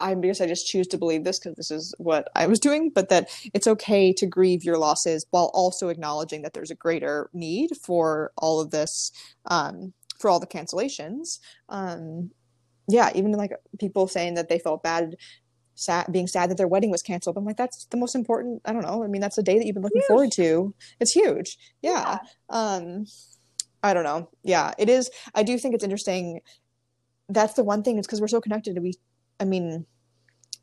I 0.00 0.14
guess 0.14 0.40
I 0.40 0.46
just 0.46 0.66
choose 0.66 0.86
to 0.88 0.98
believe 0.98 1.24
this 1.24 1.38
because 1.38 1.56
this 1.56 1.70
is 1.70 1.94
what 1.98 2.28
I 2.34 2.46
was 2.46 2.58
doing, 2.58 2.90
but 2.94 3.08
that 3.10 3.28
it's 3.54 3.66
okay 3.66 4.12
to 4.14 4.26
grieve 4.26 4.64
your 4.64 4.78
losses 4.78 5.26
while 5.30 5.50
also 5.52 5.88
acknowledging 5.88 6.42
that 6.42 6.54
there's 6.54 6.70
a 6.70 6.74
greater 6.74 7.28
need 7.32 7.70
for 7.82 8.32
all 8.38 8.60
of 8.60 8.70
this, 8.70 9.12
um, 9.46 9.92
for 10.18 10.30
all 10.30 10.40
the 10.40 10.46
cancellations. 10.46 11.38
Um, 11.68 12.30
yeah, 12.88 13.10
even 13.14 13.32
like 13.32 13.52
people 13.78 14.08
saying 14.08 14.34
that 14.34 14.48
they 14.48 14.58
felt 14.58 14.82
bad, 14.82 15.16
sad, 15.74 16.06
being 16.10 16.26
sad 16.26 16.50
that 16.50 16.56
their 16.56 16.68
wedding 16.68 16.90
was 16.90 17.02
canceled. 17.02 17.36
I'm 17.36 17.44
like, 17.44 17.56
that's 17.56 17.86
the 17.86 17.96
most 17.96 18.14
important. 18.14 18.62
I 18.64 18.72
don't 18.72 18.82
know. 18.82 19.04
I 19.04 19.06
mean, 19.06 19.20
that's 19.20 19.36
the 19.36 19.42
day 19.42 19.58
that 19.58 19.66
you've 19.66 19.74
been 19.74 19.82
looking 19.82 20.00
huge. 20.00 20.08
forward 20.08 20.32
to. 20.32 20.74
It's 20.98 21.12
huge. 21.12 21.58
Yeah. 21.82 22.18
yeah. 22.18 22.18
Um, 22.48 23.06
I 23.82 23.94
don't 23.94 24.04
know. 24.04 24.28
Yeah, 24.42 24.72
it 24.78 24.88
is. 24.88 25.10
I 25.34 25.42
do 25.42 25.56
think 25.58 25.74
it's 25.74 25.84
interesting. 25.84 26.40
That's 27.28 27.54
the 27.54 27.64
one 27.64 27.82
thing. 27.82 27.98
It's 27.98 28.06
because 28.06 28.20
we're 28.20 28.28
so 28.28 28.40
connected. 28.40 28.78
We 28.82 28.94
I 29.40 29.44
mean, 29.44 29.86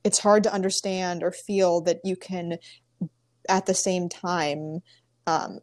it's 0.04 0.20
hard 0.20 0.44
to 0.44 0.54
understand 0.54 1.24
or 1.24 1.32
feel 1.32 1.82
that 1.82 2.00
you 2.04 2.16
can, 2.16 2.60
at 3.50 3.66
the 3.66 3.74
same 3.74 4.08
time, 4.08 4.82
um, 5.26 5.60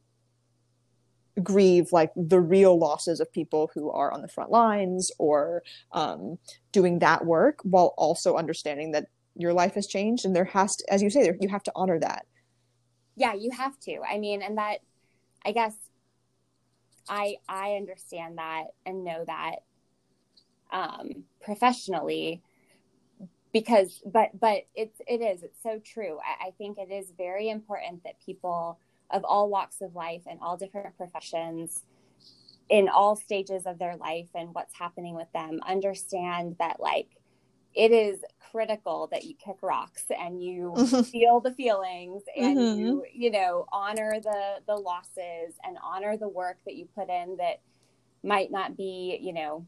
grieve 1.42 1.88
like 1.92 2.12
the 2.16 2.40
real 2.40 2.78
losses 2.78 3.20
of 3.20 3.32
people 3.32 3.70
who 3.74 3.90
are 3.90 4.12
on 4.12 4.22
the 4.22 4.28
front 4.28 4.50
lines 4.50 5.10
or 5.18 5.62
um, 5.92 6.38
doing 6.72 7.00
that 7.00 7.24
work 7.24 7.58
while 7.62 7.94
also 7.96 8.36
understanding 8.36 8.92
that 8.92 9.06
your 9.36 9.52
life 9.52 9.74
has 9.74 9.86
changed 9.86 10.24
and 10.24 10.36
there 10.36 10.44
has 10.44 10.76
to 10.76 10.84
as 10.92 11.02
you 11.02 11.10
say 11.10 11.22
there, 11.22 11.36
you 11.40 11.48
have 11.48 11.62
to 11.62 11.72
honor 11.74 11.98
that. 11.98 12.24
Yeah 13.16 13.34
you 13.34 13.50
have 13.50 13.78
to. 13.80 13.98
I 14.08 14.18
mean 14.18 14.42
and 14.42 14.58
that 14.58 14.78
i 15.44 15.52
guess 15.52 15.74
i 17.08 17.34
i 17.48 17.72
understand 17.72 18.38
that 18.38 18.66
and 18.86 19.04
know 19.04 19.24
that 19.26 19.56
um 20.72 21.24
professionally 21.42 22.43
because 23.55 24.02
but 24.05 24.38
but 24.38 24.64
it's 24.74 25.00
it 25.07 25.22
is 25.22 25.44
it's 25.44 25.62
so 25.62 25.78
true 25.78 26.18
I, 26.18 26.48
I 26.48 26.50
think 26.59 26.76
it 26.76 26.92
is 26.92 27.12
very 27.16 27.48
important 27.48 28.02
that 28.05 28.20
people 28.20 28.78
of 29.11 29.24
all 29.24 29.48
walks 29.48 29.80
of 29.80 29.94
life 29.94 30.22
and 30.28 30.40
all 30.42 30.59
different 30.59 30.96
professions 30.98 31.84
in 32.68 32.88
all 32.88 33.14
stages 33.14 33.64
of 33.64 33.78
their 33.78 33.96
life 33.96 34.28
and 34.34 34.52
what's 34.55 34.76
happening 34.76 35.14
with 35.14 35.32
them 35.32 35.61
understand 35.66 36.57
that 36.59 36.80
like 36.80 37.09
it 37.74 37.92
is 37.92 38.20
critical 38.50 39.09
that 39.12 39.24
you 39.24 39.34
kick 39.34 39.57
rocks 39.62 40.05
and 40.11 40.42
you 40.42 40.74
mm-hmm. 40.76 41.02
feel 41.02 41.40
the 41.40 41.52
feelings 41.52 42.22
and 42.36 42.59
mm-hmm. 42.59 42.80
you 42.80 43.05
you 43.12 43.30
know 43.30 43.66
honor 43.72 44.14
the 44.20 44.57
the 44.66 44.74
losses 44.74 45.55
and 45.62 45.78
honor 45.82 46.16
the 46.16 46.28
work 46.28 46.59
that 46.66 46.74
you 46.74 46.88
put 46.96 47.09
in 47.09 47.36
that 47.36 47.61
might 48.24 48.50
not 48.50 48.76
be 48.76 49.16
you 49.20 49.32
know 49.32 49.64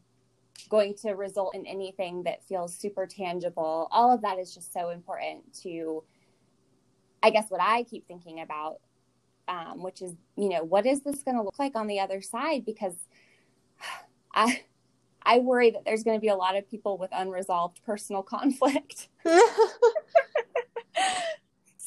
going 0.69 0.95
to 0.95 1.11
result 1.11 1.55
in 1.55 1.65
anything 1.65 2.23
that 2.23 2.43
feels 2.43 2.75
super 2.75 3.05
tangible. 3.05 3.87
All 3.91 4.13
of 4.13 4.21
that 4.21 4.39
is 4.39 4.53
just 4.53 4.73
so 4.73 4.89
important 4.89 5.53
to 5.63 6.03
i 7.23 7.31
guess 7.31 7.49
what 7.49 7.59
i 7.59 7.81
keep 7.81 8.07
thinking 8.07 8.41
about 8.41 8.79
um, 9.47 9.81
which 9.81 10.01
is 10.01 10.13
you 10.35 10.49
know 10.49 10.63
what 10.63 10.85
is 10.85 11.01
this 11.01 11.23
going 11.23 11.37
to 11.37 11.43
look 11.43 11.59
like 11.59 11.75
on 11.75 11.87
the 11.87 11.99
other 11.99 12.21
side? 12.21 12.65
Because 12.65 12.95
i 14.33 14.63
i 15.23 15.39
worry 15.39 15.71
that 15.71 15.83
there's 15.85 16.03
going 16.03 16.17
to 16.17 16.21
be 16.21 16.27
a 16.27 16.35
lot 16.35 16.55
of 16.55 16.69
people 16.69 16.97
with 16.97 17.09
unresolved 17.13 17.81
personal 17.85 18.23
conflict 18.35 19.09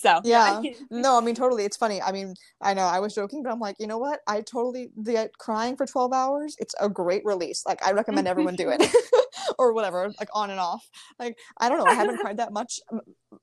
so 0.01 0.21
yeah 0.25 0.61
no 0.91 1.19
i 1.19 1.21
mean 1.21 1.35
totally 1.35 1.65
it's 1.65 1.77
funny 1.77 2.01
i 2.03 2.13
mean 2.13 2.35
i 2.61 2.73
know 2.75 2.83
i 2.83 2.99
was 2.99 3.15
joking 3.15 3.43
but 3.43 3.51
i'm 3.51 3.61
like 3.61 3.77
you 3.79 3.87
know 3.87 3.99
what 3.99 4.21
i 4.27 4.41
totally 4.41 4.91
the 4.97 5.31
crying 5.39 5.77
for 5.77 5.87
12 5.87 6.13
hours 6.13 6.57
it's 6.59 6.75
a 6.81 6.89
great 6.89 7.23
release 7.25 7.65
like 7.67 7.85
i 7.87 7.93
recommend 7.93 8.27
everyone 8.27 8.57
do 8.57 8.71
it 8.71 8.83
or 9.59 9.73
whatever 9.73 10.11
like 10.19 10.29
on 10.35 10.51
and 10.51 10.61
off 10.61 10.89
like 11.19 11.39
i 11.59 11.69
don't 11.69 11.79
know 11.79 11.85
i 11.85 11.95
haven't 11.95 12.19
cried 12.19 12.37
that 12.37 12.53
much 12.53 12.81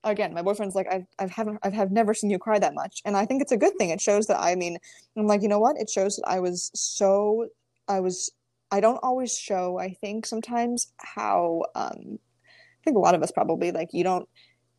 again, 0.04 0.34
my 0.34 0.42
boyfriend's 0.42 0.76
like, 0.76 0.88
I've, 0.92 1.06
I've 1.20 1.32
haven't, 1.32 1.60
I've 1.64 1.74
have 1.74 1.92
never 1.92 2.14
seen 2.14 2.30
you 2.30 2.40
cry 2.40 2.60
that 2.60 2.74
much. 2.74 3.02
And 3.06 3.16
I 3.16 3.26
think 3.26 3.42
it's 3.42 3.52
a 3.52 3.58
good 3.58 3.78
thing. 3.78 3.90
It 3.90 4.02
shows 4.02 4.28
that, 4.28 4.40
I 4.40 4.56
mean, 4.56 4.78
I'm 5.16 5.28
like, 5.28 5.42
you 5.42 5.48
know 5.48 5.60
what? 5.60 5.78
It 5.78 5.90
shows 5.90 6.18
that 6.18 6.28
I 6.28 6.40
was 6.40 6.72
so, 6.74 7.48
I 7.88 8.00
was, 8.00 8.32
I 8.72 8.80
don't 8.80 9.00
always 9.04 9.38
show, 9.38 9.80
I 9.80 9.96
think 10.02 10.26
sometimes 10.26 10.92
how, 10.98 11.64
um, 11.76 12.20
I 12.20 12.84
think 12.84 12.98
a 12.98 13.02
lot 13.02 13.16
of 13.16 13.24
us 13.24 13.32
probably 13.32 13.72
like, 13.72 13.90
you 13.94 14.04
don't, 14.04 14.28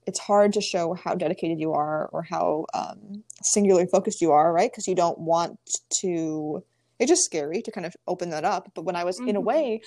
it's 0.08 0.18
hard 0.18 0.54
to 0.54 0.60
show 0.62 0.94
how 0.94 1.14
dedicated 1.14 1.60
you 1.60 1.74
are 1.74 2.06
or 2.06 2.22
how 2.22 2.64
um, 2.72 3.22
singularly 3.42 3.86
focused 3.86 4.22
you 4.22 4.32
are, 4.32 4.50
right? 4.54 4.72
Because 4.72 4.88
you 4.88 4.94
don't 4.94 5.18
want 5.18 5.58
to, 6.00 6.64
it's 6.98 7.10
just 7.10 7.26
scary 7.26 7.60
to 7.60 7.70
kind 7.70 7.84
of 7.84 7.94
open 8.06 8.30
that 8.30 8.42
up. 8.42 8.72
But 8.74 8.86
when 8.86 8.96
I 8.96 9.04
was 9.04 9.18
mm-hmm. 9.18 9.28
in 9.28 9.36
a 9.36 9.38
mm-hmm. 9.40 9.48
way, 9.48 9.82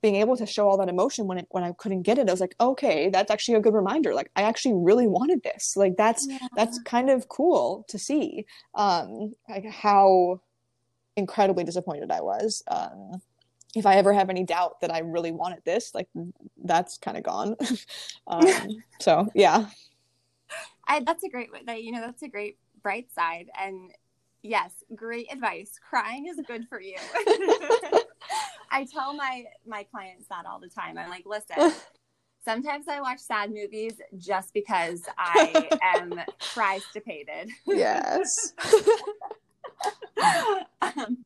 being 0.00 0.14
able 0.16 0.36
to 0.36 0.46
show 0.46 0.68
all 0.68 0.76
that 0.76 0.88
emotion 0.88 1.26
when 1.26 1.38
it, 1.38 1.46
when 1.50 1.64
I 1.64 1.72
couldn't 1.72 2.02
get 2.02 2.18
it, 2.18 2.28
I 2.28 2.32
was 2.32 2.40
like, 2.40 2.54
okay, 2.60 3.08
that's 3.08 3.32
actually 3.32 3.56
a 3.56 3.60
good 3.60 3.74
reminder. 3.74 4.14
Like 4.14 4.30
I 4.36 4.42
actually 4.42 4.74
really 4.74 5.08
wanted 5.08 5.42
this. 5.42 5.76
Like 5.76 5.96
that's 5.96 6.24
yeah. 6.28 6.38
that's 6.54 6.78
kind 6.84 7.10
of 7.10 7.28
cool 7.28 7.84
to 7.88 7.98
see. 7.98 8.46
Um, 8.74 9.34
like 9.48 9.64
how 9.64 10.40
incredibly 11.16 11.64
disappointed 11.64 12.12
I 12.12 12.20
was. 12.20 12.62
Um, 12.68 13.22
if 13.74 13.86
I 13.86 13.96
ever 13.96 14.12
have 14.12 14.30
any 14.30 14.44
doubt 14.44 14.80
that 14.80 14.92
I 14.92 15.00
really 15.00 15.32
wanted 15.32 15.60
this, 15.64 15.94
like 15.94 16.08
that's 16.62 16.98
kind 16.98 17.16
of 17.16 17.22
gone. 17.22 17.56
um, 18.26 18.46
so 19.00 19.28
yeah, 19.34 19.66
I, 20.86 21.00
that's 21.00 21.24
a 21.24 21.28
great 21.28 21.50
that 21.66 21.82
you 21.82 21.92
know 21.92 22.00
that's 22.00 22.22
a 22.22 22.28
great 22.28 22.58
bright 22.82 23.12
side 23.12 23.48
and 23.60 23.92
yes, 24.42 24.84
great 24.94 25.32
advice. 25.32 25.78
Crying 25.88 26.26
is 26.26 26.40
good 26.46 26.68
for 26.68 26.80
you. 26.80 26.96
I 28.70 28.86
tell 28.92 29.14
my 29.14 29.44
my 29.66 29.84
clients 29.84 30.26
that 30.28 30.46
all 30.46 30.60
the 30.60 30.68
time. 30.68 30.98
I'm 30.98 31.10
like, 31.10 31.24
listen, 31.26 31.72
sometimes 32.44 32.86
I 32.88 33.00
watch 33.00 33.18
sad 33.18 33.50
movies 33.52 34.00
just 34.16 34.52
because 34.54 35.02
I 35.18 35.68
am 35.82 36.20
constipated. 36.54 37.50
Yes. 37.66 38.52
um, 40.80 41.18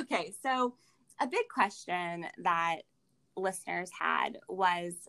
okay, 0.00 0.32
so 0.42 0.74
a 1.20 1.26
big 1.26 1.48
question 1.52 2.26
that 2.38 2.78
listeners 3.36 3.90
had 3.98 4.38
was 4.48 5.08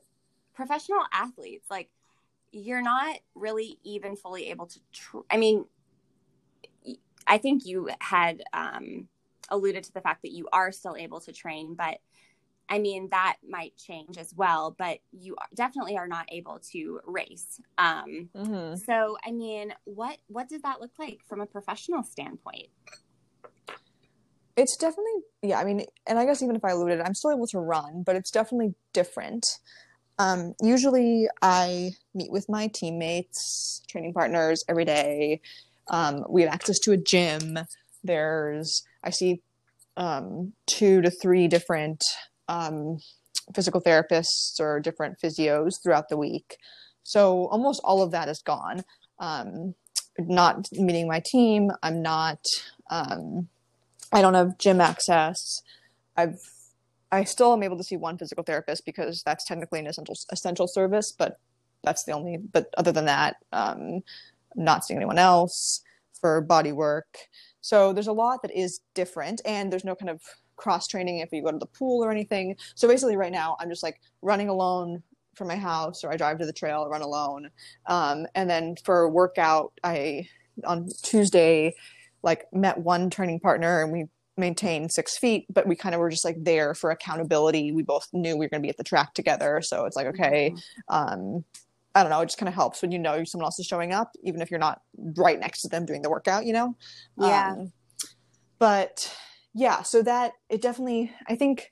professional 0.54 1.02
athletes. 1.12 1.68
Like, 1.70 1.90
you're 2.52 2.82
not 2.82 3.18
really 3.36 3.80
even 3.84 4.16
fully 4.16 4.50
able 4.50 4.68
to. 4.68 4.80
Tr- 4.94 5.18
I 5.30 5.38
mean, 5.38 5.66
I 7.28 7.38
think 7.38 7.66
you 7.66 7.90
had 8.00 8.44
um, 8.54 9.08
alluded 9.50 9.84
to 9.86 9.94
the 9.94 10.02
fact 10.02 10.22
that 10.22 10.32
you 10.32 10.48
are 10.54 10.72
still 10.72 10.96
able 10.96 11.20
to 11.22 11.34
train, 11.34 11.76
but 11.76 12.00
I 12.68 12.80
mean, 12.80 13.10
that 13.12 13.38
might 13.48 13.78
change 13.78 14.18
as 14.18 14.34
well, 14.36 14.76
but 14.78 15.00
you 15.12 15.36
definitely 15.54 15.98
are 15.98 16.08
not 16.08 16.26
able 16.32 16.60
to 16.72 17.00
race. 17.06 17.60
Um, 17.78 18.30
mm-hmm. 18.36 18.76
So, 18.78 19.18
I 19.26 19.32
mean, 19.32 19.74
what 19.84 20.18
what 20.28 20.50
does 20.50 20.62
that 20.64 20.82
look 20.82 20.98
like 20.98 21.20
from 21.28 21.42
a 21.42 21.46
professional 21.46 22.04
standpoint? 22.04 22.70
It's 24.58 24.78
definitely, 24.78 25.22
yeah. 25.42 25.60
I 25.60 25.66
mean, 25.66 25.86
and 26.08 26.18
I 26.18 26.26
guess 26.26 26.42
even 26.42 26.56
if 26.56 26.64
I 26.64 26.72
alluded, 26.72 27.02
I'm 27.02 27.14
still 27.14 27.32
able 27.32 27.48
to 27.48 27.60
run, 27.60 28.04
but 28.04 28.16
it's 28.16 28.32
definitely 28.32 28.74
different. 28.94 29.46
Um, 30.18 30.54
usually, 30.62 31.28
I 31.42 31.92
meet 32.14 32.32
with 32.32 32.48
my 32.48 32.68
teammates, 32.68 33.82
training 33.90 34.14
partners 34.14 34.64
every 34.70 34.86
day. 34.86 35.42
Um, 35.90 36.24
we 36.30 36.42
have 36.44 36.54
access 36.54 36.80
to 36.80 36.94
a 36.94 36.98
gym. 36.98 37.60
There's 38.04 38.84
I 39.04 39.10
see 39.10 39.42
um, 39.98 40.54
two 40.68 41.02
to 41.02 41.10
three 41.10 41.48
different 41.48 42.02
um, 42.48 43.00
physical 43.54 43.82
therapists 43.82 44.60
or 44.60 44.80
different 44.80 45.18
physios 45.22 45.74
throughout 45.84 46.08
the 46.08 46.18
week. 46.18 46.58
So 47.04 47.48
almost 47.48 47.82
all 47.84 48.02
of 48.02 48.12
that 48.12 48.30
is 48.30 48.42
gone. 48.42 48.84
Um, 49.20 49.76
not 50.18 50.68
meeting 50.72 51.08
my 51.08 51.22
team. 51.26 51.72
I'm 51.84 52.02
not. 52.02 52.40
Um, 52.90 53.50
I 54.16 54.22
don't 54.22 54.34
have 54.34 54.58
gym 54.58 54.80
access. 54.82 55.62
I've. 56.16 56.40
I 57.12 57.24
still 57.24 57.54
am 57.54 57.64
able 57.64 57.78
to 57.78 57.84
see 57.84 57.98
one 57.98 58.18
physical 58.18 58.44
therapist 58.44 58.86
because 58.86 59.24
that's 59.24 59.46
technically 59.46 59.80
an 59.80 59.88
essential 59.88 60.16
essential 60.32 60.68
service, 60.68 61.12
but 61.12 61.40
that's 61.84 62.04
the 62.06 62.14
only. 62.14 62.38
But 62.38 62.74
other 62.78 62.92
than 62.92 63.06
that, 63.06 63.36
um, 63.52 64.02
not 64.56 64.86
seeing 64.86 64.98
anyone 64.98 65.20
else 65.20 65.82
for 66.20 66.42
body 66.42 66.72
work. 66.72 67.18
So 67.62 67.94
there's 67.94 68.08
a 68.08 68.14
lot 68.14 68.42
that 68.42 68.52
is 68.52 68.80
different, 68.94 69.42
and 69.46 69.72
there's 69.72 69.86
no 69.86 69.96
kind 69.96 70.10
of 70.10 70.22
cross 70.56 70.88
training 70.88 71.20
if 71.20 71.34
you 71.34 71.44
go 71.44 71.52
to 71.52 71.58
the 71.58 71.66
pool 71.66 72.04
or 72.04 72.10
anything. 72.10 72.56
So 72.76 72.88
basically, 72.88 73.18
right 73.18 73.32
now, 73.32 73.58
I'm 73.60 73.70
just 73.70 73.84
like 73.84 74.00
running 74.22 74.48
alone 74.48 75.04
from 75.36 75.50
my 75.50 75.58
house, 75.58 76.04
or 76.06 76.12
I 76.12 76.18
drive 76.18 76.40
to 76.40 76.46
the 76.46 76.54
trail, 76.54 76.88
run 76.88 77.02
alone. 77.02 77.50
Um, 77.88 78.28
and 78.34 78.50
then 78.50 78.76
for 78.84 79.10
workout, 79.10 79.74
I 79.84 80.30
on 80.64 80.90
Tuesday, 81.04 81.76
like 82.26 82.46
met 82.52 82.78
one 82.80 83.10
training 83.10 83.40
partner, 83.40 83.82
and 83.82 83.94
we 83.94 84.08
maintained 84.36 84.92
six 84.92 85.18
feet, 85.18 85.46
but 85.50 85.66
we 85.66 85.78
kind 85.78 85.96
of 85.96 86.02
were 86.02 86.10
just 86.10 86.26
like 86.26 86.44
there 86.44 86.74
for 86.74 86.92
accountability. 86.92 87.72
We 87.72 87.84
both 87.84 88.10
knew 88.12 88.36
we 88.36 88.46
were 88.46 88.50
going 88.50 88.62
to 88.62 88.66
be 88.66 88.70
at 88.70 88.76
the 88.76 88.84
track 88.84 89.14
together, 89.14 89.62
so 89.62 89.86
it's 89.86 89.96
like 89.96 90.08
okay. 90.08 90.52
Mm-hmm. 90.52 90.96
Um, 90.96 91.46
I 91.96 92.02
don't 92.04 92.10
know, 92.10 92.20
it 92.20 92.26
just 92.26 92.38
kind 92.38 92.50
of 92.50 92.54
helps 92.54 92.82
when 92.82 92.92
you 92.92 93.00
know 93.00 93.24
someone 93.24 93.46
else 93.46 93.58
is 93.58 93.66
showing 93.66 93.94
up, 93.94 94.12
even 94.22 94.42
if 94.42 94.52
you're 94.52 94.60
not 94.60 94.82
right 94.98 95.40
next 95.40 95.62
to 95.62 95.70
them 95.70 95.86
doing 95.86 96.02
the 96.02 96.10
workout, 96.10 96.46
you 96.46 96.52
know? 96.52 96.76
Yeah. 97.18 97.54
Um, 97.54 97.72
but 98.60 99.16
yeah, 99.54 99.82
so 99.82 100.02
that 100.02 100.34
it 100.50 100.62
definitely, 100.62 101.14
I 101.30 101.38
think 101.38 101.72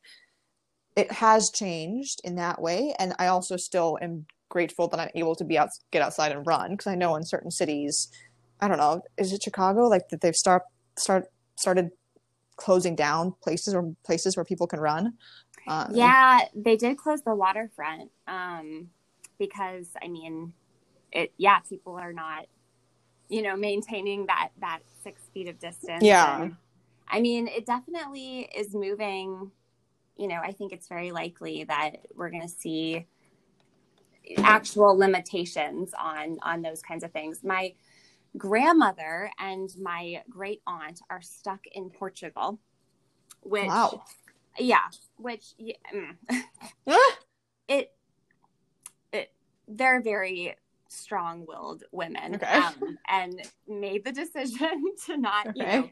it 0.95 1.11
has 1.11 1.51
changed 1.53 2.21
in 2.23 2.35
that 2.35 2.61
way. 2.61 2.95
And 2.99 3.13
I 3.19 3.27
also 3.27 3.57
still 3.57 3.97
am 4.01 4.25
grateful 4.47 4.87
that 4.87 4.99
I'm 4.99 5.09
able 5.13 5.35
to 5.35 5.43
be 5.43 5.57
out, 5.57 5.69
get 5.91 6.01
outside 6.01 6.31
and 6.31 6.47
run 6.47 6.71
because 6.71 6.87
I 6.87 6.95
know 6.95 7.17
in 7.17 7.25
certain 7.25 7.51
cities, 7.51 8.07
I 8.59 8.67
don't 8.67 8.77
know, 8.77 9.01
is 9.17 9.33
it 9.33 9.43
Chicago? 9.43 9.87
Like 9.87 10.09
that 10.09 10.21
they've 10.21 10.35
start, 10.35 10.63
start, 10.97 11.25
started 11.55 11.91
closing 12.55 12.95
down 12.95 13.33
places 13.41 13.73
or 13.73 13.93
places 14.03 14.37
where 14.37 14.45
people 14.45 14.67
can 14.67 14.79
run. 14.79 15.13
Um, 15.67 15.91
yeah, 15.93 16.41
they 16.53 16.75
did 16.75 16.97
close 16.97 17.21
the 17.21 17.35
waterfront. 17.35 18.11
Um, 18.27 18.89
because 19.39 19.87
I 20.01 20.07
mean, 20.07 20.53
it 21.11 21.31
yeah, 21.37 21.59
people 21.59 21.95
are 21.95 22.13
not, 22.13 22.47
you 23.29 23.41
know, 23.41 23.55
maintaining 23.55 24.25
that 24.27 24.49
that 24.59 24.79
six 25.03 25.21
feet 25.33 25.47
of 25.47 25.59
distance. 25.59 26.03
Yeah. 26.03 26.43
And, 26.43 26.55
I 27.07 27.21
mean, 27.21 27.47
it 27.47 27.65
definitely 27.65 28.49
is 28.55 28.73
moving. 28.73 29.51
You 30.17 30.27
know, 30.27 30.39
I 30.43 30.51
think 30.51 30.73
it's 30.73 30.87
very 30.87 31.11
likely 31.11 31.63
that 31.63 32.05
we're 32.15 32.29
going 32.29 32.43
to 32.43 32.47
see 32.47 33.05
actual 34.37 34.97
limitations 34.97 35.91
on 35.97 36.39
on 36.41 36.61
those 36.61 36.81
kinds 36.81 37.03
of 37.03 37.11
things. 37.11 37.43
My 37.43 37.73
grandmother 38.37 39.31
and 39.39 39.69
my 39.81 40.23
great 40.29 40.61
aunt 40.67 41.01
are 41.09 41.21
stuck 41.21 41.61
in 41.71 41.89
Portugal, 41.89 42.59
which, 43.41 43.67
Wow. 43.69 44.03
yeah, 44.57 44.87
which, 45.17 45.53
yeah, 45.57 45.75
mm. 45.93 46.15
Ah, 46.87 47.17
it, 47.67 47.91
it, 49.11 49.31
they're 49.67 50.01
very 50.01 50.55
strong-willed 50.89 51.83
women, 51.91 52.35
Okay. 52.35 52.55
um, 52.55 52.97
and 53.07 53.41
made 53.67 54.03
the 54.03 54.11
decision 54.11 54.83
to 55.05 55.17
not, 55.17 55.55
you 55.55 55.63
Okay. 55.63 55.77
know, 55.77 55.89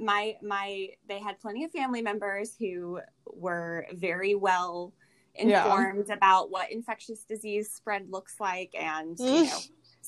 my 0.00 0.36
my 0.42 0.88
they 1.08 1.18
had 1.18 1.38
plenty 1.40 1.64
of 1.64 1.70
family 1.70 2.02
members 2.02 2.54
who 2.58 3.00
were 3.26 3.86
very 3.94 4.34
well 4.34 4.92
Yeah. 5.36 5.62
informed 5.64 6.10
about 6.10 6.50
what 6.50 6.70
infectious 6.72 7.24
disease 7.24 7.70
spread 7.72 8.10
looks 8.10 8.40
like 8.40 8.74
and 8.74 9.18
you 9.18 9.44
know 9.44 9.58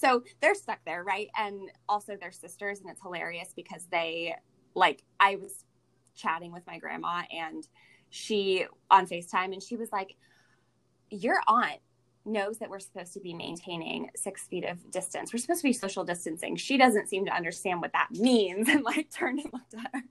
so 0.00 0.22
they're 0.40 0.54
stuck 0.54 0.78
there 0.86 1.04
right? 1.04 1.28
And 1.36 1.70
also 1.88 2.16
they're 2.20 2.32
sisters 2.32 2.80
and 2.80 2.90
it's 2.90 3.02
hilarious 3.02 3.52
because 3.54 3.86
they 3.90 4.34
like 4.74 5.02
i 5.18 5.36
was 5.36 5.64
chatting 6.14 6.52
with 6.52 6.66
my 6.66 6.78
grandma 6.78 7.22
and 7.32 7.66
she 8.10 8.66
on 8.90 9.06
facetime 9.06 9.52
and 9.52 9.62
she 9.62 9.76
was 9.76 9.90
like 9.92 10.16
your 11.10 11.40
aunt 11.48 11.80
knows 12.24 12.58
that 12.58 12.68
we're 12.68 12.78
supposed 12.78 13.12
to 13.14 13.20
be 13.20 13.34
maintaining 13.34 14.10
six 14.14 14.46
feet 14.46 14.64
of 14.64 14.90
distance. 14.90 15.32
We're 15.32 15.38
supposed 15.38 15.62
to 15.62 15.68
be 15.68 15.72
social 15.72 16.04
distancing. 16.04 16.54
She 16.54 16.76
doesn't 16.76 17.08
seem 17.08 17.24
to 17.24 17.34
understand 17.34 17.80
what 17.80 17.92
that 17.92 18.08
means. 18.12 18.68
And 18.68 18.84
like 18.84 19.10
turned 19.10 19.40
and 19.40 19.52
looked 19.52 19.74
at 19.74 19.90
her. 19.92 20.02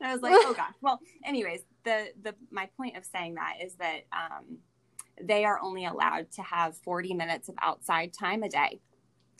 And 0.00 0.08
i 0.08 0.12
was 0.12 0.22
like 0.22 0.32
oh 0.34 0.54
gosh. 0.56 0.72
Well 0.80 1.00
anyways 1.24 1.60
the 1.84 2.08
the 2.22 2.34
my 2.50 2.68
point 2.76 2.96
of 2.96 3.04
saying 3.04 3.34
that 3.34 3.54
is 3.62 3.74
that 3.74 4.02
um 4.12 4.58
they 5.20 5.44
are 5.44 5.58
only 5.60 5.84
allowed 5.84 6.30
to 6.32 6.42
have 6.42 6.76
40 6.78 7.14
minutes 7.14 7.48
of 7.48 7.54
outside 7.60 8.12
time 8.12 8.42
a 8.42 8.48
day 8.48 8.80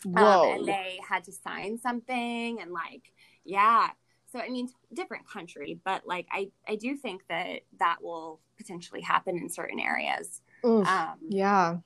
Whoa. 0.05 0.53
um, 0.53 0.59
and 0.59 0.69
they 0.69 0.99
had 1.09 1.25
to 1.25 1.33
sign 1.33 1.79
something 1.79 2.61
and 2.61 2.73
like 2.73 3.13
yeah 3.45 3.91
so 4.31 4.39
i 4.39 4.49
mean 4.49 4.69
different 4.95 5.29
country 5.29 5.81
but 5.85 6.07
like 6.07 6.27
i 6.33 6.51
i 6.69 6.77
do 6.77 6.97
think 6.97 7.23
that 7.29 7.61
that 7.79 7.97
will 8.03 8.41
potentially 8.57 9.01
happen 9.01 9.37
in 9.37 9.49
certain 9.49 9.81
areas 9.81 10.43
Oof. 10.65 10.87
um 10.87 11.19
yeah. 11.29 11.77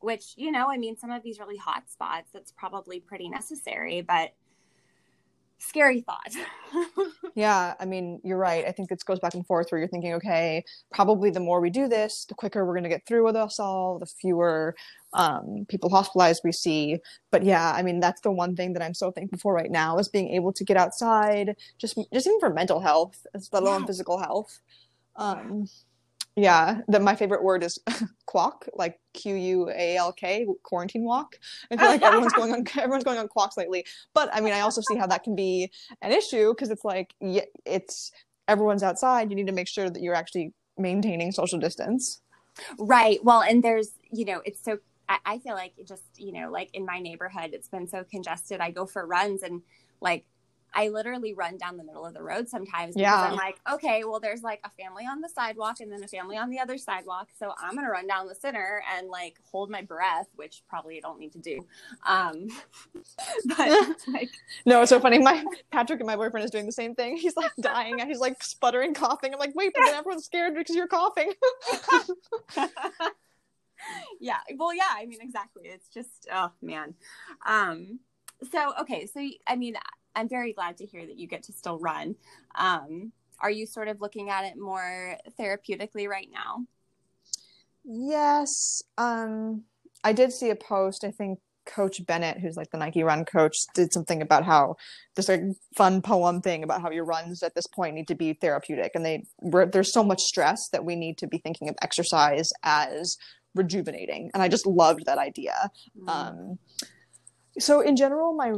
which 0.00 0.34
you 0.36 0.50
know 0.50 0.70
i 0.70 0.76
mean 0.76 0.96
some 0.96 1.10
of 1.10 1.22
these 1.22 1.38
really 1.38 1.56
hot 1.56 1.90
spots 1.90 2.30
that's 2.32 2.52
probably 2.52 3.00
pretty 3.00 3.28
necessary 3.28 4.02
but 4.02 4.32
scary 5.58 6.00
thought 6.00 6.32
Yeah, 7.34 7.74
I 7.78 7.84
mean, 7.84 8.18
you're 8.24 8.38
right. 8.38 8.64
I 8.64 8.72
think 8.72 8.88
this 8.88 9.02
goes 9.02 9.20
back 9.20 9.34
and 9.34 9.46
forth 9.46 9.66
where 9.70 9.78
you're 9.78 9.88
thinking, 9.88 10.14
okay, 10.14 10.64
probably 10.90 11.28
the 11.28 11.38
more 11.40 11.60
we 11.60 11.68
do 11.68 11.86
this, 11.86 12.24
the 12.24 12.34
quicker 12.34 12.64
we're 12.64 12.72
going 12.72 12.84
to 12.84 12.88
get 12.88 13.04
through 13.06 13.26
with 13.26 13.36
us 13.36 13.60
all, 13.60 13.98
the 13.98 14.06
fewer 14.06 14.74
um, 15.12 15.66
people 15.68 15.90
hospitalized 15.90 16.40
we 16.44 16.52
see. 16.52 16.96
But 17.30 17.44
yeah, 17.44 17.72
I 17.72 17.82
mean, 17.82 18.00
that's 18.00 18.22
the 18.22 18.30
one 18.30 18.56
thing 18.56 18.72
that 18.72 18.82
I'm 18.82 18.94
so 18.94 19.10
thankful 19.10 19.38
for 19.38 19.52
right 19.52 19.70
now 19.70 19.98
is 19.98 20.08
being 20.08 20.30
able 20.30 20.50
to 20.54 20.64
get 20.64 20.78
outside, 20.78 21.56
just 21.78 21.98
just 22.10 22.26
even 22.26 22.40
for 22.40 22.48
mental 22.50 22.80
health, 22.80 23.26
let 23.52 23.62
alone 23.62 23.82
Yeah. 23.82 23.86
physical 23.86 24.18
health. 24.18 24.58
Um, 25.16 25.68
yeah, 26.36 26.80
that 26.88 27.02
my 27.02 27.16
favorite 27.16 27.42
word 27.42 27.62
is 27.62 27.78
qualk, 28.28 28.68
like 28.74 29.00
Q 29.14 29.34
U 29.34 29.70
A 29.70 29.96
L 29.96 30.12
K, 30.12 30.46
quarantine 30.62 31.04
walk. 31.04 31.38
I 31.70 31.76
feel 31.76 31.88
like 31.88 32.02
everyone's 32.02 32.32
going 32.34 32.52
on 32.52 32.64
everyone's 32.78 33.04
going 33.04 33.18
on 33.18 33.28
qualks 33.28 33.56
lately. 33.56 33.84
But 34.14 34.30
I 34.32 34.40
mean, 34.40 34.52
I 34.52 34.60
also 34.60 34.80
see 34.86 34.96
how 34.96 35.06
that 35.06 35.24
can 35.24 35.34
be 35.34 35.70
an 36.02 36.12
issue 36.12 36.52
because 36.52 36.70
it's 36.70 36.84
like 36.84 37.14
yeah, 37.20 37.44
it's 37.64 38.12
everyone's 38.48 38.82
outside. 38.82 39.30
You 39.30 39.36
need 39.36 39.46
to 39.46 39.52
make 39.52 39.68
sure 39.68 39.90
that 39.90 40.02
you're 40.02 40.14
actually 40.14 40.52
maintaining 40.78 41.32
social 41.32 41.58
distance. 41.58 42.20
Right. 42.78 43.22
Well, 43.24 43.42
and 43.42 43.62
there's, 43.62 43.92
you 44.10 44.24
know, 44.24 44.40
it's 44.44 44.62
so, 44.62 44.78
I, 45.08 45.18
I 45.24 45.38
feel 45.38 45.54
like 45.54 45.72
just, 45.86 46.04
you 46.16 46.32
know, 46.32 46.50
like 46.50 46.70
in 46.74 46.84
my 46.84 47.00
neighborhood, 47.00 47.50
it's 47.52 47.68
been 47.68 47.86
so 47.86 48.04
congested. 48.04 48.60
I 48.60 48.70
go 48.70 48.86
for 48.86 49.06
runs 49.06 49.42
and 49.42 49.62
like, 50.00 50.26
I 50.76 50.88
literally 50.90 51.32
run 51.32 51.56
down 51.56 51.78
the 51.78 51.84
middle 51.84 52.04
of 52.04 52.12
the 52.12 52.22
road 52.22 52.48
sometimes 52.50 52.94
because 52.94 53.00
Yeah. 53.00 53.28
I'm 53.30 53.34
like, 53.34 53.56
okay, 53.72 54.04
well, 54.04 54.20
there's 54.20 54.42
like 54.42 54.60
a 54.62 54.70
family 54.70 55.04
on 55.04 55.22
the 55.22 55.28
sidewalk 55.30 55.80
and 55.80 55.90
then 55.90 56.04
a 56.04 56.06
family 56.08 56.36
on 56.36 56.50
the 56.50 56.58
other 56.58 56.76
sidewalk. 56.76 57.30
So 57.38 57.52
I'm 57.58 57.72
going 57.72 57.86
to 57.86 57.90
run 57.90 58.06
down 58.06 58.28
the 58.28 58.34
center 58.34 58.82
and 58.94 59.08
like 59.08 59.36
hold 59.50 59.70
my 59.70 59.80
breath, 59.80 60.28
which 60.36 60.62
probably 60.68 60.98
I 60.98 61.00
don't 61.00 61.18
need 61.18 61.32
to 61.32 61.38
do. 61.38 61.64
Um, 62.06 62.48
but 63.46 63.68
like, 64.08 64.28
No, 64.66 64.82
it's 64.82 64.90
so 64.90 65.00
funny. 65.00 65.18
My 65.18 65.42
Patrick 65.70 66.00
and 66.00 66.06
my 66.06 66.16
boyfriend 66.16 66.44
is 66.44 66.50
doing 66.50 66.66
the 66.66 66.72
same 66.72 66.94
thing. 66.94 67.16
He's 67.16 67.36
like 67.36 67.52
dying 67.58 68.00
and 68.00 68.08
he's 68.10 68.20
like 68.20 68.42
sputtering, 68.42 68.92
coughing. 68.92 69.32
I'm 69.32 69.40
like, 69.40 69.54
wait, 69.54 69.72
but 69.74 69.82
then 69.86 69.94
everyone's 69.98 70.26
scared 70.26 70.54
because 70.54 70.76
you're 70.76 70.88
coughing. 70.88 71.32
yeah 74.20 74.38
well 74.56 74.74
yeah 74.74 74.88
i 74.94 75.04
mean 75.06 75.20
exactly 75.20 75.64
it's 75.66 75.88
just 75.88 76.26
oh 76.32 76.50
man 76.62 76.94
um 77.46 78.00
so 78.50 78.72
okay 78.80 79.06
so 79.06 79.20
I 79.46 79.56
mean 79.56 79.76
i'm 80.16 80.28
very 80.28 80.52
glad 80.52 80.76
to 80.76 80.84
hear 80.84 81.06
that 81.06 81.16
you 81.16 81.28
get 81.28 81.42
to 81.44 81.52
still 81.52 81.78
run 81.78 82.16
um 82.56 83.12
are 83.38 83.50
you 83.50 83.66
sort 83.66 83.86
of 83.86 84.00
looking 84.00 84.30
at 84.30 84.44
it 84.44 84.58
more 84.58 85.16
therapeutically 85.38 86.08
right 86.08 86.28
now 86.32 86.66
Yes. 87.86 88.82
Um, 88.98 89.62
I 90.02 90.12
did 90.12 90.32
see 90.32 90.50
a 90.50 90.56
post. 90.56 91.04
I 91.04 91.12
think 91.12 91.38
Coach 91.66 92.04
Bennett, 92.04 92.38
who's 92.38 92.56
like 92.56 92.70
the 92.70 92.78
Nike 92.78 93.02
Run 93.02 93.24
coach, 93.24 93.56
did 93.74 93.92
something 93.92 94.20
about 94.22 94.44
how 94.44 94.76
this 95.14 95.28
like 95.28 95.42
fun 95.76 96.02
poem 96.02 96.42
thing 96.42 96.64
about 96.64 96.82
how 96.82 96.90
your 96.90 97.04
runs 97.04 97.42
at 97.42 97.54
this 97.54 97.66
point 97.66 97.94
need 97.94 98.08
to 98.08 98.14
be 98.14 98.34
therapeutic, 98.34 98.92
and 98.94 99.04
they 99.04 99.24
were 99.40 99.66
there's 99.66 99.92
so 99.92 100.02
much 100.02 100.22
stress 100.22 100.68
that 100.70 100.84
we 100.84 100.96
need 100.96 101.16
to 101.18 101.26
be 101.26 101.38
thinking 101.38 101.68
of 101.68 101.76
exercise 101.80 102.52
as 102.64 103.16
rejuvenating, 103.54 104.30
and 104.34 104.42
I 104.42 104.48
just 104.48 104.66
loved 104.66 105.06
that 105.06 105.18
idea. 105.18 105.70
Um, 106.08 106.58
so 107.58 107.80
in 107.80 107.96
general, 107.96 108.34
my 108.34 108.52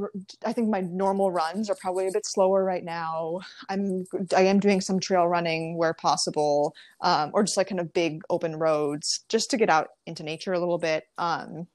I 0.44 0.52
think 0.52 0.68
my 0.68 0.80
normal 0.80 1.30
runs 1.30 1.70
are 1.70 1.76
probably 1.76 2.08
a 2.08 2.12
bit 2.12 2.26
slower 2.26 2.64
right 2.64 2.84
now. 2.84 3.40
I'm 3.68 4.04
I 4.36 4.42
am 4.42 4.60
doing 4.60 4.80
some 4.80 5.00
trail 5.00 5.26
running 5.26 5.76
where 5.76 5.94
possible, 5.94 6.74
um, 7.00 7.30
or 7.34 7.44
just 7.44 7.56
like 7.56 7.68
kind 7.68 7.80
of 7.80 7.92
big 7.92 8.22
open 8.30 8.56
roads, 8.56 9.24
just 9.28 9.50
to 9.50 9.56
get 9.56 9.70
out 9.70 9.88
into 10.06 10.22
nature 10.22 10.52
a 10.52 10.58
little 10.60 10.78
bit. 10.78 11.04
Um, 11.18 11.66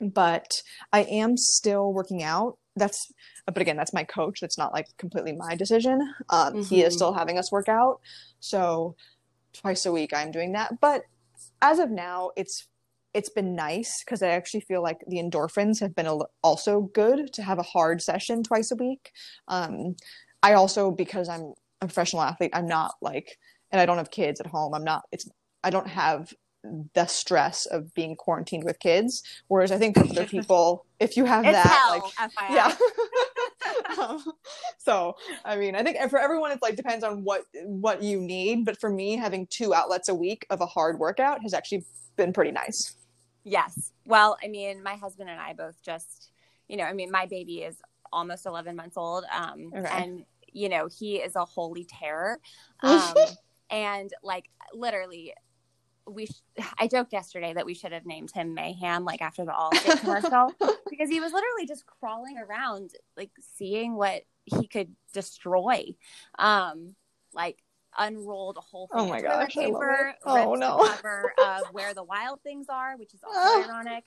but 0.00 0.62
I 0.92 1.02
am 1.04 1.36
still 1.36 1.92
working 1.92 2.22
out. 2.22 2.58
That's 2.76 3.12
but 3.46 3.58
again, 3.58 3.76
that's 3.76 3.92
my 3.92 4.04
coach. 4.04 4.40
That's 4.40 4.58
not 4.58 4.72
like 4.72 4.88
completely 4.98 5.32
my 5.32 5.54
decision. 5.54 6.00
Um, 6.30 6.62
He 6.62 6.82
is 6.82 6.94
Mhm. 6.94 6.96
still 6.96 7.12
having 7.12 7.38
us 7.38 7.52
work 7.52 7.68
out, 7.68 8.00
so 8.40 8.96
twice 9.52 9.86
a 9.86 9.92
week 9.92 10.12
I'm 10.14 10.30
doing 10.30 10.52
that. 10.52 10.80
But 10.80 11.04
as 11.60 11.78
of 11.78 11.90
now, 11.90 12.30
it's 12.36 12.68
it's 13.14 13.28
been 13.28 13.54
nice 13.54 14.02
because 14.04 14.22
I 14.22 14.28
actually 14.28 14.60
feel 14.60 14.82
like 14.82 14.98
the 15.06 15.18
endorphins 15.18 15.80
have 15.80 15.94
been 15.94 16.08
also 16.42 16.90
good 16.94 17.32
to 17.34 17.42
have 17.42 17.58
a 17.58 17.62
hard 17.62 18.00
session 18.00 18.42
twice 18.42 18.70
a 18.70 18.76
week. 18.76 19.12
Um, 19.48 19.96
I 20.42 20.54
also 20.54 20.90
because 20.90 21.28
I'm 21.28 21.52
a 21.80 21.86
professional 21.86 22.22
athlete, 22.22 22.50
I'm 22.54 22.66
not 22.66 22.94
like, 23.00 23.38
and 23.70 23.80
I 23.80 23.86
don't 23.86 23.98
have 23.98 24.10
kids 24.10 24.40
at 24.40 24.46
home. 24.46 24.74
I'm 24.74 24.84
not. 24.84 25.02
It's 25.12 25.28
I 25.64 25.70
don't 25.70 25.88
have 25.88 26.32
the 26.94 27.06
stress 27.06 27.66
of 27.66 27.92
being 27.94 28.14
quarantined 28.16 28.64
with 28.64 28.78
kids. 28.78 29.22
Whereas 29.48 29.72
I 29.72 29.78
think 29.78 29.96
for 29.96 30.04
other 30.04 30.26
people, 30.36 30.86
if 31.00 31.16
you 31.16 31.24
have 31.24 31.44
it's 31.44 31.54
that, 31.54 31.66
hell 31.66 32.12
like 32.18 32.30
FYI. 32.30 32.54
yeah. 32.54 32.76
Um, 33.98 34.22
so 34.78 35.14
I 35.44 35.56
mean, 35.56 35.76
I 35.76 35.82
think 35.82 35.98
for 36.10 36.18
everyone, 36.18 36.50
it's 36.50 36.62
like 36.62 36.76
depends 36.76 37.04
on 37.04 37.24
what 37.24 37.42
what 37.64 38.02
you 38.02 38.20
need. 38.20 38.64
But 38.64 38.80
for 38.80 38.90
me, 38.90 39.16
having 39.16 39.46
two 39.46 39.72
outlets 39.74 40.08
a 40.08 40.14
week 40.14 40.46
of 40.50 40.60
a 40.60 40.66
hard 40.66 40.98
workout 40.98 41.42
has 41.42 41.54
actually 41.54 41.84
been 42.16 42.32
pretty 42.32 42.50
nice. 42.52 42.96
Yes. 43.44 43.92
Well, 44.06 44.36
I 44.42 44.48
mean, 44.48 44.82
my 44.82 44.94
husband 44.94 45.28
and 45.30 45.40
I 45.40 45.52
both 45.52 45.80
just, 45.82 46.30
you 46.68 46.76
know, 46.76 46.84
I 46.84 46.92
mean, 46.92 47.10
my 47.10 47.26
baby 47.26 47.62
is 47.62 47.76
almost 48.12 48.46
11 48.46 48.76
months 48.76 48.96
old. 48.96 49.24
Um, 49.34 49.72
Okay. 49.74 49.88
and, 49.90 50.24
you 50.52 50.68
know, 50.68 50.88
he 50.98 51.16
is 51.16 51.34
a 51.36 51.44
holy 51.44 51.84
terror. 51.84 52.38
Um, 52.82 53.14
and 53.70 54.12
like 54.24 54.50
literally, 54.74 55.32
we, 56.06 56.26
sh- 56.26 56.42
I 56.78 56.88
joked 56.88 57.12
yesterday 57.12 57.54
that 57.54 57.64
we 57.64 57.74
should 57.74 57.92
have 57.92 58.04
named 58.04 58.32
him 58.32 58.54
Mayhem, 58.54 59.04
like 59.04 59.22
after 59.22 59.44
the 59.44 59.52
Allstate 59.52 60.00
commercial, 60.00 60.52
because 60.90 61.08
he 61.08 61.20
was 61.20 61.32
literally 61.32 61.64
just 61.66 61.86
crawling 61.86 62.38
around, 62.38 62.90
like 63.16 63.30
seeing 63.56 63.94
what 63.94 64.22
he 64.46 64.66
could 64.66 64.94
destroy. 65.12 65.94
Um, 66.38 66.96
like, 67.32 67.62
unrolled 67.98 68.56
a 68.56 68.60
whole 68.60 68.86
thing 68.88 69.00
Oh 69.00 69.06
my 69.08 69.20
gosh, 69.20 69.54
paper. 69.54 70.14
Oh, 70.24 70.54
no. 70.54 70.78
the 70.78 70.88
cover 70.90 71.34
of 71.38 71.62
Where 71.72 71.94
the 71.94 72.02
Wild 72.04 72.40
Things 72.42 72.66
Are, 72.68 72.96
which 72.96 73.14
is 73.14 73.20
also 73.26 73.68
ironic. 73.68 74.04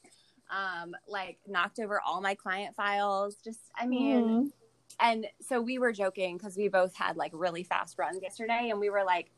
Um, 0.49 0.95
like 1.07 1.37
knocked 1.47 1.79
over 1.79 1.99
all 2.01 2.21
my 2.21 2.35
client 2.35 2.75
files. 2.75 3.35
Just, 3.43 3.59
I 3.75 3.87
mean, 3.87 4.23
Mm. 4.29 4.51
and 4.99 5.27
so 5.41 5.59
we 5.61 5.79
were 5.79 5.91
joking 5.91 6.37
because 6.37 6.55
we 6.55 6.67
both 6.67 6.95
had 6.95 7.17
like 7.17 7.31
really 7.33 7.63
fast 7.63 7.97
runs 7.97 8.21
yesterday, 8.21 8.69
and 8.69 8.79
we 8.79 8.89
were 8.91 9.03
like, 9.03 9.31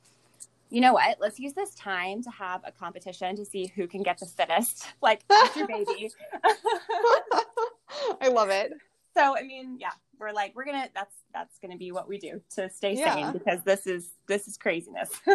you 0.69 0.81
know 0.81 0.91
what? 0.91 1.17
Let's 1.21 1.39
use 1.39 1.53
this 1.53 1.73
time 1.75 2.21
to 2.23 2.29
have 2.29 2.59
a 2.65 2.73
competition 2.73 3.37
to 3.37 3.45
see 3.45 3.67
who 3.73 3.87
can 3.87 4.03
get 4.03 4.17
the 4.19 4.25
fittest, 4.25 4.85
like 5.01 5.21
after 5.31 5.65
baby. 5.65 6.11
I 8.21 8.27
love 8.27 8.49
it. 8.49 8.73
so 9.17 9.35
I 9.37 9.43
mean, 9.43 9.77
yeah, 9.79 9.91
we're 10.19 10.31
like, 10.31 10.53
we're 10.55 10.65
gonna 10.65 10.89
that's 10.93 11.15
that's 11.33 11.57
gonna 11.59 11.77
be 11.77 11.91
what 11.91 12.07
we 12.07 12.17
do 12.17 12.41
to 12.55 12.69
stay 12.69 12.95
Yeah. 12.95 13.15
sane 13.15 13.31
because 13.33 13.63
this 13.63 13.87
is 13.87 14.11
this 14.27 14.47
is 14.47 14.57
craziness. 14.57 15.09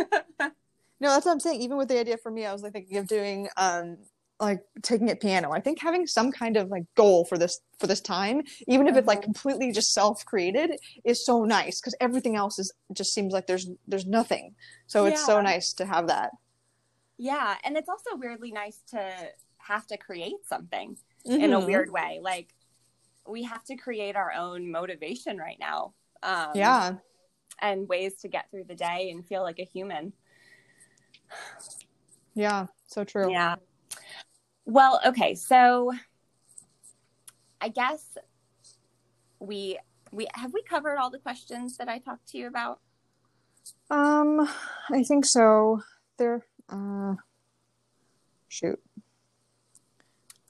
No, 1.00 1.08
that's 1.08 1.26
what 1.26 1.32
I'm 1.32 1.40
saying. 1.40 1.60
Even 1.62 1.78
with 1.78 1.88
the 1.88 1.98
idea 1.98 2.16
for 2.16 2.30
me, 2.30 2.46
I 2.46 2.52
was 2.52 2.62
like 2.62 2.72
thinking 2.74 2.96
of 2.96 3.08
doing 3.08 3.48
um 3.56 3.98
like 4.38 4.60
taking 4.82 5.08
it 5.08 5.20
piano. 5.20 5.50
I 5.50 5.58
think 5.58 5.80
having 5.80 6.06
some 6.06 6.30
kind 6.30 6.56
of 6.56 6.68
like 6.68 6.84
goal 6.94 7.24
for 7.24 7.36
this 7.36 7.60
for 7.80 7.88
this 7.88 8.00
time, 8.00 8.42
even 8.68 8.86
if 8.86 8.96
it's 8.96 9.08
like 9.08 9.18
Mhm. 9.20 9.24
completely 9.24 9.72
just 9.72 9.92
self-created, 9.94 10.78
is 11.04 11.26
so 11.26 11.42
nice 11.44 11.80
because 11.80 11.96
everything 12.00 12.36
else 12.36 12.60
is 12.60 12.72
just 12.92 13.12
seems 13.14 13.32
like 13.32 13.48
there's 13.48 13.68
there's 13.88 14.06
nothing. 14.06 14.54
So 14.86 15.06
it's 15.06 15.26
so 15.26 15.40
nice 15.40 15.72
to 15.72 15.86
have 15.86 16.06
that. 16.06 16.30
Yeah, 17.18 17.56
and 17.64 17.76
it's 17.76 17.88
also 17.88 18.14
weirdly 18.16 18.52
nice 18.52 18.78
to 18.90 19.12
have 19.58 19.88
to 19.88 19.96
create 19.96 20.46
something 20.46 20.96
in 21.24 21.52
a 21.52 21.60
Mhm. 21.60 21.66
weird 21.66 21.90
way. 21.90 22.20
Like 22.22 22.54
we 23.26 23.44
have 23.44 23.64
to 23.64 23.76
create 23.76 24.16
our 24.16 24.32
own 24.32 24.70
motivation 24.70 25.38
right 25.38 25.58
now. 25.60 25.94
Um, 26.22 26.50
Yeah. 26.54 26.96
and 27.60 27.88
ways 27.88 28.14
to 28.22 28.28
get 28.28 28.50
through 28.50 28.64
the 28.64 28.74
day 28.74 29.10
and 29.10 29.26
feel 29.26 29.42
like 29.42 29.58
a 29.58 29.64
human. 29.64 30.12
Yeah. 32.34 32.66
So 32.86 33.04
true. 33.04 33.30
Yeah. 33.30 33.56
Well, 34.64 35.00
okay, 35.06 35.34
so 35.34 35.92
I 37.60 37.68
guess 37.68 38.16
we 39.38 39.78
we 40.12 40.26
have 40.34 40.52
we 40.52 40.62
covered 40.62 40.98
all 40.98 41.10
the 41.10 41.18
questions 41.18 41.76
that 41.78 41.88
I 41.88 41.98
talked 41.98 42.28
to 42.28 42.38
you 42.38 42.46
about. 42.46 42.80
Um, 43.90 44.48
I 44.90 45.02
think 45.02 45.24
so. 45.26 45.82
There. 46.16 46.44
Uh, 46.68 47.14
shoot. 48.48 48.80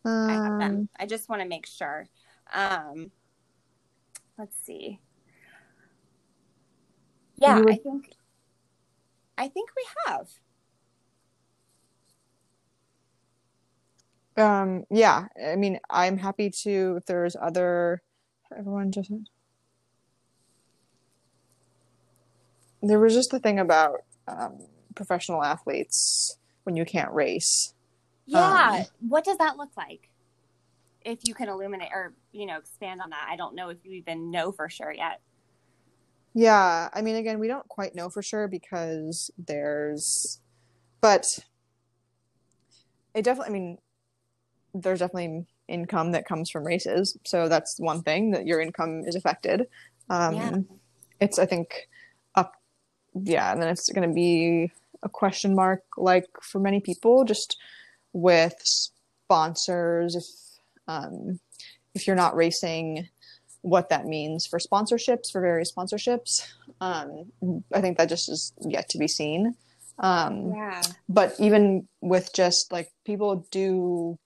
Um, 0.05 0.31
I 0.31 0.33
have 0.35 0.59
them. 0.59 0.89
I 0.99 1.07
just 1.07 1.29
want 1.29 1.43
to 1.43 1.49
make 1.49 1.67
sure. 1.67 2.09
Um, 2.53 3.11
let's 4.39 4.57
see. 4.65 5.01
Yeah, 7.37 7.61
were- 7.61 7.71
I 7.71 7.77
think 7.77 8.13
I 9.39 9.49
think 9.49 9.71
we 9.77 9.85
have. 10.07 10.29
Um, 14.37 14.85
yeah, 14.91 15.27
I 15.45 15.57
mean, 15.57 15.79
I'm 15.91 16.17
happy 16.17 16.51
to 16.63 16.97
if 16.97 17.07
there's 17.07 17.37
other 17.41 18.03
everyone 18.57 18.93
just 18.93 19.11
there 22.83 22.99
was 22.99 23.15
just 23.15 23.31
the 23.31 23.39
thing 23.39 23.59
about 23.59 24.05
um, 24.29 24.59
professional 24.95 25.43
athletes 25.43 26.37
when 26.65 26.77
you 26.77 26.85
can't 26.85 27.13
race. 27.13 27.75
Yeah. 28.27 28.85
what 29.01 29.25
does 29.25 29.39
that 29.39 29.57
look 29.57 29.71
like? 29.77 30.09
If 31.05 31.21
you 31.25 31.35
can 31.35 31.49
illuminate 31.49 31.91
or, 31.93 32.15
you 32.33 32.47
know, 32.47 32.59
expand 32.59 33.01
on 33.01 33.11
that. 33.11 33.29
I 33.31 33.37
don't 33.37 33.55
know 33.55 33.69
if 33.69 33.79
you 33.85 33.93
even 33.93 34.31
know 34.31 34.53
for 34.53 34.69
sure 34.69 34.93
yet. 34.93 35.21
Yeah, 36.35 36.89
I 36.93 37.03
mean, 37.03 37.17
again, 37.17 37.39
we 37.39 37.49
don't 37.49 37.69
quite 37.69 37.95
know 37.95 38.09
for 38.09 38.23
sure 38.23 38.49
because 38.49 39.31
there's, 39.37 40.41
but 41.01 41.27
it 43.15 43.23
definitely, 43.23 43.51
I 43.51 43.53
mean, 43.53 43.79
there's 44.75 45.01
definitely 45.01 45.47
income 45.69 46.13
that 46.13 46.27
comes 46.27 46.49
from 46.49 46.67
races. 46.67 47.17
So 47.25 47.49
that's 47.49 47.79
one 47.79 48.03
thing 48.03 48.31
that 48.31 48.47
your 48.47 48.61
income 48.61 49.03
is 49.07 49.15
affected. 49.15 49.67
Um, 50.09 50.35
Yeah. 50.35 50.57
It's, 51.21 51.39
I 51.39 51.47
think, 51.47 51.89
up, 52.35 52.55
yeah, 53.15 53.53
and 53.53 53.63
then 53.63 53.69
it's 53.69 53.89
going 53.91 54.09
to 54.09 54.15
be 54.15 54.73
a 55.03 55.09
question 55.09 55.55
mark, 55.55 55.85
like 55.97 56.27
for 56.41 56.59
many 56.59 56.81
people, 56.81 57.25
just 57.25 57.59
with 58.13 58.55
sponsors. 58.65 60.17
If, 60.17 60.25
um, 60.89 61.41
if 61.95 62.07
you're 62.07 62.17
not 62.17 62.37
racing, 62.37 63.09
what 63.61 63.91
that 63.91 64.07
means 64.07 64.47
for 64.47 64.59
sponsorships, 64.59 65.31
for 65.31 65.41
various 65.41 65.73
sponsorships. 65.73 66.47
Um, 66.81 67.31
I 67.73 67.81
think 67.81 67.99
that 67.99 68.09
just 68.09 68.29
is 68.29 68.53
yet 68.61 68.89
to 68.91 68.99
be 68.99 69.09
seen. 69.09 69.55
Um, 69.99 70.53
Yeah. 70.55 70.83
but 71.09 71.35
even 71.39 71.87
with 72.01 72.33
just 72.33 72.73
like 72.73 72.91
people 73.05 73.47
do 73.51 74.19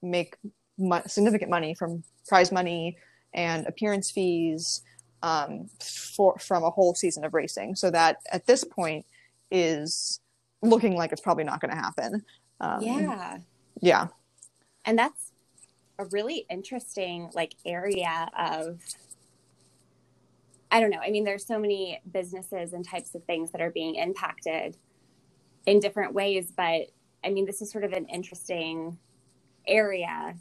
make 0.00 0.36
mo- 0.78 1.02
significant 1.06 1.50
money 1.50 1.74
from 1.74 2.02
prize 2.26 2.50
money 2.52 2.96
and 3.34 3.66
appearance 3.66 4.10
fees 4.10 4.82
um, 5.22 5.68
for 5.80 6.38
from 6.38 6.62
a 6.62 6.70
whole 6.70 6.94
season 6.94 7.24
of 7.24 7.34
racing. 7.34 7.74
So 7.74 7.90
that 7.90 8.18
at 8.32 8.46
this 8.46 8.64
point 8.64 9.04
is 9.50 10.20
looking 10.62 10.96
like 10.96 11.12
it's 11.12 11.20
probably 11.20 11.44
not 11.44 11.60
going 11.60 11.72
to 11.72 11.76
happen. 11.76 12.24
Um, 12.60 12.82
Yeah. 12.82 13.38
yeah, 13.80 14.06
And 14.84 14.98
that's 14.98 15.27
a 15.98 16.04
really 16.06 16.46
interesting 16.48 17.30
like 17.34 17.54
area 17.66 18.28
of 18.36 18.80
I 20.70 20.80
don't 20.80 20.90
know. 20.90 21.00
I 21.02 21.10
mean, 21.10 21.24
there's 21.24 21.46
so 21.46 21.58
many 21.58 22.00
businesses 22.12 22.74
and 22.74 22.86
types 22.86 23.14
of 23.14 23.24
things 23.24 23.52
that 23.52 23.62
are 23.62 23.70
being 23.70 23.94
impacted 23.94 24.76
in 25.66 25.80
different 25.80 26.12
ways, 26.12 26.52
but 26.54 26.90
I 27.24 27.30
mean, 27.30 27.46
this 27.46 27.62
is 27.62 27.70
sort 27.70 27.84
of 27.84 27.92
an 27.92 28.06
interesting 28.06 28.98
area 29.66 30.34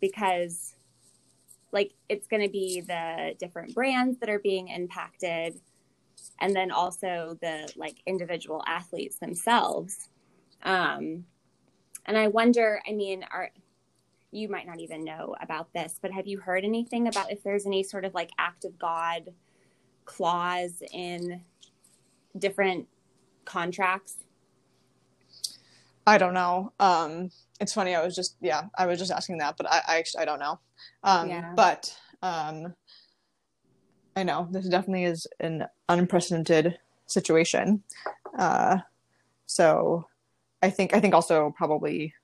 because 0.00 0.74
like 1.72 1.92
it's 2.08 2.26
going 2.26 2.42
to 2.42 2.48
be 2.48 2.80
the 2.80 3.34
different 3.38 3.74
brands 3.74 4.18
that 4.18 4.28
are 4.28 4.38
being 4.38 4.68
impacted 4.68 5.60
and 6.40 6.56
then 6.56 6.70
also 6.70 7.38
the 7.42 7.70
like 7.76 8.02
individual 8.06 8.62
athletes 8.66 9.16
themselves. 9.16 10.08
Um 10.62 11.24
and 12.06 12.16
I 12.18 12.28
wonder, 12.28 12.80
I 12.88 12.92
mean, 12.92 13.24
are 13.30 13.50
you 14.32 14.48
might 14.48 14.66
not 14.66 14.80
even 14.80 15.04
know 15.04 15.34
about 15.40 15.72
this, 15.72 15.98
but 16.00 16.12
have 16.12 16.26
you 16.26 16.38
heard 16.38 16.64
anything 16.64 17.08
about 17.08 17.32
if 17.32 17.42
there's 17.42 17.66
any 17.66 17.82
sort 17.82 18.04
of 18.04 18.14
like 18.14 18.30
act 18.38 18.64
of 18.64 18.78
God 18.78 19.32
clause 20.04 20.82
in 20.92 21.42
different 22.38 22.86
contracts? 23.44 24.16
I 26.06 26.18
don't 26.18 26.34
know. 26.34 26.72
Um, 26.80 27.30
it's 27.60 27.74
funny. 27.74 27.94
I 27.94 28.04
was 28.04 28.14
just 28.14 28.36
yeah, 28.40 28.64
I 28.76 28.86
was 28.86 28.98
just 28.98 29.12
asking 29.12 29.38
that, 29.38 29.56
but 29.56 29.70
I 29.70 29.82
I, 29.86 29.98
actually, 29.98 30.22
I 30.22 30.24
don't 30.24 30.40
know. 30.40 30.58
Um, 31.02 31.28
Yeah. 31.28 31.52
But 31.54 31.94
um, 32.22 32.74
I 34.16 34.22
know 34.22 34.48
this 34.50 34.68
definitely 34.68 35.04
is 35.04 35.26
an 35.40 35.66
unprecedented 35.88 36.78
situation. 37.06 37.82
Uh, 38.38 38.78
so 39.46 40.06
I 40.62 40.70
think 40.70 40.94
I 40.94 41.00
think 41.00 41.14
also 41.14 41.52
probably 41.56 42.14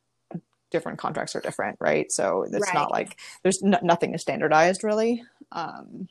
different 0.70 0.98
contracts 0.98 1.34
are 1.36 1.40
different, 1.40 1.76
right? 1.80 2.10
So 2.10 2.42
it's 2.42 2.52
Right. 2.52 2.74
not 2.74 2.90
like 2.90 3.18
there's 3.42 3.62
n- 3.62 3.78
nothing 3.82 4.14
is 4.14 4.22
standardized 4.22 4.82
really. 4.84 5.22
Um, 5.52 6.08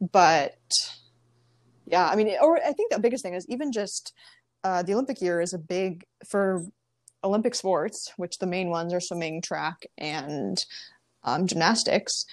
but 0.00 0.56
yeah, 1.86 2.08
I 2.08 2.16
mean, 2.16 2.34
or 2.40 2.58
I 2.58 2.72
think 2.72 2.92
the 2.92 2.98
biggest 3.00 3.22
thing 3.22 3.34
is 3.34 3.46
even 3.48 3.72
just 3.72 4.12
uh, 4.64 4.82
the 4.82 4.94
Olympic 4.94 5.20
year 5.20 5.40
is 5.40 5.52
a 5.52 5.58
big 5.58 6.04
for 6.26 6.64
Olympic 7.24 7.54
sports, 7.54 8.12
which 8.16 8.38
the 8.38 8.46
main 8.46 8.68
ones 8.70 8.92
are 8.92 9.00
swimming, 9.00 9.40
track, 9.42 9.86
and 9.98 10.64
um, 11.24 11.46
gymnastics. 11.46 12.24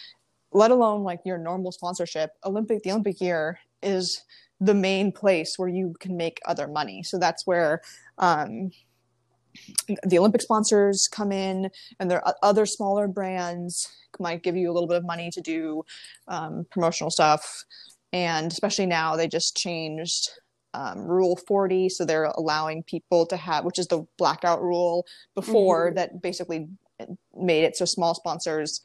Let 0.52 0.72
alone 0.72 1.04
like 1.04 1.20
your 1.26 1.38
normal 1.38 1.72
sponsorship, 1.72 2.32
Olympic 2.44 2.84
the 2.84 2.92
Olympic 2.92 3.22
year 3.22 3.60
is 3.84 4.24
the 4.60 4.74
main 4.74 5.12
place 5.12 5.58
where 5.58 5.70
you 5.70 5.96
can 6.00 6.18
make 6.18 6.40
other 6.46 6.68
money. 6.68 7.04
So 7.04 7.18
that's 7.18 7.46
where 7.46 7.82
um, 8.18 8.72
the 10.04 10.18
Olympic 10.20 10.42
sponsors 10.42 11.08
come 11.08 11.32
in, 11.32 11.70
and 12.00 12.10
there 12.10 12.26
are 12.26 12.36
other 12.44 12.66
smaller 12.66 13.08
brands 13.08 13.88
might 14.20 14.44
give 14.44 14.56
you 14.56 14.70
a 14.70 14.74
little 14.74 14.88
bit 14.88 14.98
of 14.98 15.06
money 15.06 15.30
to 15.32 15.42
do 15.42 15.84
um, 16.28 16.66
promotional 16.72 17.10
stuff. 17.12 17.64
And 18.12 18.52
especially 18.52 18.86
now, 18.88 19.16
they 19.16 19.28
just 19.28 19.56
changed 19.56 20.30
um, 20.74 21.00
Rule 21.00 21.40
40, 21.48 21.90
so 21.90 22.06
they're 22.06 22.26
allowing 22.26 22.84
people 22.84 23.26
to 23.28 23.38
have, 23.38 23.66
which 23.66 23.80
is 23.80 23.88
the 23.88 24.06
blackout 24.18 24.62
rule 24.62 25.06
before 25.36 25.92
Mhm. 25.92 25.96
that 25.96 26.22
basically 26.22 26.68
made 27.36 27.64
it 27.64 27.76
so 27.78 27.86
small 27.86 28.14
sponsors 28.14 28.82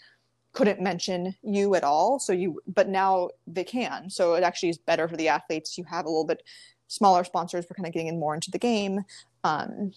couldn't 0.52 0.80
mention 0.80 1.34
you 1.42 1.74
at 1.74 1.82
all. 1.84 2.18
So 2.20 2.32
you, 2.32 2.60
but 2.66 2.88
now 2.88 3.30
they 3.46 3.64
can. 3.64 4.08
So 4.08 4.34
it 4.34 4.44
actually 4.44 4.68
is 4.70 4.78
better 4.78 5.08
for 5.08 5.16
the 5.16 5.28
athletes. 5.28 5.76
You 5.76 5.84
have 5.84 6.06
a 6.06 6.08
little 6.08 6.24
bit 6.24 6.42
smaller 6.86 7.24
sponsors. 7.24 7.66
We're 7.68 7.74
kind 7.74 7.86
of 7.88 7.92
getting 7.92 8.06
in 8.06 8.20
more 8.20 8.34
into 8.34 8.52
the 8.52 8.58
game. 8.58 9.00
Um, 9.42 9.92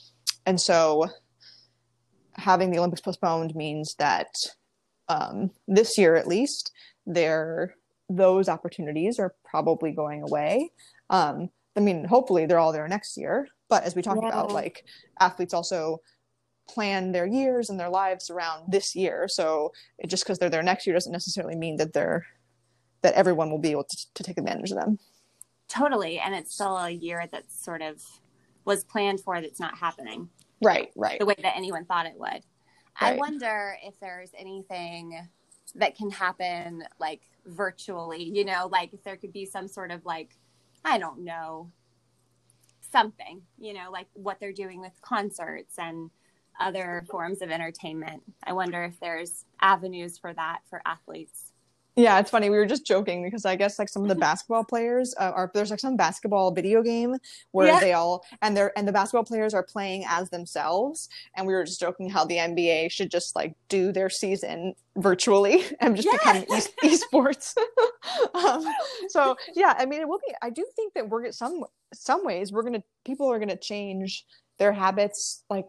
and 0.47 0.59
so 0.59 1.05
having 2.37 2.71
the 2.71 2.77
Olympics 2.77 3.01
postponed 3.01 3.53
means 3.53 3.95
that 3.95 4.33
um, 5.09 5.51
this 5.67 5.97
year, 5.97 6.15
at 6.15 6.27
least, 6.27 6.71
there 7.05 7.75
those 8.09 8.47
opportunities 8.47 9.19
are 9.19 9.35
probably 9.43 9.91
going 9.91 10.23
away. 10.23 10.71
Um, 11.09 11.49
I 11.75 11.81
mean, 11.81 12.05
hopefully 12.05 12.45
they're 12.45 12.59
all 12.59 12.71
there 12.71 12.87
next 12.87 13.17
year. 13.17 13.49
But 13.67 13.83
as 13.83 13.95
we 13.95 14.01
talked 14.01 14.23
about, 14.23 14.53
like 14.53 14.85
athletes 15.19 15.53
also 15.53 15.99
plan 16.69 17.11
their 17.11 17.25
years 17.25 17.69
and 17.69 17.77
their 17.77 17.89
lives 17.89 18.29
around 18.29 18.71
this 18.71 18.95
year. 18.95 19.27
So 19.27 19.73
it, 19.99 20.07
just 20.07 20.23
because 20.23 20.39
they're 20.39 20.49
there 20.49 20.63
next 20.63 20.87
year 20.87 20.93
doesn't 20.93 21.11
necessarily 21.11 21.57
mean 21.57 21.75
that 21.77 21.91
they're 21.91 22.25
that 23.01 23.13
everyone 23.15 23.51
will 23.51 23.59
be 23.59 23.71
able 23.71 23.83
to, 23.83 24.13
to 24.13 24.23
take 24.23 24.37
advantage 24.37 24.71
of 24.71 24.77
them. 24.77 24.97
Totally. 25.67 26.17
And 26.19 26.33
it's 26.33 26.53
still 26.53 26.77
a 26.77 26.89
year 26.89 27.25
that's 27.29 27.61
sort 27.61 27.81
of 27.81 28.01
was 28.67 28.83
planned 28.83 29.21
for 29.21 29.41
that's 29.41 29.59
not 29.59 29.77
happening 29.77 30.29
Right, 30.61 30.91
right. 30.95 31.19
the 31.19 31.25
way 31.25 31.35
that 31.41 31.55
anyone 31.55 31.85
thought 31.85 32.05
it 32.05 32.15
would. 32.17 32.43
I 32.99 33.15
wonder 33.15 33.77
if 33.83 33.99
there's 33.99 34.31
anything 34.37 35.27
that 35.75 35.95
can 35.95 36.11
happen 36.11 36.83
like 36.99 37.21
virtually, 37.45 38.23
you 38.23 38.43
know, 38.43 38.67
like 38.71 38.93
if 38.93 39.03
there 39.03 39.15
could 39.15 39.31
be 39.31 39.45
some 39.45 39.67
sort 39.67 39.91
of 39.91 40.05
like, 40.05 40.35
I 40.83 40.97
don't 40.97 41.23
know, 41.23 41.71
something, 42.91 43.41
you 43.57 43.73
know, 43.73 43.89
like 43.91 44.07
what 44.13 44.39
they're 44.39 44.51
doing 44.51 44.81
with 44.81 44.99
concerts 45.01 45.75
and 45.77 46.09
other 46.59 47.05
forms 47.09 47.41
of 47.41 47.51
entertainment. 47.51 48.23
I 48.43 48.53
wonder 48.53 48.83
if 48.83 48.99
there's 48.99 49.45
avenues 49.61 50.17
for 50.17 50.33
that 50.33 50.59
for 50.69 50.81
athletes. 50.85 51.46
Yeah, 51.97 52.19
it's 52.19 52.29
funny. 52.29 52.51
We 52.51 52.57
were 52.57 52.67
just 52.67 52.85
joking 52.85 53.23
because 53.23 53.43
I 53.43 53.55
guess 53.55 53.79
like 53.79 53.89
some 53.89 54.03
of 54.03 54.07
the 54.07 54.13
basketball 54.15 54.63
players 54.63 55.15
uh, 55.19 55.31
are 55.35 55.49
there's 55.55 55.71
like 55.71 55.79
some 55.79 55.97
basketball 55.97 56.51
video 56.51 56.83
game 56.83 57.15
where 57.51 57.67
Yeah. 57.67 57.79
they 57.79 57.93
all 57.93 58.23
and 58.43 58.55
they're 58.55 58.71
and 58.77 58.87
the 58.87 58.91
basketball 58.91 59.23
players 59.23 59.55
are 59.55 59.63
playing 59.63 60.05
as 60.07 60.29
themselves, 60.29 61.09
and 61.35 61.47
we 61.47 61.53
were 61.53 61.63
just 61.65 61.79
joking 61.79 62.07
how 62.07 62.23
the 62.23 62.35
NBA 62.37 62.91
should 62.91 63.09
just 63.09 63.35
like 63.35 63.55
do 63.67 63.91
their 63.91 64.11
season 64.11 64.75
virtually 64.95 65.63
and 65.79 65.95
just 65.95 66.07
Yeah. 66.07 66.17
become 66.43 66.57
e- 66.57 66.61
esports. 66.87 67.55
um, 68.35 68.63
so 69.09 69.35
yeah, 69.55 69.73
I 69.77 69.87
mean, 69.87 69.99
it 70.01 70.07
will 70.07 70.19
be. 70.19 70.35
I 70.43 70.51
do 70.51 70.65
think 70.75 70.93
that 70.93 71.09
we're 71.09 71.31
some 71.31 71.65
some 71.95 72.23
ways 72.23 72.51
we're 72.51 72.63
gonna 72.63 72.83
people 73.05 73.27
are 73.31 73.39
gonna 73.39 73.57
change 73.57 74.23
their 74.59 74.71
habits 74.73 75.43
like 75.49 75.65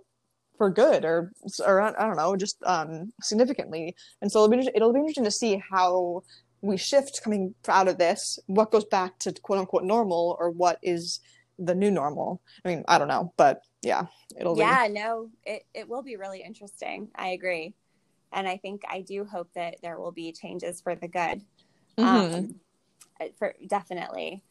for 0.58 0.70
good 0.70 1.04
or 1.04 1.32
or 1.64 1.80
I 1.80 2.06
don't 2.06 2.16
know 2.16 2.36
just 2.36 2.58
um 2.64 3.12
significantly 3.22 3.94
and 4.20 4.30
so 4.30 4.44
it'll 4.44 4.56
be 4.56 4.68
it'll 4.74 4.92
be 4.92 4.98
interesting 4.98 5.24
to 5.24 5.30
see 5.30 5.62
how 5.70 6.22
we 6.60 6.76
shift 6.76 7.22
coming 7.22 7.54
out 7.68 7.88
of 7.88 7.98
this 7.98 8.38
what 8.46 8.72
goes 8.72 8.84
back 8.84 9.18
to 9.20 9.32
quote 9.32 9.60
unquote 9.60 9.84
normal 9.84 10.36
or 10.38 10.50
what 10.50 10.78
is 10.82 11.20
the 11.58 11.74
new 11.74 11.90
normal 11.90 12.42
i 12.64 12.68
mean 12.68 12.84
i 12.88 12.98
don't 12.98 13.08
know 13.08 13.32
but 13.36 13.62
yeah 13.82 14.06
it'll 14.38 14.56
Yeah, 14.56 14.88
no, 14.90 15.30
it, 15.44 15.64
it 15.74 15.88
will 15.88 16.02
be 16.02 16.16
really 16.16 16.42
interesting. 16.42 17.08
I 17.14 17.28
agree. 17.28 17.74
And 18.32 18.46
I 18.46 18.56
think 18.56 18.82
I 18.88 19.00
do 19.00 19.24
hope 19.24 19.52
that 19.54 19.76
there 19.82 19.98
will 19.98 20.12
be 20.12 20.32
changes 20.32 20.80
for 20.80 20.94
the 20.94 21.08
good. 21.08 21.40
be 21.96 22.02
Mhm. 22.02 22.04
Um, 22.06 22.60
for 23.38 23.54
definitely. 23.66 24.42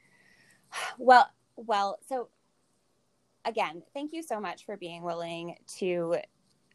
Well, 0.98 1.30
well, 1.56 2.00
so 2.08 2.30
again, 3.48 3.82
thank 3.94 4.14
you 4.14 4.22
so 4.22 4.40
much 4.40 4.66
for 4.66 4.78
being 4.78 5.04
willing 5.04 5.56
to 5.80 6.18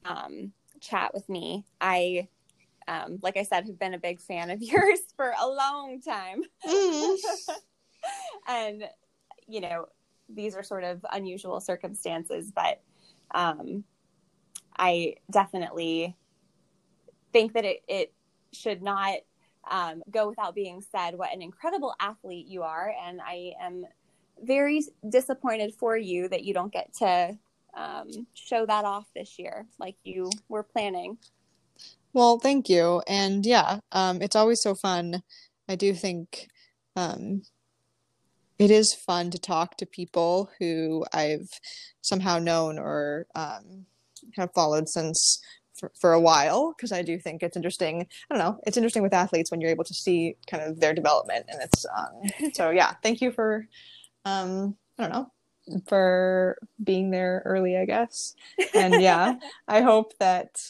um, 0.04 0.52
chat 0.80 1.12
with 1.14 1.28
me. 1.28 1.64
I, 1.80 2.28
um, 2.88 3.18
like 3.22 3.36
I 3.36 3.44
said, 3.44 3.66
have 3.66 3.78
been 3.78 3.94
a 3.94 3.98
big 3.98 4.20
fan 4.20 4.50
of 4.50 4.62
yours 4.62 5.00
for 5.16 5.32
a 5.40 5.46
long 5.46 6.00
time. 6.00 6.42
Mhm. 6.66 7.16
and 8.48 8.84
you 9.46 9.60
know 9.60 9.86
these 10.28 10.54
are 10.54 10.62
sort 10.62 10.84
of 10.84 11.04
unusual 11.12 11.60
circumstances 11.60 12.50
but 12.54 12.80
um 13.34 13.84
i 14.76 15.14
definitely 15.30 16.16
think 17.32 17.52
that 17.54 17.64
it, 17.64 17.82
it 17.88 18.12
should 18.52 18.82
not 18.82 19.14
um, 19.70 20.02
go 20.10 20.28
without 20.28 20.54
being 20.54 20.82
said 20.82 21.16
what 21.16 21.32
an 21.32 21.40
incredible 21.40 21.94
athlete 22.00 22.46
you 22.46 22.62
are 22.62 22.92
and 23.06 23.20
i 23.20 23.52
am 23.60 23.84
very 24.42 24.82
disappointed 25.08 25.74
for 25.74 25.96
you 25.96 26.28
that 26.28 26.44
you 26.44 26.54
don't 26.54 26.72
get 26.72 26.92
to 26.94 27.36
um, 27.74 28.26
show 28.34 28.66
that 28.66 28.84
off 28.84 29.06
this 29.14 29.38
year 29.38 29.66
like 29.78 29.96
you 30.04 30.30
were 30.48 30.62
planning 30.62 31.16
Well, 32.12 32.38
thank 32.38 32.68
you. 32.68 33.02
And 33.08 33.46
yeah, 33.46 33.78
um, 33.92 34.20
it's 34.20 34.36
always 34.36 34.60
so 34.60 34.74
fun. 34.74 35.22
I 35.68 35.76
do 35.76 35.94
think 35.94 36.48
um, 36.96 37.42
it 38.58 38.70
is 38.70 38.94
fun 38.94 39.30
to 39.30 39.38
talk 39.38 39.76
to 39.78 39.86
people 39.86 40.50
who 40.58 41.04
I've 41.12 41.48
somehow 42.02 42.38
known 42.38 42.78
or 42.78 43.26
um, 43.34 43.86
have 44.36 44.52
followed 44.54 44.88
since 44.88 45.40
for, 45.74 45.90
for 45.98 46.12
a 46.12 46.20
while, 46.20 46.74
because 46.76 46.92
I 46.92 47.02
do 47.02 47.18
think 47.18 47.42
it's 47.42 47.56
interesting. 47.56 48.06
I 48.30 48.34
don't 48.34 48.44
know, 48.44 48.60
it's 48.66 48.76
interesting 48.76 49.02
with 49.02 49.14
athletes 49.14 49.50
when 49.50 49.60
you're 49.60 49.70
able 49.70 49.84
to 49.84 49.94
see 49.94 50.36
kind 50.46 50.62
of 50.62 50.80
their 50.80 50.94
development. 50.94 51.46
And 51.48 51.60
it's 51.62 51.86
um, 51.96 52.50
so, 52.54 52.70
yeah, 52.70 52.94
thank 53.02 53.20
you 53.20 53.32
for, 53.32 53.66
um, 54.24 54.76
I 54.98 55.02
don't 55.02 55.12
know, 55.12 55.32
for 55.86 56.58
being 56.82 57.10
there 57.10 57.42
early, 57.44 57.76
I 57.76 57.84
guess. 57.84 58.34
And 58.74 59.00
yeah, 59.00 59.34
I 59.68 59.80
hope 59.82 60.12
that. 60.18 60.60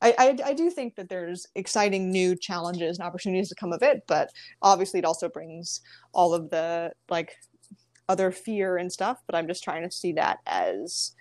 I, 0.00 0.14
I, 0.18 0.36
I 0.46 0.54
do 0.54 0.68
think 0.68 0.96
that 0.96 1.08
there's 1.08 1.46
exciting 1.54 2.10
new 2.10 2.34
challenges 2.34 2.98
and 2.98 3.06
opportunities 3.06 3.50
to 3.50 3.54
come 3.54 3.72
of 3.72 3.82
it, 3.82 4.02
but 4.08 4.30
obviously 4.60 4.98
it 4.98 5.04
also 5.04 5.28
brings 5.28 5.80
all 6.12 6.34
of 6.34 6.50
the 6.50 6.92
like 7.08 7.36
other 8.08 8.32
fear 8.32 8.78
and 8.78 8.90
stuff. 8.92 9.22
But 9.26 9.36
I'm 9.36 9.46
just 9.46 9.62
trying 9.62 9.88
to 9.88 9.94
see 9.94 10.12
that 10.14 10.40
as 10.44 11.12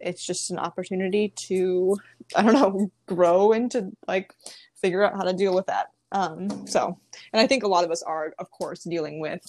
it's 0.00 0.24
just 0.24 0.50
an 0.50 0.58
opportunity 0.58 1.32
to 1.36 1.96
I 2.36 2.42
don't 2.42 2.52
know 2.54 2.92
grow 3.06 3.52
and 3.52 3.70
to 3.72 3.90
like 4.06 4.34
figure 4.80 5.02
out 5.02 5.16
how 5.16 5.22
to 5.22 5.32
deal 5.32 5.54
with 5.54 5.66
that. 5.66 5.88
Um, 6.12 6.66
so, 6.66 6.98
and 7.32 7.40
I 7.40 7.46
think 7.46 7.62
a 7.62 7.68
lot 7.68 7.84
of 7.84 7.90
us 7.90 8.02
are, 8.02 8.32
of 8.38 8.50
course, 8.50 8.82
dealing 8.84 9.20
with 9.20 9.42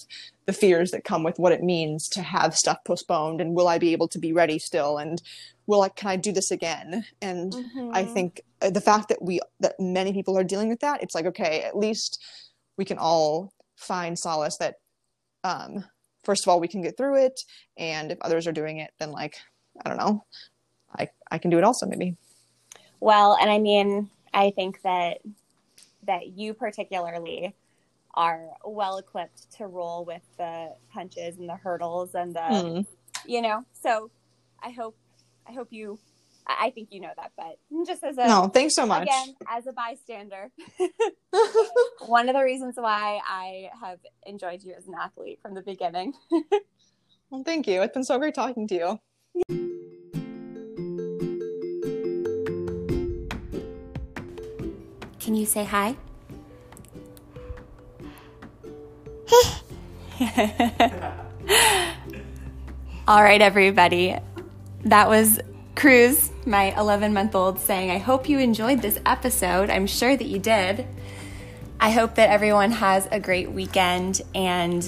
the 0.45 0.53
fears 0.53 0.91
that 0.91 1.03
come 1.03 1.24
with 1.24 1.39
what 1.39 1.51
it 1.53 1.64
means 1.64 2.07
to 2.10 2.22
have 2.22 2.55
stuff 2.55 2.78
postponed, 2.86 3.39
and 3.41 3.55
will 3.55 3.68
I 3.68 3.78
be 3.78 3.93
able 3.93 4.07
to 4.10 4.20
be 4.20 4.34
ready 4.34 4.60
still, 4.60 4.97
and 4.97 5.22
will 5.68 5.82
I 5.82 5.89
can 5.89 6.10
I 6.10 6.16
do 6.18 6.32
this 6.32 6.51
again? 6.51 7.05
And 7.22 7.53
I 7.93 8.03
Mm-hmm. 8.03 8.14
think 8.14 8.41
uh, 8.62 8.70
the 8.72 8.82
fact 8.82 9.10
that 9.10 9.22
we 9.22 9.39
that 9.62 9.76
many 9.80 10.12
people 10.14 10.38
are 10.38 10.43
dealing 10.43 10.70
with 10.70 10.82
that, 10.82 11.01
it's 11.01 11.16
like 11.16 11.26
okay, 11.28 11.64
at 11.64 11.78
least 11.78 12.22
we 12.78 12.86
can 12.86 12.97
all 12.97 13.53
find 13.78 14.20
solace 14.20 14.57
that 14.57 14.76
um 15.45 15.86
first 16.24 16.43
of 16.43 16.49
all 16.49 16.60
we 16.60 16.68
can 16.68 16.82
get 16.82 16.97
through 16.97 17.16
it 17.16 17.39
and 17.78 18.12
if 18.12 18.18
others 18.22 18.45
are 18.45 18.51
doing 18.51 18.78
it 18.80 18.91
then 18.99 19.10
like 19.12 19.38
I 19.84 19.88
don't 19.88 19.97
know. 19.97 20.26
I 20.97 21.07
I 21.32 21.38
can 21.38 21.49
do 21.51 21.57
it 21.57 21.64
also 21.64 21.86
maybe. 21.86 22.16
Well, 22.99 23.38
and 23.39 23.49
I 23.49 23.60
mean, 23.60 24.10
I 24.34 24.51
think 24.51 24.82
that 24.82 25.20
that 26.10 26.30
you 26.36 26.55
particularly 26.55 27.55
are 28.16 28.49
well 28.66 28.97
equipped 28.97 29.51
to 29.51 29.68
roll 29.68 30.03
with 30.03 30.24
the 30.39 30.74
punches 30.91 31.38
and 31.38 31.47
the 31.47 31.55
hurdles 31.55 32.16
and 32.16 32.36
the 32.36 32.39
Mm. 32.39 32.86
you 33.26 33.41
know. 33.43 33.64
So 33.74 34.10
I 34.60 34.72
hope 34.72 34.97
I 35.47 35.51
hope 35.53 35.68
you 35.70 35.99
I 36.47 36.72
think 36.72 36.88
you 36.91 36.99
know 36.99 37.12
that, 37.16 37.32
but 37.38 37.60
just 37.86 38.03
as 38.03 38.18
a 38.18 38.28
No, 38.28 38.47
thanks 38.47 38.74
so 38.74 38.88
much. 38.88 39.03
again 39.03 39.36
as 39.47 39.68
a 39.68 39.72
bystander, 39.74 40.49
one 42.07 42.28
of 42.28 42.36
the 42.36 42.43
reasons 42.43 42.74
why 42.76 43.22
I 43.24 43.70
have 43.80 43.99
enjoyed 44.26 44.64
you 44.64 44.74
as 44.76 44.88
an 44.88 44.95
athlete 44.99 45.38
from 45.43 45.53
the 45.53 45.62
beginning. 45.62 46.14
well, 47.30 47.43
thank 47.43 47.68
you. 47.68 47.84
It's 47.84 47.93
been 47.93 48.03
so 48.03 48.18
great 48.18 48.34
talking 48.34 48.68
to 48.70 48.76
you. 49.47 49.68
Can 55.30 55.36
you 55.36 55.46
say 55.46 55.64
hi? 55.64 55.96
All 63.08 63.22
right, 63.22 63.40
everybody. 63.40 64.18
That 64.86 65.08
was 65.08 65.40
Cruz, 65.76 66.32
my 66.48 66.76
11 66.76 67.14
month 67.14 67.36
old, 67.36 67.60
saying, 67.60 67.92
I 67.92 68.00
hope 68.00 68.28
you 68.28 68.40
enjoyed 68.40 68.82
this 68.82 69.00
episode. 69.06 69.70
I'm 69.70 69.86
sure 69.86 70.18
that 70.18 70.26
you 70.26 70.40
did. 70.40 70.88
I 71.80 71.92
hope 71.92 72.16
that 72.16 72.32
everyone 72.32 72.72
has 72.72 73.08
a 73.12 73.20
great 73.20 73.52
weekend 73.52 74.24
and 74.34 74.84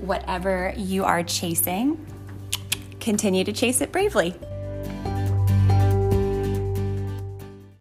whatever 0.00 0.72
you 0.76 1.02
are 1.02 1.24
chasing, 1.24 2.06
continue 3.00 3.42
to 3.42 3.52
chase 3.52 3.80
it 3.80 3.90
bravely. 3.90 4.36